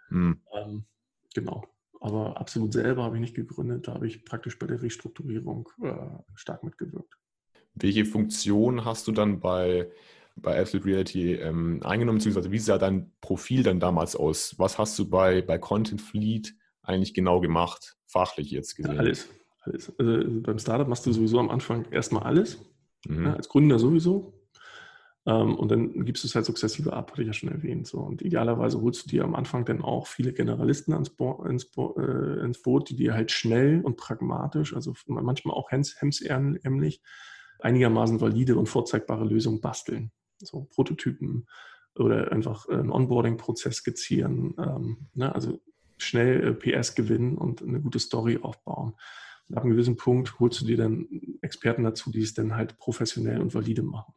Mhm. 0.09 0.41
Ähm, 0.53 0.85
genau. 1.33 1.63
Aber 1.99 2.39
absolut 2.39 2.73
selber 2.73 3.03
habe 3.03 3.15
ich 3.15 3.21
nicht 3.21 3.35
gegründet. 3.35 3.87
Da 3.87 3.93
habe 3.93 4.05
ich 4.05 4.25
praktisch 4.25 4.59
bei 4.59 4.67
der 4.67 4.81
Restrukturierung 4.81 5.69
äh, 5.81 5.93
stark 6.35 6.63
mitgewirkt. 6.63 7.17
Welche 7.73 8.05
Funktion 8.05 8.85
hast 8.85 9.07
du 9.07 9.11
dann 9.11 9.39
bei 9.39 9.89
bei 10.35 10.59
Absolute 10.59 10.87
Reality 10.87 11.33
ähm, 11.35 11.81
eingenommen, 11.83 12.17
beziehungsweise 12.17 12.51
wie 12.51 12.59
sah 12.59 12.77
dein 12.77 13.11
Profil 13.21 13.63
dann 13.63 13.79
damals 13.79 14.15
aus? 14.15 14.55
Was 14.57 14.77
hast 14.77 14.97
du 14.97 15.09
bei, 15.09 15.41
bei 15.41 15.57
Content 15.57 16.01
Fleet 16.01 16.55
eigentlich 16.83 17.13
genau 17.13 17.39
gemacht, 17.41 17.97
fachlich 18.07 18.51
jetzt 18.51 18.75
gesehen? 18.75 18.97
alles. 18.97 19.29
alles. 19.61 19.91
Also 19.97 20.41
beim 20.41 20.59
Startup 20.59 20.87
machst 20.87 21.05
du 21.05 21.13
sowieso 21.13 21.39
am 21.39 21.49
Anfang 21.49 21.85
erstmal 21.91 22.23
alles, 22.23 22.59
mhm. 23.07 23.25
ja, 23.25 23.33
als 23.33 23.49
Gründer 23.49 23.79
sowieso. 23.79 24.33
Ähm, 25.27 25.55
und 25.55 25.69
dann 25.69 26.03
gibst 26.05 26.23
du 26.23 26.27
es 26.27 26.33
halt 26.33 26.45
sukzessive 26.45 26.93
ab, 26.93 27.11
hatte 27.11 27.21
ich 27.21 27.27
ja 27.27 27.33
schon 27.33 27.49
erwähnt. 27.49 27.85
So. 27.85 27.99
Und 27.99 28.23
idealerweise 28.23 28.81
holst 28.81 29.05
du 29.05 29.09
dir 29.09 29.23
am 29.23 29.35
Anfang 29.35 29.65
dann 29.65 29.81
auch 29.81 30.07
viele 30.07 30.33
Generalisten 30.33 30.93
ans 30.93 31.11
Bo 31.11 31.43
ins, 31.43 31.65
Bo 31.69 31.95
äh, 31.99 32.43
ins, 32.43 32.61
Boot, 32.61 32.89
die 32.89 32.95
dir 32.95 33.13
halt 33.13 33.29
schnell 33.29 33.81
und 33.81 33.97
pragmatisch, 33.97 34.73
also 34.73 34.93
manchmal 35.05 35.55
auch 35.55 35.69
hemsärmlich, 35.71 37.01
einigermaßen 37.59 38.19
valide 38.19 38.55
und 38.55 38.67
vorzeigbare 38.67 39.23
Lösungen 39.23 39.61
basteln 39.61 40.11
so 40.45 40.67
Prototypen 40.73 41.47
oder 41.95 42.31
einfach 42.31 42.67
einen 42.69 42.91
Onboarding-Prozess 42.91 43.77
skizzieren, 43.77 44.55
ähm, 44.57 45.07
ne? 45.13 45.33
also 45.33 45.59
schnell 45.97 46.43
äh, 46.43 46.53
PS 46.53 46.95
gewinnen 46.95 47.37
und 47.37 47.61
eine 47.61 47.81
gute 47.81 47.99
Story 47.99 48.39
aufbauen. 48.41 48.95
Und 49.49 49.57
ab 49.57 49.63
einem 49.63 49.73
gewissen 49.73 49.97
Punkt 49.97 50.39
holst 50.39 50.61
du 50.61 50.65
dir 50.65 50.77
dann 50.77 51.07
Experten 51.41 51.83
dazu, 51.83 52.11
die 52.11 52.21
es 52.21 52.33
dann 52.33 52.55
halt 52.55 52.77
professionell 52.77 53.41
und 53.41 53.53
valide 53.53 53.83
machen. 53.83 54.13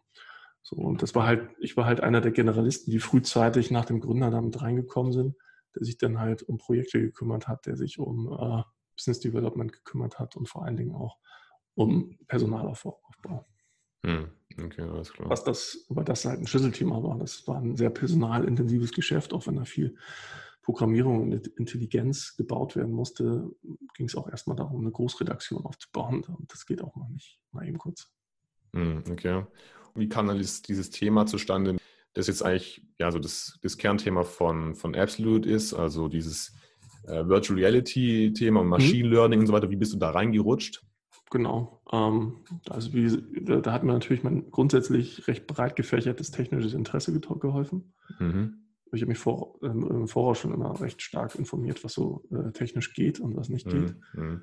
So, 0.62 0.76
und 0.76 1.02
das 1.02 1.14
war 1.14 1.26
halt, 1.26 1.50
ich 1.58 1.76
war 1.76 1.84
halt 1.84 2.00
einer 2.00 2.20
der 2.20 2.32
Generalisten, 2.32 2.90
die 2.90 3.00
frühzeitig 3.00 3.70
nach 3.70 3.84
dem 3.84 4.00
Gründer 4.00 4.30
damit 4.30 4.62
reingekommen 4.62 5.12
sind, 5.12 5.36
der 5.74 5.84
sich 5.84 5.98
dann 5.98 6.18
halt 6.18 6.42
um 6.42 6.58
Projekte 6.58 7.00
gekümmert 7.00 7.48
hat, 7.48 7.66
der 7.66 7.76
sich 7.76 7.98
um 7.98 8.32
äh, 8.32 8.62
Business 8.96 9.20
Development 9.20 9.72
gekümmert 9.72 10.18
hat 10.18 10.36
und 10.36 10.48
vor 10.48 10.64
allen 10.64 10.76
Dingen 10.76 10.94
auch 10.94 11.18
um 11.74 12.16
Personalaufbau. 12.28 13.00
Hm, 14.04 14.26
okay, 14.62 14.82
alles 14.82 15.12
klar. 15.12 15.30
Was 15.30 15.44
das, 15.44 15.86
weil 15.88 16.04
das 16.04 16.24
halt 16.24 16.40
ein 16.40 16.46
Schlüsselthema 16.46 17.02
war. 17.02 17.18
Das 17.18 17.46
war 17.48 17.56
ein 17.56 17.76
sehr 17.76 17.90
personalintensives 17.90 18.92
Geschäft, 18.92 19.32
auch 19.32 19.46
wenn 19.46 19.56
da 19.56 19.64
viel 19.64 19.96
Programmierung 20.62 21.22
und 21.22 21.46
Intelligenz 21.58 22.36
gebaut 22.36 22.76
werden 22.76 22.92
musste, 22.92 23.50
ging 23.96 24.06
es 24.06 24.14
auch 24.14 24.28
erstmal 24.28 24.56
darum, 24.56 24.80
eine 24.80 24.90
Großredaktion 24.90 25.64
aufzubauen. 25.64 26.24
Und 26.24 26.52
das 26.52 26.66
geht 26.66 26.82
auch 26.82 26.94
mal 26.96 27.08
nicht, 27.10 27.38
mal 27.52 27.66
eben 27.66 27.78
kurz. 27.78 28.10
Hm, 28.74 29.04
okay. 29.10 29.44
Wie 29.94 30.08
kam 30.08 30.26
dann 30.26 30.38
dieses, 30.38 30.62
dieses 30.62 30.90
Thema 30.90 31.26
zustande, 31.26 31.76
das 32.14 32.26
jetzt 32.26 32.42
eigentlich 32.42 32.86
ja 32.98 33.10
so 33.10 33.18
das, 33.18 33.58
das 33.62 33.76
Kernthema 33.76 34.24
von, 34.24 34.74
von 34.74 34.94
Absolute 34.94 35.48
ist, 35.48 35.74
also 35.74 36.08
dieses 36.08 36.54
äh, 37.06 37.26
Virtual 37.26 37.58
Reality 37.58 38.32
Thema 38.32 38.60
und 38.60 38.66
mhm. 38.66 38.70
Machine 38.70 39.08
mhm. 39.08 39.14
Learning 39.14 39.40
und 39.40 39.46
so 39.46 39.52
weiter. 39.52 39.70
Wie 39.70 39.76
bist 39.76 39.92
du 39.92 39.98
da 39.98 40.10
reingerutscht? 40.10 40.82
Genau. 41.34 41.80
Ähm, 41.90 42.44
also 42.70 42.92
wie, 42.92 43.44
da, 43.44 43.60
da, 43.60 43.72
hat 43.72 43.82
mir 43.82 43.92
natürlich 43.92 44.22
mein 44.22 44.52
grundsätzlich 44.52 45.26
recht 45.26 45.48
breit 45.48 45.74
gefächertes 45.74 46.30
technisches 46.30 46.74
Interesse 46.74 47.18
geholfen. 47.18 47.92
Mhm. 48.20 48.58
Ich 48.92 49.02
habe 49.02 49.08
mich 49.08 49.18
vor, 49.18 49.58
ähm, 49.64 49.82
im 49.82 50.06
Voraus 50.06 50.38
schon 50.38 50.54
immer 50.54 50.80
recht 50.80 51.02
stark 51.02 51.34
informiert, 51.34 51.82
was 51.82 51.94
so 51.94 52.22
äh, 52.30 52.52
technisch 52.52 52.94
geht 52.94 53.18
und 53.18 53.34
was 53.34 53.48
nicht 53.48 53.66
geht. 53.66 53.96
Mhm. 54.14 54.22
mhm. 54.22 54.42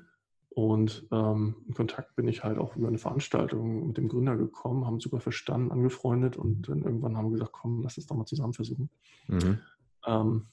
Und 0.50 1.08
ähm, 1.10 1.56
in 1.66 1.72
Kontakt 1.72 2.14
bin 2.14 2.28
ich 2.28 2.44
halt 2.44 2.58
auch 2.58 2.76
über 2.76 2.88
eine 2.88 2.98
Veranstaltung 2.98 3.86
mit 3.86 3.96
dem 3.96 4.08
Gründer 4.08 4.36
gekommen, 4.36 4.84
haben 4.84 5.00
super 5.00 5.20
verstanden, 5.20 5.72
angefreundet 5.72 6.36
und 6.36 6.68
dann 6.68 6.82
irgendwann 6.82 7.16
haben 7.16 7.28
wir 7.28 7.38
gesagt, 7.38 7.52
komm, 7.52 7.80
lass 7.82 7.96
es 7.96 8.06
doch 8.06 8.16
mal 8.16 8.26
zusammen 8.26 8.52
versuchen. 8.52 8.90
Mhm. 9.28 9.60
Ähm, 10.06 10.46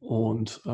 und 0.00 0.62
äh, 0.64 0.68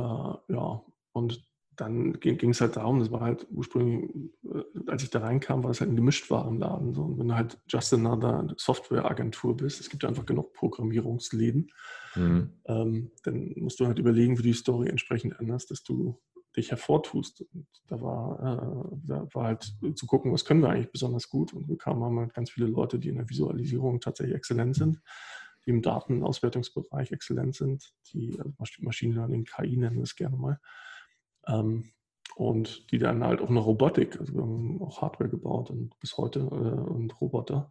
ja, 0.55 0.83
und 1.11 1.52
dann 1.77 2.21
ging 2.21 2.51
es 2.51 2.61
halt 2.61 2.77
darum, 2.77 3.01
das 3.01 3.11
war 3.11 3.21
halt 3.21 3.47
ursprünglich, 3.51 4.11
äh, 4.45 4.91
als 4.91 5.03
ich 5.03 5.11
da 5.11 5.21
reinkam, 5.21 5.65
war 5.65 5.71
es 5.71 5.81
halt 5.81 5.91
ein 5.91 5.97
Gemischtwarenladen. 5.97 6.95
So. 6.95 7.03
Und 7.03 7.19
wenn 7.19 7.29
du 7.29 7.35
halt 7.35 7.59
just 7.69 7.93
another 7.95 8.47
Softwareagentur 8.57 9.57
bist, 9.57 9.81
es 9.81 9.89
gibt 9.89 10.05
einfach 10.05 10.27
genug 10.27 10.53
Programmierungsläden, 10.53 11.71
mhm. 12.15 12.51
ähm, 12.67 13.11
dann 13.23 13.53
musst 13.57 13.81
du 13.81 13.87
halt 13.87 13.99
überlegen, 13.99 14.35
wie 14.39 14.43
du 14.43 14.49
die 14.49 14.53
Story 14.53 14.89
entsprechend 14.89 15.39
änderst, 15.41 15.71
dass 15.71 15.83
du 15.83 16.21
dich 16.57 16.71
hervortust. 16.71 17.45
Und 17.55 17.67
da 17.87 18.01
war, 18.03 18.39
äh, 18.39 18.97
da 19.07 19.27
war 19.33 19.45
halt 19.45 19.75
zu 19.95 20.07
gucken, 20.07 20.33
was 20.33 20.45
können 20.45 20.61
wir 20.61 20.69
eigentlich 20.69 20.93
besonders 20.93 21.31
gut. 21.31 21.55
Und 21.55 21.69
wir 21.69 21.79
kamen 21.79 22.19
halt 22.19 22.35
ganz 22.35 22.51
viele 22.51 22.67
Leute, 22.67 22.99
die 22.99 23.09
in 23.09 23.17
der 23.17 23.29
Visualisierung 23.29 24.01
tatsächlich 24.01 24.37
exzellent 24.37 24.77
sind, 24.77 25.01
die 25.65 25.71
im 25.71 25.81
Datenauswertungsbereich 25.81 27.13
exzellent 27.13 27.55
sind, 27.55 27.95
die 28.13 28.39
also 28.39 28.55
Machine 28.81 29.15
Learning, 29.15 29.45
KI 29.45 29.77
nennen 29.79 29.97
wir 29.97 30.03
es 30.03 30.17
gerne 30.17 30.37
mal 30.37 30.59
und 32.35 32.91
die 32.91 32.99
dann 32.99 33.25
halt 33.25 33.41
auch 33.41 33.51
eine 33.51 33.61
Robotik, 33.61 34.19
also 34.19 34.35
wir 34.35 34.43
haben 34.43 34.81
auch 34.83 35.03
Hardware 35.03 35.31
gebaut 35.31 35.71
und 35.71 35.99
bis 36.01 36.17
heute 36.17 36.41
äh, 36.41 36.91
und 36.91 37.21
Roboter, 37.21 37.71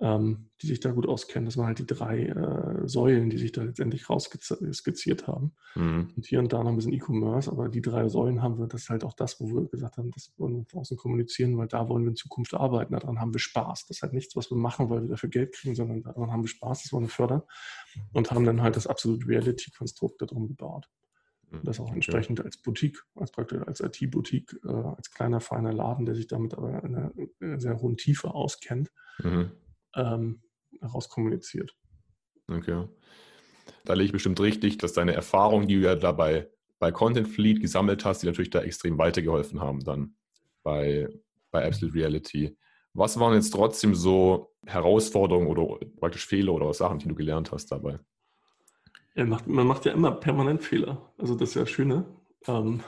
ähm, 0.00 0.48
die 0.60 0.66
sich 0.66 0.80
da 0.80 0.90
gut 0.90 1.06
auskennen. 1.06 1.44
Das 1.44 1.56
waren 1.56 1.66
halt 1.66 1.78
die 1.78 1.86
drei 1.86 2.24
äh, 2.24 2.88
Säulen, 2.88 3.28
die 3.30 3.38
sich 3.38 3.52
da 3.52 3.62
letztendlich 3.62 4.08
rausskizziert 4.08 5.26
haben. 5.28 5.52
Mhm. 5.74 6.12
Und 6.16 6.26
hier 6.26 6.38
und 6.38 6.52
da 6.52 6.62
noch 6.62 6.70
ein 6.70 6.76
bisschen 6.76 6.92
E-Commerce, 6.92 7.50
aber 7.50 7.68
die 7.68 7.82
drei 7.82 8.08
Säulen 8.08 8.42
haben 8.42 8.58
wir, 8.58 8.66
das 8.66 8.82
ist 8.82 8.90
halt 8.90 9.04
auch 9.04 9.12
das, 9.12 9.40
wo 9.40 9.46
wir 9.48 9.68
gesagt 9.68 9.98
haben, 9.98 10.10
das 10.10 10.32
wollen 10.38 10.56
wir 10.56 10.64
draußen 10.64 10.96
kommunizieren, 10.96 11.56
weil 11.58 11.68
da 11.68 11.88
wollen 11.88 12.04
wir 12.04 12.10
in 12.10 12.16
Zukunft 12.16 12.54
arbeiten. 12.54 12.94
Daran 12.94 13.20
haben 13.20 13.34
wir 13.34 13.40
Spaß. 13.40 13.86
Das 13.86 13.98
ist 13.98 14.02
halt 14.02 14.14
nichts, 14.14 14.34
was 14.34 14.50
wir 14.50 14.56
machen, 14.56 14.88
weil 14.90 15.02
wir 15.02 15.08
dafür 15.08 15.28
Geld 15.28 15.52
kriegen, 15.52 15.74
sondern 15.74 16.02
daran 16.02 16.32
haben 16.32 16.42
wir 16.42 16.48
Spaß, 16.48 16.82
das 16.82 16.92
wollen 16.92 17.04
wir 17.04 17.10
fördern 17.10 17.42
und 18.12 18.30
haben 18.30 18.44
dann 18.44 18.62
halt 18.62 18.76
das 18.76 18.86
absolute 18.86 19.28
Reality-Konstrukt 19.28 20.22
darum 20.22 20.48
gebaut. 20.48 20.88
Und 21.52 21.62
mhm. 21.62 21.66
das 21.66 21.78
auch 21.78 21.92
entsprechend 21.92 22.40
als 22.40 22.56
Boutique, 22.56 23.04
als 23.14 23.30
praktisch 23.30 23.60
als 23.66 23.80
IT-Boutique, 23.80 24.58
äh, 24.64 24.68
als 24.68 25.10
kleiner, 25.10 25.40
feiner 25.40 25.72
Laden, 25.72 26.06
der 26.06 26.14
sich 26.14 26.26
damit 26.26 26.54
aber 26.54 26.82
in 26.82 26.96
einer 26.96 27.12
sehr 27.60 27.80
hohen 27.80 27.96
Tiefe 27.96 28.34
auskennt, 28.34 28.90
mhm 29.22 29.52
ähm, 29.94 30.42
herauskommuniziert. 30.80 31.76
Okay. 32.48 32.86
Da 33.84 33.94
lege 33.94 34.06
ich 34.06 34.12
bestimmt 34.12 34.40
richtig, 34.40 34.78
dass 34.78 34.92
deine 34.92 35.12
Erfahrungen, 35.12 35.68
die 35.68 35.76
du 35.76 35.82
ja 35.82 35.94
dabei 35.94 36.50
bei 36.78 36.90
Content 36.90 37.28
Fleet 37.28 37.60
gesammelt 37.60 38.04
hast, 38.04 38.22
die 38.22 38.26
natürlich 38.26 38.50
da 38.50 38.62
extrem 38.62 38.98
weitergeholfen 38.98 39.60
haben 39.60 39.84
dann 39.84 40.16
bei, 40.62 41.08
bei 41.50 41.64
Absolute 41.64 41.94
Reality. 41.94 42.56
Was 42.92 43.18
waren 43.18 43.34
jetzt 43.34 43.50
trotzdem 43.50 43.94
so 43.94 44.54
Herausforderungen 44.66 45.46
oder 45.46 45.78
praktisch 45.98 46.26
Fehler 46.26 46.52
oder 46.52 46.72
Sachen, 46.74 46.98
die 46.98 47.08
du 47.08 47.14
gelernt 47.14 47.52
hast 47.52 47.70
dabei? 47.70 47.98
Ja, 49.14 49.24
macht, 49.26 49.46
man 49.46 49.66
macht 49.66 49.84
ja 49.84 49.92
immer 49.92 50.12
permanent 50.12 50.62
Fehler. 50.62 51.12
Also 51.18 51.34
das 51.34 51.50
ist 51.50 51.54
ja 51.54 51.62
das 51.62 51.70
Schöne. 51.70 52.06
Ähm, 52.46 52.80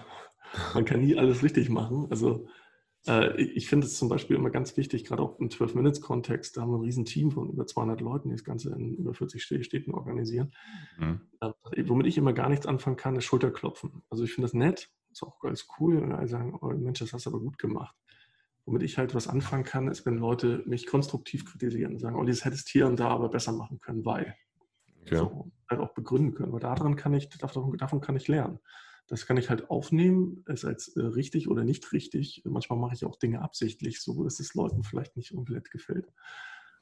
man 0.74 0.84
kann 0.84 1.00
nie 1.00 1.16
alles 1.16 1.42
richtig 1.42 1.68
machen. 1.68 2.06
Also 2.10 2.46
äh, 3.06 3.40
ich 3.42 3.68
finde 3.68 3.86
es 3.86 3.98
zum 3.98 4.08
Beispiel 4.08 4.36
immer 4.36 4.50
ganz 4.50 4.76
wichtig, 4.76 5.04
gerade 5.04 5.22
auch 5.22 5.38
im 5.38 5.48
12-Minutes-Kontext, 5.48 6.56
da 6.56 6.62
haben 6.62 6.70
wir 6.70 6.78
ein 6.78 6.84
riesen 6.84 7.04
Team 7.04 7.30
von 7.30 7.50
über 7.50 7.66
200 7.66 8.00
Leuten, 8.00 8.28
die 8.28 8.34
das 8.34 8.44
Ganze 8.44 8.70
in 8.70 8.96
über 8.96 9.14
40 9.14 9.42
Städten 9.42 9.92
organisieren. 9.92 10.52
Mhm. 10.98 11.20
Äh, 11.40 11.52
womit 11.86 12.06
ich 12.06 12.16
immer 12.16 12.32
gar 12.32 12.48
nichts 12.48 12.66
anfangen 12.66 12.96
kann, 12.96 13.16
ist 13.16 13.24
Schulterklopfen. 13.24 14.02
Also 14.08 14.24
ich 14.24 14.32
finde 14.32 14.46
das 14.46 14.54
nett, 14.54 14.90
ist 15.10 15.22
auch 15.22 15.38
ganz 15.40 15.66
cool, 15.78 15.98
und 15.98 16.12
alle 16.12 16.28
sagen, 16.28 16.56
oh 16.60 16.68
Mensch, 16.68 17.00
das 17.00 17.12
hast 17.12 17.26
du 17.26 17.30
aber 17.30 17.40
gut 17.40 17.58
gemacht. 17.58 17.94
Womit 18.66 18.82
ich 18.82 18.96
halt 18.96 19.14
was 19.14 19.28
anfangen 19.28 19.64
kann, 19.64 19.88
ist, 19.88 20.06
wenn 20.06 20.16
Leute 20.16 20.62
mich 20.64 20.86
konstruktiv 20.86 21.44
kritisieren 21.44 21.92
und 21.92 21.98
sagen, 21.98 22.16
oh, 22.16 22.24
das 22.24 22.46
hättest 22.46 22.70
hier 22.70 22.86
und 22.86 22.98
da 22.98 23.08
aber 23.08 23.28
besser 23.28 23.52
machen 23.52 23.78
können, 23.80 24.04
weil. 24.04 24.34
Okay. 25.06 25.16
So, 25.16 25.50
halt 25.68 25.80
auch 25.80 25.94
begründen 25.94 26.34
können, 26.34 26.52
weil 26.52 26.60
daran 26.60 26.96
kann 26.96 27.14
ich, 27.14 27.28
davon, 27.28 27.76
davon 27.76 28.00
kann 28.00 28.16
ich 28.16 28.28
lernen. 28.28 28.58
Das 29.06 29.26
kann 29.26 29.36
ich 29.36 29.50
halt 29.50 29.68
aufnehmen, 29.68 30.44
es 30.46 30.64
als 30.64 30.88
äh, 30.96 31.02
richtig 31.02 31.48
oder 31.48 31.62
nicht 31.62 31.92
richtig. 31.92 32.42
Manchmal 32.46 32.78
mache 32.78 32.94
ich 32.94 33.04
auch 33.04 33.16
Dinge 33.16 33.42
absichtlich, 33.42 34.00
so 34.00 34.24
dass 34.24 34.40
es 34.40 34.54
Leuten 34.54 34.82
vielleicht 34.82 35.16
nicht 35.16 35.34
komplett 35.34 35.70
gefällt. 35.70 36.06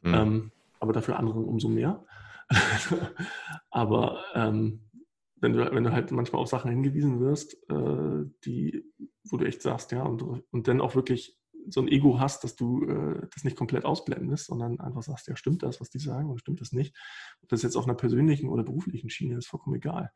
Mhm. 0.02 0.14
Ähm, 0.14 0.52
aber 0.78 0.92
dafür 0.92 1.18
anderen 1.18 1.44
umso 1.44 1.68
mehr. 1.68 2.04
aber 3.70 4.22
ähm, 4.34 4.88
wenn, 5.36 5.52
du, 5.52 5.72
wenn 5.72 5.82
du 5.82 5.92
halt 5.92 6.12
manchmal 6.12 6.42
auf 6.42 6.48
Sachen 6.48 6.70
hingewiesen 6.70 7.20
wirst, 7.20 7.54
äh, 7.68 8.24
die, 8.44 8.84
wo 9.24 9.36
du 9.36 9.44
echt 9.44 9.62
sagst, 9.62 9.90
ja, 9.90 10.02
und, 10.02 10.22
und 10.22 10.68
dann 10.68 10.80
auch 10.80 10.94
wirklich 10.94 11.41
so 11.68 11.80
ein 11.80 11.88
Ego 11.88 12.18
hast, 12.18 12.44
dass 12.44 12.56
du 12.56 12.84
äh, 12.84 13.26
das 13.32 13.44
nicht 13.44 13.56
komplett 13.56 13.84
ausblendest, 13.84 14.46
sondern 14.46 14.80
einfach 14.80 15.02
sagst, 15.02 15.28
ja, 15.28 15.36
stimmt 15.36 15.62
das, 15.62 15.80
was 15.80 15.90
die 15.90 15.98
sagen, 15.98 16.30
oder 16.30 16.38
stimmt 16.38 16.60
das 16.60 16.72
nicht? 16.72 16.96
Ob 17.42 17.48
das 17.48 17.62
jetzt 17.62 17.76
auf 17.76 17.84
einer 17.84 17.94
persönlichen 17.94 18.48
oder 18.48 18.62
beruflichen 18.62 19.10
Schiene 19.10 19.36
ist, 19.36 19.46
vollkommen 19.46 19.76
egal. 19.76 20.10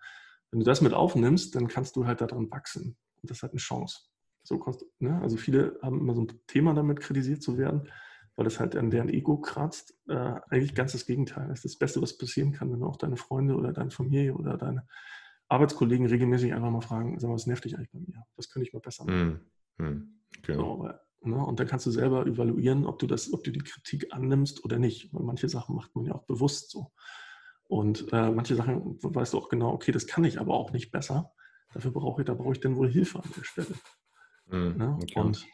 Wenn 0.51 0.61
du 0.61 0.67
das 0.67 0.81
mit 0.81 0.95
aufnimmst, 0.95 1.55
dann 1.55 1.69
kannst 1.69 1.97
du 1.97 2.07
halt 2.07 2.21
daran 2.21 2.51
wachsen. 2.51 2.97
Und 3.23 3.31
das 3.31 3.43
hat 3.43 3.51
eine 3.51 3.59
Chance. 3.59 4.01
So 4.43 4.59
kannst, 4.59 4.85
ne? 5.01 5.21
Also 5.21 5.37
viele 5.37 5.79
haben 5.83 6.01
immer 6.01 6.15
so 6.15 6.23
ein 6.23 6.41
Thema 6.47 6.73
damit, 6.75 7.01
kritisiert 7.01 7.43
zu 7.43 7.59
werden, 7.59 7.89
weil 8.37 8.45
das 8.45 8.61
halt 8.61 8.77
an 8.77 8.91
deren 8.91 9.09
Ego 9.09 9.39
kratzt. 9.39 9.99
Äh, 10.09 10.15
eigentlich 10.49 10.75
ganz 10.75 10.93
das 10.93 11.07
Gegenteil. 11.07 11.49
Das 11.49 11.59
ist 11.59 11.65
das 11.65 11.79
Beste, 11.79 12.01
was 12.01 12.17
passieren 12.17 12.53
kann, 12.53 12.73
wenn 12.73 12.81
du 12.81 12.87
auch 12.87 12.97
deine 12.97 13.17
Freunde 13.17 13.57
oder 13.57 13.73
deine 13.73 13.91
Familie 13.91 14.35
oder 14.35 14.57
deine 14.57 14.87
Arbeitskollegen 15.49 16.07
regelmäßig 16.07 16.55
einfach 16.55 16.71
mal 16.71 16.81
fragen, 16.81 17.19
sag 17.19 17.29
mal, 17.29 17.35
was 17.35 17.47
nervt 17.47 17.65
dich 17.65 17.77
eigentlich 17.77 17.91
bei 17.93 18.01
mir? 18.01 18.25
Das 18.37 18.49
könnte 18.49 18.67
ich 18.67 18.73
mal 18.73 18.81
besser 18.81 19.05
machen. 19.05 19.41
Mm, 19.79 20.21
okay. 20.39 20.55
so, 20.55 20.73
aber, 20.73 21.06
ne? 21.23 21.37
Und 21.37 21.61
dann 21.61 21.67
kannst 21.67 21.87
du 21.87 21.91
selber 21.91 22.27
evaluieren, 22.27 22.87
ob 22.87 22.99
du 22.99 23.07
das, 23.07 23.33
ob 23.33 23.45
du 23.45 23.51
die 23.51 23.61
Kritik 23.61 24.13
annimmst 24.13 24.65
oder 24.65 24.79
nicht. 24.79 25.13
Weil 25.13 25.23
manche 25.23 25.49
Sachen 25.49 25.77
macht 25.77 25.95
man 25.95 26.05
ja 26.05 26.15
auch 26.15 26.25
bewusst 26.25 26.71
so. 26.71 26.93
Und 27.69 28.13
äh, 28.13 28.31
manche 28.31 28.55
Sachen 28.55 28.99
weißt 29.03 29.33
du 29.33 29.39
auch 29.39 29.49
genau, 29.49 29.73
okay, 29.73 29.93
das 29.93 30.07
kann 30.07 30.25
ich 30.25 30.41
aber 30.41 30.55
auch 30.55 30.73
nicht 30.73 30.91
besser. 30.91 31.33
Dafür 31.73 31.91
brauche 31.91 32.23
ich, 32.23 32.27
da 32.27 32.35
brauche 32.35 32.53
ich 32.53 32.61
dann 32.61 32.77
wohl 32.77 32.91
Hilfe 32.91 33.19
an 33.19 33.31
der 33.37 33.45
Stelle. 33.45 33.75
Mhm, 34.47 34.77
ne? 34.77 34.99
okay. 35.03 35.21
Und 35.21 35.47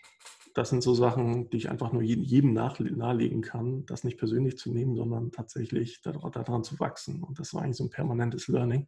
das 0.55 0.69
sind 0.69 0.83
so 0.83 0.95
Sachen, 0.95 1.49
die 1.49 1.57
ich 1.57 1.71
einfach 1.71 1.93
nur 1.93 2.03
jedem 2.03 2.53
nahelegen 2.53 3.41
kann, 3.41 3.87
das 3.87 4.05
nicht 4.05 4.19
persönlich 4.19 4.59
zu 4.59 4.71
nehmen, 4.71 4.95
sondern 4.97 5.33
tatsächlich 5.33 6.03
daran 6.03 6.63
zu 6.63 6.79
wachsen. 6.79 7.23
Und 7.23 7.39
das 7.39 7.55
war 7.55 7.63
eigentlich 7.63 7.79
so 7.79 7.85
ein 7.85 7.91
permanentes 7.91 8.49
Learning. 8.49 8.87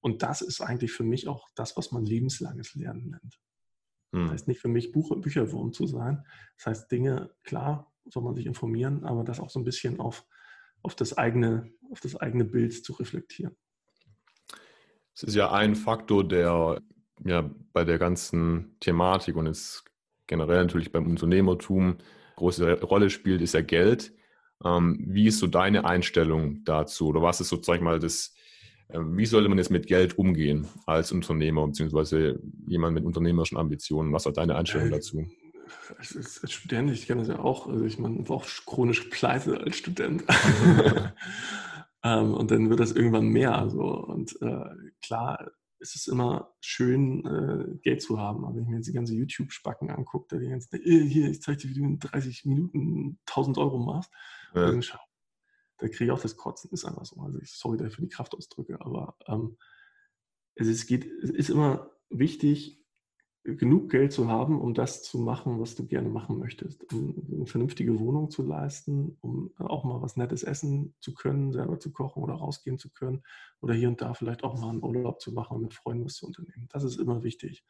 Und 0.00 0.22
das 0.22 0.40
ist 0.40 0.60
eigentlich 0.62 0.92
für 0.92 1.04
mich 1.04 1.28
auch 1.28 1.48
das, 1.54 1.76
was 1.76 1.92
man 1.92 2.06
lebenslanges 2.06 2.74
Lernen 2.74 3.10
nennt. 3.10 3.38
Das 4.12 4.30
heißt 4.32 4.48
nicht 4.48 4.60
für 4.60 4.68
mich 4.68 4.92
Buch, 4.92 5.18
Bücherwurm 5.20 5.72
zu 5.72 5.86
sein. 5.86 6.24
Das 6.58 6.66
heißt 6.66 6.92
Dinge, 6.92 7.30
klar, 7.44 7.92
soll 8.04 8.22
man 8.22 8.34
sich 8.34 8.46
informieren, 8.46 9.04
aber 9.04 9.24
das 9.24 9.40
auch 9.40 9.50
so 9.50 9.58
ein 9.58 9.64
bisschen 9.64 10.00
auf 10.00 10.26
auf 10.82 10.94
das 10.94 11.16
eigene, 11.16 11.72
auf 11.90 12.00
das 12.00 12.16
eigene 12.16 12.44
Bild 12.44 12.84
zu 12.84 12.92
reflektieren. 12.94 13.56
Es 15.14 15.22
ist 15.22 15.34
ja 15.34 15.52
ein 15.52 15.76
Faktor, 15.76 16.26
der 16.26 16.80
ja 17.24 17.50
bei 17.72 17.84
der 17.84 17.98
ganzen 17.98 18.76
Thematik 18.80 19.36
und 19.36 19.46
jetzt 19.46 19.84
generell 20.26 20.62
natürlich 20.62 20.90
beim 20.90 21.06
Unternehmertum 21.06 21.98
große 22.36 22.80
Rolle 22.80 23.10
spielt, 23.10 23.42
ist 23.42 23.54
ja 23.54 23.60
Geld. 23.60 24.14
Ähm, 24.64 25.04
wie 25.06 25.26
ist 25.26 25.38
so 25.38 25.46
deine 25.46 25.84
Einstellung 25.84 26.64
dazu? 26.64 27.08
Oder 27.08 27.22
was 27.22 27.40
ist 27.40 27.50
sozusagen 27.50 27.84
mal 27.84 27.98
das, 27.98 28.34
wie 28.88 29.26
sollte 29.26 29.48
man 29.48 29.58
jetzt 29.58 29.70
mit 29.70 29.86
Geld 29.86 30.18
umgehen 30.18 30.66
als 30.86 31.12
Unternehmer, 31.12 31.66
beziehungsweise 31.66 32.40
jemand 32.66 32.94
mit 32.94 33.04
unternehmerischen 33.04 33.58
Ambitionen? 33.58 34.12
Was 34.12 34.26
ist 34.26 34.36
deine 34.36 34.56
Einstellung 34.56 34.88
äh, 34.88 34.90
dazu? 34.90 35.26
als, 35.98 36.40
als 36.42 36.52
Student, 36.52 36.90
ich 36.90 37.06
kenne 37.06 37.20
das 37.20 37.28
ja 37.28 37.38
auch, 37.38 37.68
also 37.68 37.84
ich 37.84 37.98
meine, 37.98 38.28
war 38.28 38.36
auch 38.36 38.46
chronisch 38.66 39.02
pleite 39.10 39.60
als 39.60 39.76
Student. 39.76 40.24
ähm, 42.04 42.34
und 42.34 42.50
dann 42.50 42.70
wird 42.70 42.80
das 42.80 42.92
irgendwann 42.92 43.28
mehr. 43.28 43.56
Also, 43.56 43.82
und 43.82 44.40
äh, 44.42 44.64
klar, 45.02 45.50
es 45.80 45.94
ist 45.96 46.08
immer 46.08 46.52
schön, 46.60 47.24
äh, 47.26 47.78
Geld 47.82 48.02
zu 48.02 48.18
haben. 48.18 48.44
Aber 48.44 48.54
wenn 48.54 48.62
ich 48.62 48.68
mir 48.68 48.76
jetzt 48.76 48.88
die 48.88 48.92
ganze 48.92 49.14
YouTube-Spacken 49.14 49.90
angucke, 49.90 50.26
da 50.30 50.38
die 50.38 50.48
ganze, 50.48 50.76
äh, 50.76 51.04
hier, 51.06 51.28
ich 51.30 51.42
zeige 51.42 51.58
dir, 51.58 51.70
wie 51.70 51.74
du 51.74 51.84
in 51.84 51.98
30 51.98 52.44
Minuten 52.44 53.18
1000 53.26 53.58
Euro 53.58 53.78
machst, 53.78 54.10
ja. 54.54 54.66
dann, 54.66 54.84
da 55.82 55.88
kriege 55.88 56.04
ich 56.04 56.10
auch 56.12 56.20
das 56.20 56.36
Kotzen. 56.36 56.70
Ist 56.70 56.84
einfach 56.84 57.04
so. 57.04 57.20
Also 57.20 57.40
ich, 57.40 57.50
sorry 57.52 57.76
dafür 57.76 58.04
die 58.04 58.08
Kraftausdrücke, 58.08 58.80
aber 58.80 59.16
ähm, 59.26 59.56
es, 60.54 60.68
es, 60.68 60.86
geht, 60.86 61.06
es 61.22 61.30
ist 61.30 61.50
immer 61.50 61.90
wichtig, 62.08 62.78
genug 63.42 63.90
Geld 63.90 64.12
zu 64.12 64.28
haben, 64.28 64.60
um 64.60 64.74
das 64.74 65.02
zu 65.02 65.18
machen, 65.18 65.58
was 65.58 65.74
du 65.74 65.84
gerne 65.84 66.08
machen 66.08 66.38
möchtest, 66.38 66.92
um 66.92 67.16
eine 67.32 67.46
vernünftige 67.46 67.98
Wohnung 67.98 68.30
zu 68.30 68.44
leisten, 68.44 69.16
um 69.20 69.52
auch 69.58 69.82
mal 69.82 70.00
was 70.00 70.16
Nettes 70.16 70.44
essen 70.44 70.94
zu 71.00 71.12
können, 71.12 71.52
selber 71.52 71.80
zu 71.80 71.90
kochen 71.90 72.22
oder 72.22 72.34
rausgehen 72.34 72.78
zu 72.78 72.88
können 72.90 73.24
oder 73.60 73.74
hier 73.74 73.88
und 73.88 74.00
da 74.00 74.14
vielleicht 74.14 74.44
auch 74.44 74.56
mal 74.60 74.70
einen 74.70 74.84
Urlaub 74.84 75.20
zu 75.20 75.32
machen 75.32 75.56
und 75.56 75.62
mit 75.62 75.74
Freunden 75.74 76.04
was 76.04 76.14
zu 76.14 76.26
unternehmen. 76.26 76.68
Das 76.70 76.84
ist 76.84 77.00
immer 77.00 77.24
wichtig. 77.24 77.64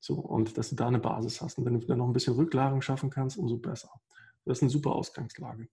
So, 0.00 0.16
und 0.16 0.58
dass 0.58 0.70
du 0.70 0.76
da 0.76 0.88
eine 0.88 0.98
Basis 0.98 1.40
hast. 1.40 1.58
Und 1.58 1.64
wenn 1.66 1.78
du 1.78 1.86
dann 1.86 1.98
noch 1.98 2.06
ein 2.06 2.12
bisschen 2.12 2.34
Rücklagen 2.34 2.82
schaffen 2.82 3.10
kannst, 3.10 3.38
umso 3.38 3.58
besser. 3.58 3.90
Das 4.44 4.58
ist 4.58 4.62
eine 4.62 4.70
super 4.70 4.92
Ausgangslage. 4.92 5.68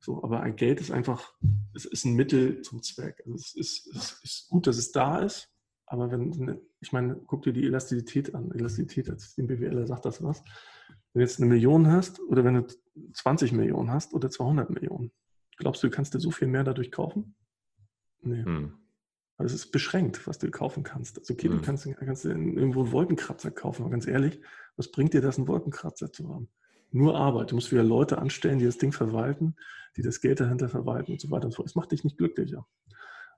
So, 0.00 0.24
aber 0.24 0.40
ein 0.40 0.56
Geld 0.56 0.80
ist 0.80 0.90
einfach, 0.90 1.34
es 1.74 1.84
ist 1.84 2.06
ein 2.06 2.14
Mittel 2.14 2.62
zum 2.62 2.82
Zweck. 2.82 3.22
Also 3.26 3.34
es 3.34 3.54
ist, 3.54 3.86
es 3.94 4.20
ist 4.24 4.48
gut, 4.48 4.66
dass 4.66 4.78
es 4.78 4.92
da 4.92 5.18
ist, 5.18 5.50
aber 5.84 6.10
wenn, 6.10 6.58
ich 6.80 6.92
meine, 6.92 7.16
guck 7.26 7.42
dir 7.42 7.52
die 7.52 7.66
Elastizität 7.66 8.34
an. 8.34 8.50
Elastizität 8.52 9.10
als 9.10 9.34
den 9.34 9.46
BWLer 9.46 9.86
sagt 9.86 10.06
das 10.06 10.22
was. 10.22 10.42
Wenn 11.12 11.20
du 11.20 11.20
jetzt 11.20 11.38
eine 11.38 11.50
Million 11.50 11.88
hast 11.88 12.18
oder 12.20 12.44
wenn 12.44 12.54
du 12.54 12.66
20 13.12 13.52
Millionen 13.52 13.90
hast 13.90 14.14
oder 14.14 14.30
200 14.30 14.70
Millionen, 14.70 15.12
glaubst 15.58 15.82
du, 15.82 15.88
du 15.88 15.94
kannst 15.94 16.14
dir 16.14 16.20
so 16.20 16.30
viel 16.30 16.48
mehr 16.48 16.64
dadurch 16.64 16.90
kaufen? 16.90 17.34
Nee. 18.22 18.44
Hm. 18.44 18.78
Also 19.36 19.54
es 19.54 19.64
ist 19.64 19.70
beschränkt, 19.70 20.26
was 20.26 20.38
du 20.38 20.50
kaufen 20.50 20.82
kannst. 20.82 21.18
Also 21.18 21.34
okay, 21.34 21.48
hm. 21.48 21.58
du 21.58 21.62
kannst, 21.62 21.88
kannst 21.98 22.24
irgendwo 22.24 22.84
einen 22.84 22.92
Wolkenkratzer 22.92 23.50
kaufen, 23.50 23.82
aber 23.82 23.90
ganz 23.90 24.06
ehrlich, 24.06 24.40
was 24.76 24.90
bringt 24.90 25.12
dir 25.12 25.20
das, 25.20 25.36
einen 25.36 25.48
Wolkenkratzer 25.48 26.10
zu 26.10 26.28
haben? 26.28 26.48
Nur 26.90 27.16
Arbeit. 27.16 27.50
Du 27.50 27.54
musst 27.54 27.72
wieder 27.72 27.84
Leute 27.84 28.18
anstellen, 28.18 28.58
die 28.58 28.64
das 28.64 28.78
Ding 28.78 28.92
verwalten, 28.92 29.56
die 29.96 30.02
das 30.02 30.20
Geld 30.20 30.40
dahinter 30.40 30.68
verwalten 30.68 31.12
und 31.12 31.20
so 31.20 31.30
weiter 31.30 31.46
und 31.46 31.52
so 31.52 31.56
fort. 31.56 31.68
Das 31.68 31.74
macht 31.74 31.92
dich 31.92 32.04
nicht 32.04 32.18
glücklicher. 32.18 32.66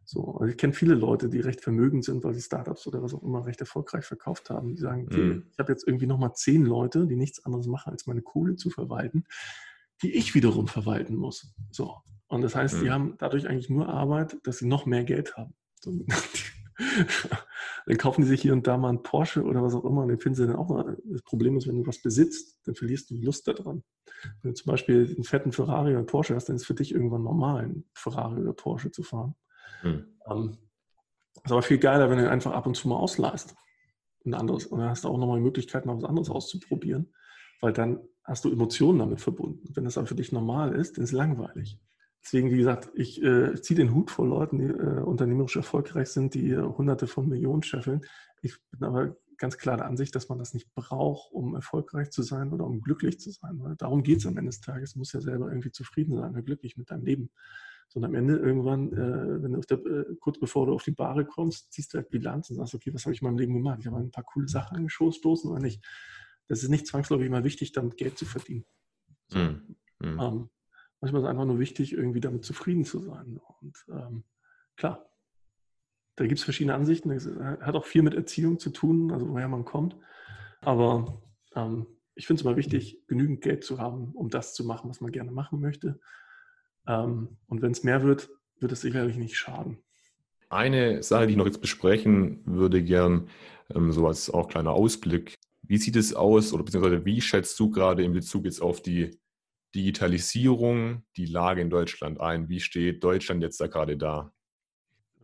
So, 0.05 0.35
also 0.35 0.51
ich 0.51 0.57
kenne 0.57 0.73
viele 0.73 0.95
Leute, 0.95 1.29
die 1.29 1.41
recht 1.41 1.61
vermögend 1.61 2.05
sind, 2.05 2.25
weil 2.25 2.35
sie 2.35 2.41
Startups 2.41 2.87
oder 2.87 3.03
was 3.03 3.15
auch 3.15 3.23
immer 3.23 3.47
recht 3.47 3.61
erfolgreich 3.61 4.05
verkauft 4.05 4.51
haben. 4.51 4.75
Die 4.75 4.81
sagen, 4.81 5.07
okay, 5.07 5.23
mhm. 5.23 5.47
ich 5.53 5.59
habe 5.59 5.73
jetzt 5.73 5.87
irgendwie 5.87 6.07
nochmal 6.07 6.33
zehn 6.35 6.65
Leute, 6.65 7.07
die 7.07 7.17
nichts 7.17 7.45
anderes 7.45 7.67
machen, 7.67 7.91
als 7.91 8.07
meine 8.07 8.23
Kohle 8.23 8.57
zu 8.57 8.71
verwalten, 8.71 9.25
die 10.03 10.13
ich 10.13 10.35
wiederum 10.35 10.67
verwalten 10.67 11.15
muss. 11.15 11.55
So. 11.71 11.97
Und 12.27 12.43
das 12.43 12.57
heißt, 12.57 12.79
mhm. 12.79 12.81
die 12.81 12.91
haben 12.91 13.15
dadurch 13.19 13.49
eigentlich 13.49 13.71
nur 13.71 13.89
Arbeit, 13.89 14.39
dass 14.43 14.59
sie 14.59 14.67
noch 14.67 14.87
mehr 14.87 15.05
Geld 15.05 15.37
haben. 15.37 15.55
So, 15.81 15.93
dann 17.87 17.97
kaufen 17.97 18.23
die 18.23 18.29
sich 18.29 18.43
hier 18.43 18.53
und 18.53 18.67
da 18.67 18.77
mal 18.77 18.89
einen 18.89 19.03
Porsche 19.03 19.43
oder 19.43 19.63
was 19.63 19.75
auch 19.75 19.85
immer 19.85 20.03
und 20.03 20.09
den 20.09 20.19
finden 20.19 20.37
sie 20.37 20.47
dann 20.47 20.57
auch 20.57 20.69
mal. 20.69 20.97
Das 21.05 21.23
Problem 21.23 21.57
ist, 21.57 21.67
wenn 21.67 21.77
du 21.77 21.87
was 21.87 22.01
besitzt, 22.01 22.61
dann 22.67 22.75
verlierst 22.75 23.11
du 23.11 23.17
Lust 23.17 23.49
daran. 23.49 23.83
Wenn 24.43 24.53
du 24.53 24.55
zum 24.55 24.71
Beispiel 24.71 25.13
einen 25.15 25.25
fetten 25.25 25.53
Ferrari 25.53 25.91
oder 25.91 25.99
einen 25.99 26.07
Porsche 26.07 26.35
hast, 26.35 26.49
dann 26.49 26.57
ist 26.57 26.63
es 26.63 26.67
für 26.67 26.75
dich 26.75 26.93
irgendwann 26.93 27.23
normal, 27.23 27.65
einen 27.65 27.85
Ferrari 27.95 28.41
oder 28.41 28.53
Porsche 28.53 28.91
zu 28.91 29.03
fahren. 29.03 29.35
Hm. 29.81 30.07
Ähm, 30.27 30.59
ist 31.45 31.51
aber 31.51 31.63
viel 31.63 31.79
geiler, 31.79 32.11
wenn 32.11 32.19
du 32.19 32.31
einfach 32.31 32.53
ab 32.53 32.67
und 32.67 32.77
zu 32.77 32.89
mal 32.89 32.97
ausleihst. 32.97 33.55
Ein 34.25 34.35
anderes. 34.35 34.67
Und 34.67 34.79
dann 34.79 34.91
hast 34.91 35.05
du 35.05 35.09
auch 35.09 35.19
nochmal 35.19 35.39
die 35.39 35.45
Möglichkeit, 35.45 35.87
mal 35.87 35.97
was 35.97 36.05
anderes 36.05 36.31
auszuprobieren, 36.31 37.13
weil 37.61 37.73
dann 37.73 38.01
hast 38.25 38.45
du 38.45 38.53
Emotionen 38.53 39.01
damit 39.01 39.21
verbunden. 39.21 39.69
Wenn 39.75 39.85
das 39.85 39.95
dann 39.95 40.07
für 40.07 40.15
dich 40.15 40.31
normal 40.31 40.75
ist, 40.75 40.97
dann 40.97 41.05
ist 41.05 41.11
es 41.11 41.17
langweilig. 41.17 41.81
Deswegen, 42.25 42.51
wie 42.51 42.59
gesagt, 42.59 42.91
ich 42.95 43.23
äh, 43.23 43.61
ziehe 43.61 43.77
den 43.77 43.95
Hut 43.95 44.11
vor 44.11 44.27
Leuten, 44.27 44.59
die 44.59 44.67
äh, 44.67 45.01
unternehmerisch 45.01 45.57
erfolgreich 45.57 46.09
sind, 46.09 46.35
die 46.35 46.51
äh, 46.51 46.63
hunderte 46.63 47.07
von 47.09 47.29
Millionen 47.29 47.63
scheffeln. 47.63 48.03
Ich 48.43 48.57
bin 48.71 48.85
aber 48.85 49.17
ganz 49.39 49.59
klar 49.59 49.77
der 49.77 49.87
Ansicht, 49.87 50.15
dass 50.15 50.29
man 50.29 50.39
das 50.39 50.55
nicht 50.55 50.73
braucht, 50.75 51.33
um 51.33 51.57
erfolgreich 51.57 52.11
zu 52.11 52.23
sein 52.23 52.53
oder 52.53 52.65
um 52.65 52.81
glücklich 52.81 53.19
zu 53.19 53.33
sein. 53.33 53.59
Weil 53.59 53.75
darum 53.75 54.05
geht 54.05 54.19
es 54.19 54.27
am 54.27 54.37
Ende 54.37 54.51
des 54.51 54.61
Tages. 54.61 54.93
Du 54.93 55.01
musst 55.01 55.15
ja 55.15 55.21
selber 55.21 55.49
irgendwie 55.49 55.73
zufrieden 55.73 56.15
sein 56.17 56.31
oder 56.31 56.43
glücklich 56.43 56.77
mit 56.77 56.91
deinem 56.91 57.05
Leben. 57.05 57.31
Sondern 57.89 58.13
am 58.13 58.15
Ende 58.15 58.37
irgendwann, 58.37 58.93
äh, 58.93 59.43
wenn 59.43 59.53
du 59.53 59.61
der, 59.61 59.79
äh, 59.79 60.15
kurz 60.21 60.39
bevor 60.39 60.67
du 60.67 60.75
auf 60.75 60.85
die 60.85 60.93
Bahre 60.93 61.27
kommst, 61.27 61.73
ziehst 61.73 61.93
du 61.93 61.99
halt 61.99 62.09
Bilanz 62.09 62.51
und 62.51 62.57
sagst, 62.57 62.75
okay, 62.75 62.95
was 62.95 63.05
habe 63.05 63.15
ich 63.15 63.21
in 63.21 63.27
meinem 63.27 63.39
Leben 63.39 63.55
gemacht? 63.55 63.81
Ich 63.81 63.87
habe 63.89 63.97
ein 63.97 64.13
paar 64.13 64.25
coole 64.25 64.49
Sachen 64.49 64.77
angestoßen 64.77 65.51
oder 65.51 65.61
nicht. 65.61 65.85
Das 66.47 66.63
ist 66.63 66.69
nicht 66.69 66.87
zwangsläufig 66.87 67.27
immer 67.27 67.43
wichtig, 67.43 67.73
damit 67.73 67.97
Geld 67.97 68.17
zu 68.17 68.27
verdienen. 68.27 68.65
So. 69.27 69.39
Mhm. 69.41 69.77
Mhm. 70.01 70.21
Ähm, 70.21 70.51
Manchmal 71.03 71.21
ist 71.21 71.27
es 71.27 71.31
einfach 71.31 71.45
nur 71.45 71.59
wichtig, 71.59 71.93
irgendwie 71.93 72.21
damit 72.21 72.45
zufrieden 72.45 72.85
zu 72.85 73.01
sein. 73.01 73.41
Und 73.61 73.77
ähm, 73.91 74.25
klar, 74.77 75.11
da 76.15 76.27
gibt 76.27 76.39
es 76.39 76.45
verschiedene 76.45 76.77
Ansichten. 76.77 77.09
Das 77.09 77.27
hat 77.27 77.75
auch 77.75 77.85
viel 77.85 78.03
mit 78.03 78.15
Erziehung 78.15 78.61
zu 78.61 78.71
tun, 78.71 79.11
also 79.11 79.29
woher 79.29 79.49
man 79.49 79.65
kommt. 79.65 79.97
Aber 80.61 81.21
ähm, 81.57 81.89
ich 82.15 82.29
finde 82.29 82.41
es 82.41 82.47
immer 82.47 82.57
wichtig, 82.57 83.03
genügend 83.09 83.41
Geld 83.41 83.65
zu 83.65 83.81
haben, 83.81 84.13
um 84.13 84.31
das 84.31 84.55
zu 84.55 84.65
machen, 84.65 84.89
was 84.89 85.01
man 85.01 85.11
gerne 85.11 85.33
machen 85.33 85.61
möchte. 85.61 85.99
Ähm, 86.87 87.37
und 87.49 87.63
wenn 87.63 87.73
es 87.73 87.83
mehr 87.83 88.05
wird, 88.05 88.31
wird 88.61 88.71
es 88.71 88.83
sicherlich 88.83 89.17
nicht 89.17 89.37
schaden. 89.37 89.79
Eine 90.51 91.03
Sache, 91.03 91.27
die 91.27 91.33
ich 91.33 91.37
noch 91.37 91.47
jetzt 91.47 91.61
besprechen 91.61 92.43
würde, 92.45 92.81
gern, 92.81 93.29
ähm, 93.75 93.91
so 93.91 94.07
als 94.07 94.31
auch 94.31 94.47
kleiner 94.47 94.71
Ausblick. 94.71 95.35
Wie 95.63 95.79
sieht 95.79 95.97
es 95.97 96.15
aus 96.15 96.53
oder 96.53 96.63
beziehungsweise 96.63 97.05
wie 97.05 97.21
schätzt 97.21 97.59
du 97.59 97.71
gerade 97.71 98.05
in 98.05 98.13
Bezug 98.13 98.45
jetzt 98.45 98.63
auf 98.63 98.81
die 98.83 99.19
Digitalisierung 99.75 101.03
die 101.17 101.27
Lage 101.27 101.61
in 101.61 101.71
Deutschland 101.71 102.21
ein? 102.21 102.49
Wie 102.49 102.61
steht 102.61 103.03
Deutschland 103.03 103.43
jetzt 103.43 103.61
da 103.61 103.67
gerade 103.67 103.97
da? 103.97 104.33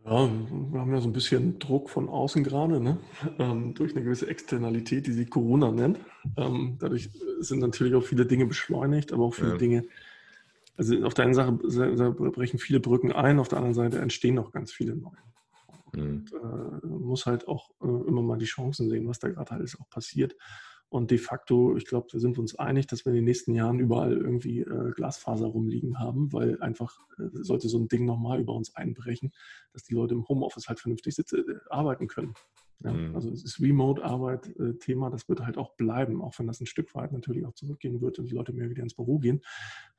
Ja, 0.05 0.29
wir 0.71 0.79
haben 0.79 0.93
ja 0.93 1.01
so 1.01 1.09
ein 1.09 1.13
bisschen 1.13 1.59
Druck 1.59 1.89
von 1.89 2.09
außen 2.09 2.43
gerade, 2.43 2.79
ne? 2.79 2.97
ähm, 3.37 3.73
durch 3.73 3.93
eine 3.93 4.03
gewisse 4.03 4.27
Externalität, 4.27 5.07
die 5.07 5.11
sich 5.11 5.29
Corona 5.29 5.71
nennt. 5.71 5.99
Ähm, 6.37 6.77
dadurch 6.79 7.09
sind 7.39 7.59
natürlich 7.59 7.93
auch 7.95 8.03
viele 8.03 8.25
Dinge 8.25 8.45
beschleunigt, 8.45 9.11
aber 9.11 9.25
auch 9.25 9.33
viele 9.33 9.51
ja. 9.51 9.57
Dinge, 9.57 9.85
also 10.77 11.03
auf 11.03 11.13
der 11.13 11.25
einen 11.25 11.33
Seite 11.33 12.11
brechen 12.13 12.57
viele 12.57 12.79
Brücken 12.79 13.11
ein, 13.11 13.39
auf 13.39 13.49
der 13.49 13.57
anderen 13.57 13.75
Seite 13.75 13.99
entstehen 13.99 14.35
noch 14.35 14.53
ganz 14.53 14.71
viele 14.71 14.95
neue. 14.95 15.11
Mhm. 15.93 16.01
Und, 16.01 16.33
äh, 16.33 16.87
muss 16.87 17.25
halt 17.25 17.47
auch 17.47 17.69
äh, 17.81 18.07
immer 18.07 18.21
mal 18.21 18.37
die 18.37 18.45
Chancen 18.45 18.89
sehen, 18.89 19.07
was 19.07 19.19
da 19.19 19.27
gerade 19.27 19.51
alles 19.51 19.77
auch 19.79 19.89
passiert. 19.89 20.35
Und 20.89 21.11
de 21.11 21.19
facto, 21.19 21.77
ich 21.77 21.85
glaube, 21.85 22.07
da 22.11 22.17
sind 22.17 22.35
wir 22.35 22.41
uns 22.41 22.55
einig, 22.55 22.87
dass 22.87 23.05
wir 23.05 23.11
in 23.11 23.17
den 23.17 23.25
nächsten 23.25 23.53
Jahren 23.53 23.79
überall 23.79 24.13
irgendwie 24.13 24.61
äh, 24.61 24.91
Glasfaser 24.91 25.45
rumliegen 25.45 25.99
haben, 25.99 26.33
weil 26.33 26.59
einfach 26.61 26.99
äh, 27.19 27.29
sollte 27.31 27.69
so 27.69 27.77
ein 27.77 27.87
Ding 27.87 28.05
nochmal 28.05 28.39
über 28.39 28.53
uns 28.53 28.75
einbrechen, 28.75 29.31
dass 29.71 29.83
die 29.83 29.93
Leute 29.93 30.15
im 30.15 30.27
Homeoffice 30.27 30.67
halt 30.67 30.79
vernünftig 30.79 31.13
sitzen, 31.13 31.47
äh, 31.47 31.59
arbeiten 31.69 32.07
können. 32.07 32.33
Ja, 32.83 32.91
mhm. 32.91 33.13
Also 33.13 33.29
es 33.29 33.43
ist 33.43 33.61
Remote-Arbeit-Thema, 33.61 35.07
äh, 35.07 35.11
das 35.11 35.29
wird 35.29 35.41
halt 35.41 35.59
auch 35.59 35.75
bleiben, 35.75 36.23
auch 36.23 36.39
wenn 36.39 36.47
das 36.47 36.59
ein 36.59 36.65
Stück 36.65 36.95
weit 36.95 37.11
natürlich 37.11 37.45
auch 37.45 37.53
zurückgehen 37.53 38.01
wird 38.01 38.17
und 38.17 38.25
die 38.25 38.33
Leute 38.33 38.53
mehr 38.53 38.69
wieder 38.71 38.81
ins 38.81 38.95
Büro 38.95 39.19
gehen, 39.19 39.41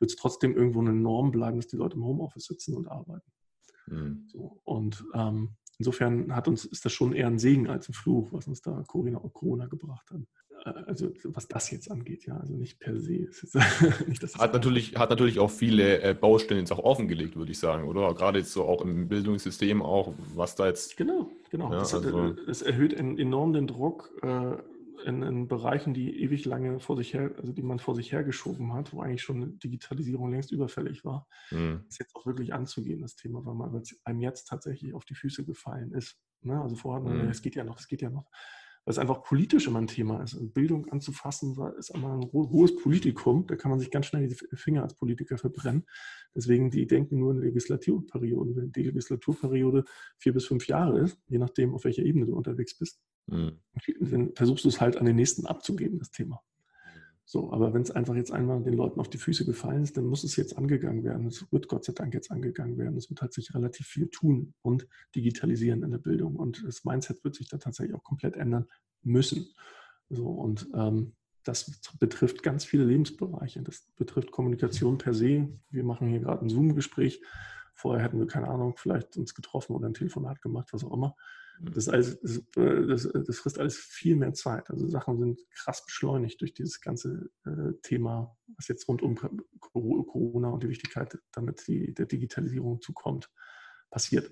wird 0.00 0.10
es 0.10 0.16
trotzdem 0.16 0.56
irgendwo 0.56 0.80
eine 0.80 0.92
Norm 0.92 1.30
bleiben, 1.30 1.58
dass 1.58 1.68
die 1.68 1.76
Leute 1.76 1.96
im 1.96 2.04
Homeoffice 2.04 2.46
sitzen 2.46 2.74
und 2.74 2.88
arbeiten. 2.88 3.30
Mhm. 3.86 4.24
So, 4.26 4.60
und 4.64 5.04
ähm, 5.14 5.50
insofern 5.78 6.34
hat 6.34 6.48
uns, 6.48 6.64
ist 6.64 6.84
das 6.84 6.92
schon 6.92 7.12
eher 7.12 7.28
ein 7.28 7.38
Segen 7.38 7.68
als 7.68 7.88
ein 7.88 7.92
Fluch, 7.92 8.32
was 8.32 8.48
uns 8.48 8.60
da 8.60 8.82
Corona, 8.88 9.20
Corona 9.20 9.66
gebracht 9.66 10.10
hat 10.10 10.22
also 10.64 11.12
was 11.24 11.48
das 11.48 11.70
jetzt 11.70 11.90
angeht, 11.90 12.26
ja, 12.26 12.36
also 12.36 12.54
nicht 12.54 12.78
per 12.78 12.98
se. 12.98 13.12
nicht, 14.06 14.22
hat, 14.38 14.52
natürlich, 14.52 14.96
hat 14.96 15.10
natürlich 15.10 15.38
auch 15.38 15.50
viele 15.50 16.02
äh, 16.02 16.14
Baustellen 16.14 16.60
jetzt 16.60 16.72
auch 16.72 16.78
offengelegt, 16.78 17.36
würde 17.36 17.52
ich 17.52 17.58
sagen, 17.58 17.88
oder? 17.88 18.12
Gerade 18.14 18.38
jetzt 18.38 18.52
so 18.52 18.64
auch 18.64 18.82
im 18.82 19.08
Bildungssystem 19.08 19.82
auch, 19.82 20.14
was 20.34 20.54
da 20.54 20.66
jetzt. 20.66 20.96
Genau, 20.96 21.30
genau. 21.50 21.72
Ja, 21.72 21.78
das, 21.80 21.94
also, 21.94 22.32
das, 22.32 22.62
erhöht 22.62 22.92
enorm 22.92 23.52
den 23.52 23.66
Druck 23.66 24.10
äh, 24.22 24.56
in, 25.06 25.22
in, 25.22 25.48
Bereichen, 25.48 25.94
die 25.94 26.22
ewig 26.22 26.44
lange 26.44 26.78
vor 26.80 26.96
sich 26.96 27.14
her, 27.14 27.30
also 27.38 27.52
die 27.52 27.62
man 27.62 27.78
vor 27.78 27.94
sich 27.94 28.12
hergeschoben 28.12 28.74
hat, 28.74 28.92
wo 28.92 29.00
eigentlich 29.00 29.22
schon 29.22 29.58
Digitalisierung 29.58 30.30
längst 30.30 30.52
überfällig 30.52 31.04
war, 31.04 31.26
mhm. 31.50 31.84
das 31.86 31.98
jetzt 31.98 32.14
auch 32.14 32.26
wirklich 32.26 32.52
anzugehen, 32.52 33.00
das 33.00 33.16
Thema, 33.16 33.44
weil 33.46 33.54
man 33.54 33.82
einem 34.04 34.20
jetzt 34.20 34.48
tatsächlich 34.48 34.92
auf 34.94 35.04
die 35.04 35.14
Füße 35.14 35.44
gefallen 35.44 35.92
ist. 35.92 36.18
Ne? 36.42 36.60
Also 36.60 36.76
vorher, 36.76 37.02
mhm. 37.02 37.30
es 37.30 37.40
geht 37.40 37.54
ja 37.54 37.64
noch, 37.64 37.78
es 37.78 37.88
geht 37.88 38.02
ja 38.02 38.10
noch 38.10 38.26
weil 38.84 38.92
es 38.92 38.98
einfach 38.98 39.22
politisch 39.22 39.66
immer 39.66 39.80
ein 39.80 39.86
Thema 39.86 40.22
ist. 40.22 40.34
Also 40.34 40.46
Bildung 40.46 40.88
anzufassen 40.88 41.56
ist 41.78 41.90
immer 41.90 42.14
ein 42.14 42.32
hohes 42.32 42.74
Politikum. 42.76 43.46
Da 43.46 43.56
kann 43.56 43.70
man 43.70 43.78
sich 43.78 43.90
ganz 43.90 44.06
schnell 44.06 44.28
die 44.28 44.36
Finger 44.56 44.82
als 44.82 44.94
Politiker 44.94 45.36
verbrennen. 45.36 45.86
Deswegen, 46.34 46.70
die 46.70 46.86
denken 46.86 47.18
nur 47.18 47.32
in 47.32 47.40
Legislaturperioden. 47.40 48.56
Wenn 48.56 48.72
die 48.72 48.84
Legislaturperiode 48.84 49.84
vier 50.18 50.32
bis 50.32 50.46
fünf 50.46 50.66
Jahre 50.66 51.00
ist, 51.00 51.18
je 51.28 51.38
nachdem, 51.38 51.74
auf 51.74 51.84
welcher 51.84 52.02
Ebene 52.02 52.26
du 52.26 52.34
unterwegs 52.34 52.78
bist, 52.78 53.00
mhm. 53.26 53.58
dann 54.00 54.34
versuchst 54.34 54.64
du 54.64 54.68
es 54.68 54.80
halt 54.80 54.96
an 54.96 55.06
den 55.06 55.16
nächsten 55.16 55.46
abzugeben, 55.46 55.98
das 55.98 56.10
Thema. 56.10 56.40
So, 57.32 57.52
aber 57.52 57.72
wenn 57.72 57.82
es 57.82 57.92
einfach 57.92 58.16
jetzt 58.16 58.32
einmal 58.32 58.60
den 58.60 58.74
Leuten 58.74 58.98
auf 58.98 59.08
die 59.08 59.16
Füße 59.16 59.44
gefallen 59.44 59.84
ist, 59.84 59.96
dann 59.96 60.04
muss 60.04 60.24
es 60.24 60.34
jetzt 60.34 60.58
angegangen 60.58 61.04
werden. 61.04 61.28
Es 61.28 61.46
wird 61.52 61.68
Gott 61.68 61.84
sei 61.84 61.92
Dank 61.92 62.12
jetzt 62.12 62.32
angegangen 62.32 62.76
werden. 62.76 62.96
Es 62.96 63.08
wird 63.08 63.20
tatsächlich 63.20 63.54
relativ 63.54 63.86
viel 63.86 64.08
tun 64.08 64.52
und 64.62 64.88
digitalisieren 65.14 65.84
in 65.84 65.92
der 65.92 65.98
Bildung. 65.98 66.34
Und 66.34 66.64
das 66.66 66.84
Mindset 66.84 67.22
wird 67.22 67.36
sich 67.36 67.48
da 67.48 67.58
tatsächlich 67.58 67.94
auch 67.94 68.02
komplett 68.02 68.34
ändern 68.34 68.66
müssen. 69.04 69.46
So, 70.08 70.26
und 70.26 70.70
ähm, 70.74 71.12
das 71.44 71.80
betrifft 72.00 72.42
ganz 72.42 72.64
viele 72.64 72.82
Lebensbereiche. 72.82 73.62
Das 73.62 73.86
betrifft 73.94 74.32
Kommunikation 74.32 74.98
per 74.98 75.14
se. 75.14 75.48
Wir 75.70 75.84
machen 75.84 76.08
hier 76.08 76.18
gerade 76.18 76.44
ein 76.44 76.48
Zoom-Gespräch. 76.48 77.22
Vorher 77.80 78.04
hätten 78.04 78.18
wir, 78.18 78.26
keine 78.26 78.48
Ahnung, 78.48 78.74
vielleicht 78.76 79.16
uns 79.16 79.34
getroffen 79.34 79.74
oder 79.74 79.86
ein 79.86 79.94
Telefonat 79.94 80.42
gemacht, 80.42 80.68
was 80.72 80.84
auch 80.84 80.92
immer. 80.92 81.16
Mhm. 81.60 81.72
Das, 81.72 81.88
alles, 81.88 82.14
äh, 82.56 82.86
das, 82.86 83.08
das, 83.12 83.38
frisst 83.38 83.58
alles 83.58 83.78
viel 83.78 84.16
mehr 84.16 84.34
Zeit. 84.34 84.68
Also 84.70 84.86
Sachen 84.86 85.18
sind 85.18 85.40
krass 85.54 85.84
beschleunigt 85.84 86.40
durch 86.40 86.52
dieses 86.52 86.80
ganze 86.80 87.30
äh, 87.46 87.72
Thema, 87.82 88.36
was 88.56 88.68
jetzt 88.68 88.86
rund 88.86 89.00
um 89.00 89.16
Corona 89.60 90.50
und 90.50 90.62
die 90.62 90.68
Wichtigkeit, 90.68 91.18
damit 91.32 91.66
die, 91.68 91.94
der 91.94 92.06
Digitalisierung 92.06 92.82
zukommt, 92.82 93.30
passiert. 93.90 94.30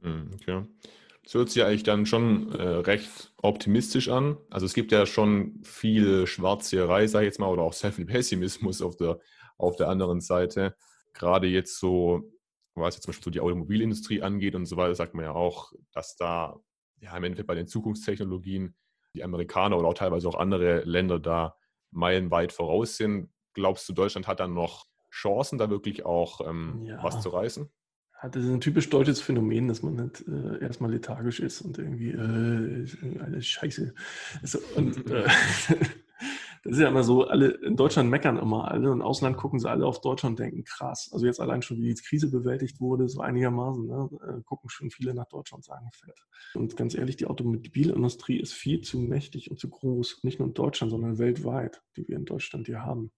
Mhm, 0.00 0.30
okay. 0.34 0.64
Das 1.24 1.34
hört 1.34 1.50
sich 1.50 1.62
eigentlich 1.64 1.82
dann 1.82 2.06
schon 2.06 2.52
äh, 2.52 2.62
recht 2.62 3.34
optimistisch 3.36 4.08
an. 4.08 4.38
Also 4.48 4.64
es 4.64 4.74
gibt 4.74 4.90
ja 4.90 5.06
schon 5.06 5.60
viel 5.64 6.26
Schwarzseherei, 6.26 7.06
sage 7.08 7.26
ich 7.26 7.30
jetzt 7.30 7.40
mal, 7.40 7.48
oder 7.48 7.62
auch 7.62 7.74
sehr 7.74 7.92
viel 7.92 8.06
Pessimismus 8.06 8.80
auf 8.80 8.96
der, 8.96 9.20
auf 9.58 9.76
der 9.76 9.88
anderen 9.88 10.20
Seite. 10.20 10.76
Gerade 11.12 11.46
jetzt 11.48 11.78
so 11.78 12.32
was 12.80 12.94
jetzt 12.96 13.04
zum 13.04 13.10
Beispiel 13.10 13.24
so 13.24 13.30
die 13.30 13.40
Automobilindustrie 13.40 14.22
angeht 14.22 14.54
und 14.54 14.66
so 14.66 14.76
weiter, 14.76 14.94
sagt 14.94 15.14
man 15.14 15.24
ja 15.24 15.32
auch, 15.32 15.72
dass 15.92 16.16
da 16.16 16.58
ja 17.00 17.16
im 17.16 17.24
Endeffekt 17.24 17.48
bei 17.48 17.54
den 17.54 17.66
Zukunftstechnologien 17.66 18.74
die 19.14 19.24
Amerikaner 19.24 19.78
oder 19.78 19.88
auch 19.88 19.94
teilweise 19.94 20.28
auch 20.28 20.36
andere 20.36 20.82
Länder 20.84 21.18
da 21.18 21.56
meilenweit 21.90 22.52
voraus 22.52 22.96
sind. 22.96 23.30
Glaubst 23.54 23.88
du, 23.88 23.92
Deutschland 23.92 24.28
hat 24.28 24.40
dann 24.40 24.54
noch 24.54 24.86
Chancen, 25.10 25.58
da 25.58 25.70
wirklich 25.70 26.04
auch 26.04 26.46
ähm, 26.48 26.84
ja. 26.84 27.02
was 27.02 27.20
zu 27.20 27.30
reißen? 27.30 27.68
Das 28.22 28.44
ist 28.44 28.50
ein 28.50 28.60
typisch 28.60 28.90
deutsches 28.90 29.20
Phänomen, 29.20 29.68
dass 29.68 29.82
man 29.82 29.94
nicht 29.96 30.24
äh, 30.28 30.62
erstmal 30.62 30.92
lethargisch 30.92 31.40
ist 31.40 31.62
und 31.62 31.78
irgendwie 31.78 32.10
äh, 32.10 33.18
alles 33.20 33.46
scheiße. 33.46 33.94
Also, 34.42 34.58
und, 34.76 35.10
äh, 35.10 35.26
das 36.62 36.74
ist 36.74 36.80
ja 36.80 36.88
immer 36.88 37.02
so, 37.02 37.26
alle 37.26 37.48
in 37.48 37.76
Deutschland 37.76 38.10
meckern 38.10 38.36
immer 38.36 38.70
alle 38.70 38.90
und 38.90 38.98
im 38.98 39.06
Ausland 39.06 39.38
gucken 39.38 39.58
sie 39.58 39.70
alle 39.70 39.86
auf 39.86 40.02
Deutschland 40.02 40.38
und 40.38 40.44
denken, 40.44 40.64
krass. 40.64 41.08
Also 41.10 41.24
jetzt 41.24 41.40
allein 41.40 41.62
schon, 41.62 41.78
wie 41.78 41.94
die 41.94 42.02
Krise 42.02 42.30
bewältigt 42.30 42.80
wurde, 42.80 43.08
so 43.08 43.20
einigermaßen, 43.20 43.86
ne, 43.86 44.10
äh, 44.26 44.42
gucken 44.42 44.68
schon 44.68 44.90
viele 44.90 45.14
nach 45.14 45.26
Deutschland 45.26 45.60
und 45.60 45.64
sagen, 45.64 45.88
fett. 45.92 46.20
Und 46.54 46.76
ganz 46.76 46.94
ehrlich, 46.94 47.16
die 47.16 47.26
Automobilindustrie 47.26 48.38
ist 48.38 48.52
viel 48.52 48.82
zu 48.82 48.98
mächtig 48.98 49.50
und 49.50 49.58
zu 49.58 49.70
groß, 49.70 50.22
nicht 50.22 50.38
nur 50.38 50.48
in 50.48 50.54
Deutschland, 50.54 50.90
sondern 50.90 51.18
weltweit, 51.18 51.82
die 51.96 52.06
wir 52.06 52.16
in 52.16 52.26
Deutschland 52.26 52.66
hier 52.66 52.82
haben, 52.82 53.10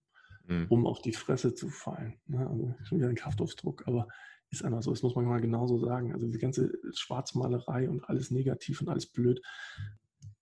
mhm. 0.46 0.66
um 0.68 0.86
auf 0.86 1.02
die 1.02 1.12
Fresse 1.12 1.52
zu 1.54 1.68
fallen. 1.68 2.20
Ne? 2.26 2.48
Also 2.48 2.76
schon 2.84 2.98
wieder 2.98 3.08
ein 3.08 3.16
Kraftausdruck, 3.16 3.88
aber 3.88 4.06
ist 4.50 4.64
einfach 4.64 4.82
so, 4.82 4.90
das 4.90 5.02
muss 5.02 5.16
man 5.16 5.24
mal 5.24 5.40
genauso 5.40 5.78
sagen. 5.78 6.12
Also 6.12 6.28
die 6.28 6.38
ganze 6.38 6.72
Schwarzmalerei 6.94 7.88
und 7.88 8.08
alles 8.08 8.30
negativ 8.30 8.82
und 8.82 8.88
alles 8.88 9.06
blöd, 9.06 9.42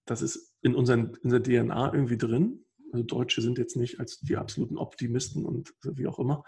das 0.05 0.21
ist 0.21 0.53
in, 0.61 0.75
unseren, 0.75 1.15
in 1.23 1.33
unserer 1.33 1.43
DNA 1.43 1.95
irgendwie 1.95 2.19
drin 2.19 2.65
also 2.93 3.05
Deutsche 3.05 3.43
sind 3.43 3.59
jetzt 3.59 3.77
nicht 3.77 4.01
als 4.01 4.21
die 4.21 4.37
absoluten 4.37 4.79
Optimisten 4.79 5.45
und 5.45 5.73
wie 5.83 6.07
auch 6.07 6.19
immer. 6.19 6.45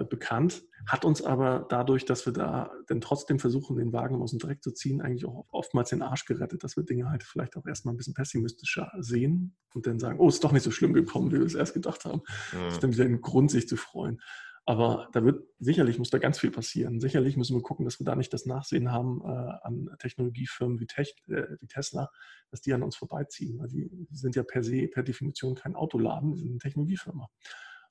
äh, 0.00 0.04
bekannt, 0.04 0.62
hat 0.86 1.04
uns 1.04 1.20
aber 1.20 1.66
dadurch, 1.68 2.04
dass 2.04 2.24
wir 2.26 2.32
da 2.32 2.70
dann 2.86 3.00
trotzdem 3.00 3.40
versuchen, 3.40 3.76
den 3.76 3.92
Wagen 3.92 4.22
aus 4.22 4.30
dem 4.30 4.38
Dreck 4.38 4.62
zu 4.62 4.70
ziehen, 4.70 5.00
eigentlich 5.00 5.26
auch 5.26 5.46
oftmals 5.50 5.90
den 5.90 6.00
Arsch 6.00 6.26
gerettet, 6.26 6.62
dass 6.62 6.76
wir 6.76 6.84
Dinge 6.84 7.10
halt 7.10 7.24
vielleicht 7.24 7.56
auch 7.56 7.66
erstmal 7.66 7.92
ein 7.92 7.96
bisschen 7.96 8.14
pessimistischer 8.14 8.92
sehen 9.00 9.56
und 9.74 9.88
dann 9.88 9.98
sagen, 9.98 10.20
oh, 10.20 10.28
ist 10.28 10.44
doch 10.44 10.52
nicht 10.52 10.62
so 10.62 10.70
schlimm 10.70 10.92
gekommen, 10.92 11.32
wie 11.32 11.40
wir 11.40 11.46
es 11.46 11.56
erst 11.56 11.74
gedacht 11.74 12.04
haben. 12.04 12.22
Mhm. 12.52 12.64
Das 12.66 12.74
ist 12.74 12.82
dann 12.84 12.92
wieder 12.92 13.04
ein 13.04 13.20
Grund, 13.20 13.50
sich 13.50 13.66
zu 13.66 13.76
freuen. 13.76 14.20
Aber 14.68 15.08
da 15.12 15.24
wird 15.24 15.48
sicherlich 15.58 15.98
muss 15.98 16.10
da 16.10 16.18
ganz 16.18 16.38
viel 16.38 16.50
passieren. 16.50 17.00
Sicherlich 17.00 17.38
müssen 17.38 17.56
wir 17.56 17.62
gucken, 17.62 17.86
dass 17.86 17.98
wir 18.00 18.04
da 18.04 18.14
nicht 18.14 18.34
das 18.34 18.44
Nachsehen 18.44 18.92
haben 18.92 19.22
äh, 19.24 19.26
an 19.62 19.88
Technologiefirmen 19.98 20.78
wie, 20.78 20.86
Tech, 20.86 21.14
äh, 21.28 21.56
wie, 21.58 21.66
Tesla, 21.68 22.10
dass 22.50 22.60
die 22.60 22.74
an 22.74 22.82
uns 22.82 22.94
vorbeiziehen. 22.94 23.58
Weil 23.58 23.68
die, 23.68 23.88
die, 23.88 24.14
sind 24.14 24.36
ja 24.36 24.42
per 24.42 24.62
se, 24.62 24.86
per 24.88 25.02
Definition 25.02 25.54
kein 25.54 25.74
Autoladen, 25.74 26.32
die 26.32 26.40
sind 26.40 26.50
eine 26.50 26.58
Technologiefirma. 26.58 27.30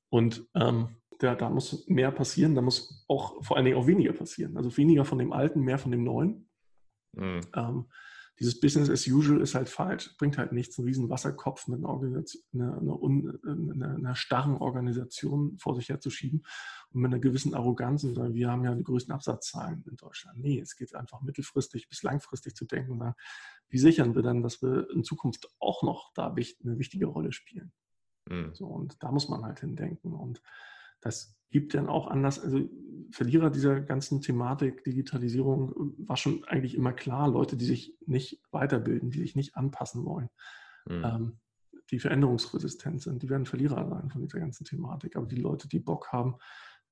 Und 0.09 0.45
ähm, 0.53 0.89
da, 1.17 1.33
da, 1.33 1.49
muss 1.49 1.87
mehr 1.87 2.11
passieren, 2.11 2.53
da 2.53 2.61
muss 2.61 3.03
auch 3.07 3.43
vor 3.43 3.57
allen 3.57 3.65
Dingen 3.65 3.77
auch 3.77 3.87
weniger 3.87 4.13
passieren. 4.13 4.55
Also 4.55 4.77
weniger 4.77 5.03
von 5.03 5.17
dem 5.17 5.33
Alten, 5.33 5.61
mehr 5.61 5.79
von 5.79 5.89
dem 5.89 6.03
Neuen. 6.03 6.47
Mhm. 7.13 7.41
Ähm, 7.55 7.85
dieses 8.39 8.59
Business 8.59 8.89
as 8.89 9.07
usual 9.07 9.41
ist 9.41 9.55
halt 9.55 9.67
falsch, 9.67 10.15
bringt 10.17 10.37
halt 10.37 10.51
nichts, 10.51 10.77
einen 10.77 10.87
riesen 10.87 11.09
Wasserkopf 11.09 11.67
mit 11.67 11.79
einer, 11.79 11.89
Organisation, 11.89 12.43
einer, 12.53 12.77
einer, 12.77 13.39
einer, 13.43 13.95
einer, 13.95 14.15
starren 14.15 14.57
Organisation 14.57 15.57
vor 15.57 15.75
sich 15.75 15.89
herzuschieben 15.89 16.45
und 16.91 17.01
mit 17.01 17.11
einer 17.11 17.19
gewissen 17.19 17.55
Arroganz 17.55 18.03
und 18.03 18.13
sagen, 18.13 18.35
wir 18.35 18.51
haben 18.51 18.63
ja 18.63 18.75
die 18.75 18.83
größten 18.83 19.13
Absatzzahlen 19.13 19.83
in 19.89 19.95
Deutschland. 19.95 20.39
Nee, 20.39 20.59
es 20.59 20.75
geht 20.75 20.93
einfach 20.93 21.21
mittelfristig 21.21 21.89
bis 21.89 22.03
langfristig 22.03 22.55
zu 22.55 22.65
denken 22.65 22.91
und 22.91 22.99
sagen, 22.99 23.15
wie 23.69 23.79
sichern 23.79 24.15
wir 24.15 24.21
dann, 24.21 24.43
dass 24.43 24.61
wir 24.61 24.89
in 24.91 25.03
Zukunft 25.03 25.49
auch 25.59 25.81
noch 25.81 26.13
da 26.13 26.27
eine 26.27 26.79
wichtige 26.79 27.07
Rolle 27.07 27.31
spielen. 27.31 27.71
Mhm. 28.29 28.53
So, 28.53 28.65
und 28.65 29.01
da 29.01 29.11
muss 29.11 29.29
man 29.29 29.43
halt 29.43 29.61
hindenken 29.61 30.13
und 30.13 30.41
das 31.01 31.37
gibt 31.49 31.73
dann 31.73 31.87
auch 31.87 32.07
anders, 32.07 32.39
also 32.39 32.69
Verlierer 33.11 33.49
dieser 33.49 33.79
ganzen 33.79 34.21
Thematik 34.21 34.83
Digitalisierung 34.83 35.95
war 35.97 36.17
schon 36.17 36.43
eigentlich 36.45 36.75
immer 36.75 36.91
klar, 36.91 37.29
Leute, 37.29 37.55
die 37.55 37.65
sich 37.65 37.97
nicht 38.05 38.41
weiterbilden, 38.51 39.11
die 39.11 39.19
sich 39.19 39.35
nicht 39.35 39.55
anpassen 39.55 40.03
wollen, 40.05 40.29
mhm. 40.87 41.03
ähm, 41.05 41.39
die 41.89 41.99
veränderungsresistent 41.99 43.01
sind, 43.01 43.23
die 43.23 43.29
werden 43.29 43.45
Verlierer 43.45 43.87
sein 43.87 44.09
von 44.09 44.21
dieser 44.21 44.39
ganzen 44.39 44.65
Thematik. 44.65 45.15
Aber 45.15 45.25
die 45.25 45.37
Leute, 45.37 45.69
die 45.69 45.79
Bock 45.79 46.11
haben, 46.11 46.35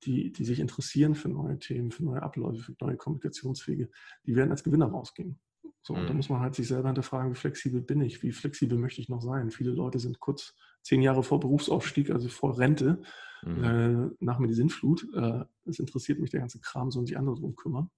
die, 0.04 0.32
die 0.32 0.44
sich 0.44 0.60
interessieren 0.60 1.14
für 1.14 1.28
neue 1.28 1.58
Themen, 1.58 1.90
für 1.90 2.04
neue 2.04 2.22
Abläufe, 2.22 2.62
für 2.62 2.76
neue 2.80 2.96
Kommunikationswege, 2.96 3.90
die 4.24 4.36
werden 4.36 4.50
als 4.50 4.64
Gewinner 4.64 4.86
rausgehen. 4.86 5.38
So, 5.82 5.94
mhm. 5.94 6.06
da 6.06 6.14
muss 6.14 6.28
man 6.28 6.40
halt 6.40 6.54
sich 6.54 6.66
selber 6.66 6.88
hinterfragen, 6.88 7.30
wie 7.30 7.36
flexibel 7.36 7.80
bin 7.80 8.00
ich, 8.00 8.22
wie 8.22 8.32
flexibel 8.32 8.78
möchte 8.78 9.00
ich 9.00 9.08
noch 9.08 9.22
sein. 9.22 9.50
Viele 9.50 9.70
Leute 9.70 9.98
sind 9.98 10.18
kurz 10.18 10.54
zehn 10.82 11.02
Jahre 11.02 11.22
vor 11.22 11.40
Berufsaufstieg, 11.40 12.10
also 12.10 12.28
vor 12.28 12.58
Rente, 12.58 13.02
mhm. 13.46 13.64
äh, 13.64 14.10
nach 14.20 14.38
mir 14.38 14.48
die 14.48 14.54
Sinnflut. 14.54 15.06
Äh, 15.14 15.44
es 15.64 15.78
interessiert 15.78 16.18
mich 16.18 16.30
der 16.30 16.40
ganze 16.40 16.60
Kram, 16.60 16.90
sollen 16.90 17.06
sich 17.06 17.16
andere 17.16 17.36
drum 17.36 17.56
kümmern. 17.56 17.90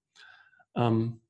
Ähm, 0.75 1.21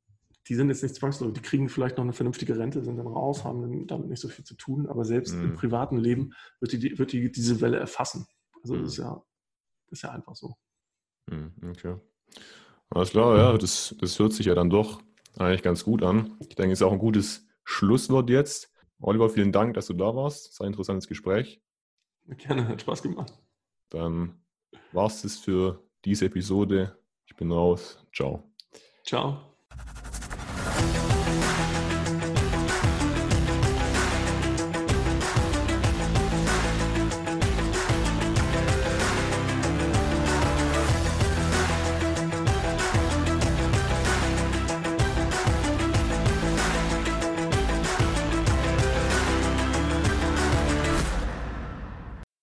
die 0.47 0.55
sind 0.55 0.70
jetzt 0.70 0.82
nicht 0.82 0.95
zwangsläufig, 0.95 1.36
die 1.36 1.41
kriegen 1.41 1.70
vielleicht 1.70 1.97
noch 1.97 2.03
eine 2.03 2.13
vernünftige 2.13 2.57
Rente, 2.57 2.84
sind 2.84 2.97
dann 2.97 3.07
raus, 3.07 3.43
haben 3.43 3.86
damit 3.88 4.09
nicht 4.09 4.20
so 4.20 4.30
viel 4.30 4.45
zu 4.45 4.55
tun, 4.55 4.88
aber 4.88 5.05
selbst 5.05 5.36
mhm. 5.36 5.43
im 5.43 5.53
privaten 5.53 5.97
Leben 5.97 6.34
wird 6.59 6.74
die, 6.74 6.97
wird 6.97 7.11
die 7.11 7.32
diese 7.32 7.61
Welle 7.61 7.78
erfassen. 7.78 8.26
Also 8.63 8.76
mhm. 8.76 8.84
das, 8.84 8.93
ist 8.93 8.97
ja, 8.97 9.24
das 9.89 9.99
ist 9.99 10.01
ja 10.01 10.11
einfach 10.11 10.36
so. 10.36 10.55
Mhm, 11.30 11.53
okay. 11.70 11.95
Alles 12.89 13.11
klar, 13.11 13.38
ja, 13.38 13.57
das, 13.57 13.95
das 13.99 14.17
hört 14.17 14.34
sich 14.34 14.47
ja 14.47 14.55
dann 14.55 14.72
doch 14.72 15.01
eigentlich 15.38 15.61
ganz 15.61 15.84
gut 15.84 16.01
an. 16.01 16.36
Ich 16.39 16.55
denke, 16.55 16.74
es 16.74 16.80
ist 16.80 16.84
auch 16.84 16.91
ein 16.91 16.99
gutes 16.99 17.47
Schlusswort 17.63 18.30
jetzt. 18.32 18.72
Oliver, 18.99 19.30
vielen 19.30 19.51
Dank, 19.51 19.76
dass 19.76 19.88
du 19.88 19.93
da 19.93 20.15
warst. 20.15 20.51
Es 20.51 20.59
war 20.59 20.65
ein 20.65 20.74
interessantes 20.74 21.07
Gespräch. 21.07 21.61
Gerne, 22.28 22.67
hat 22.67 22.82
Spaß 22.82 23.03
gemacht. 23.03 23.39
Dann 23.90 24.42
war 24.92 25.08
es 25.08 25.22
das 25.22 25.38
für 25.38 25.84
diese 26.06 26.26
Episode. 26.26 26.98
Ich 27.26 27.36
bin 27.36 27.52
raus. 27.52 28.06
Ciao. 28.14 28.52
Ciao. 29.04 29.49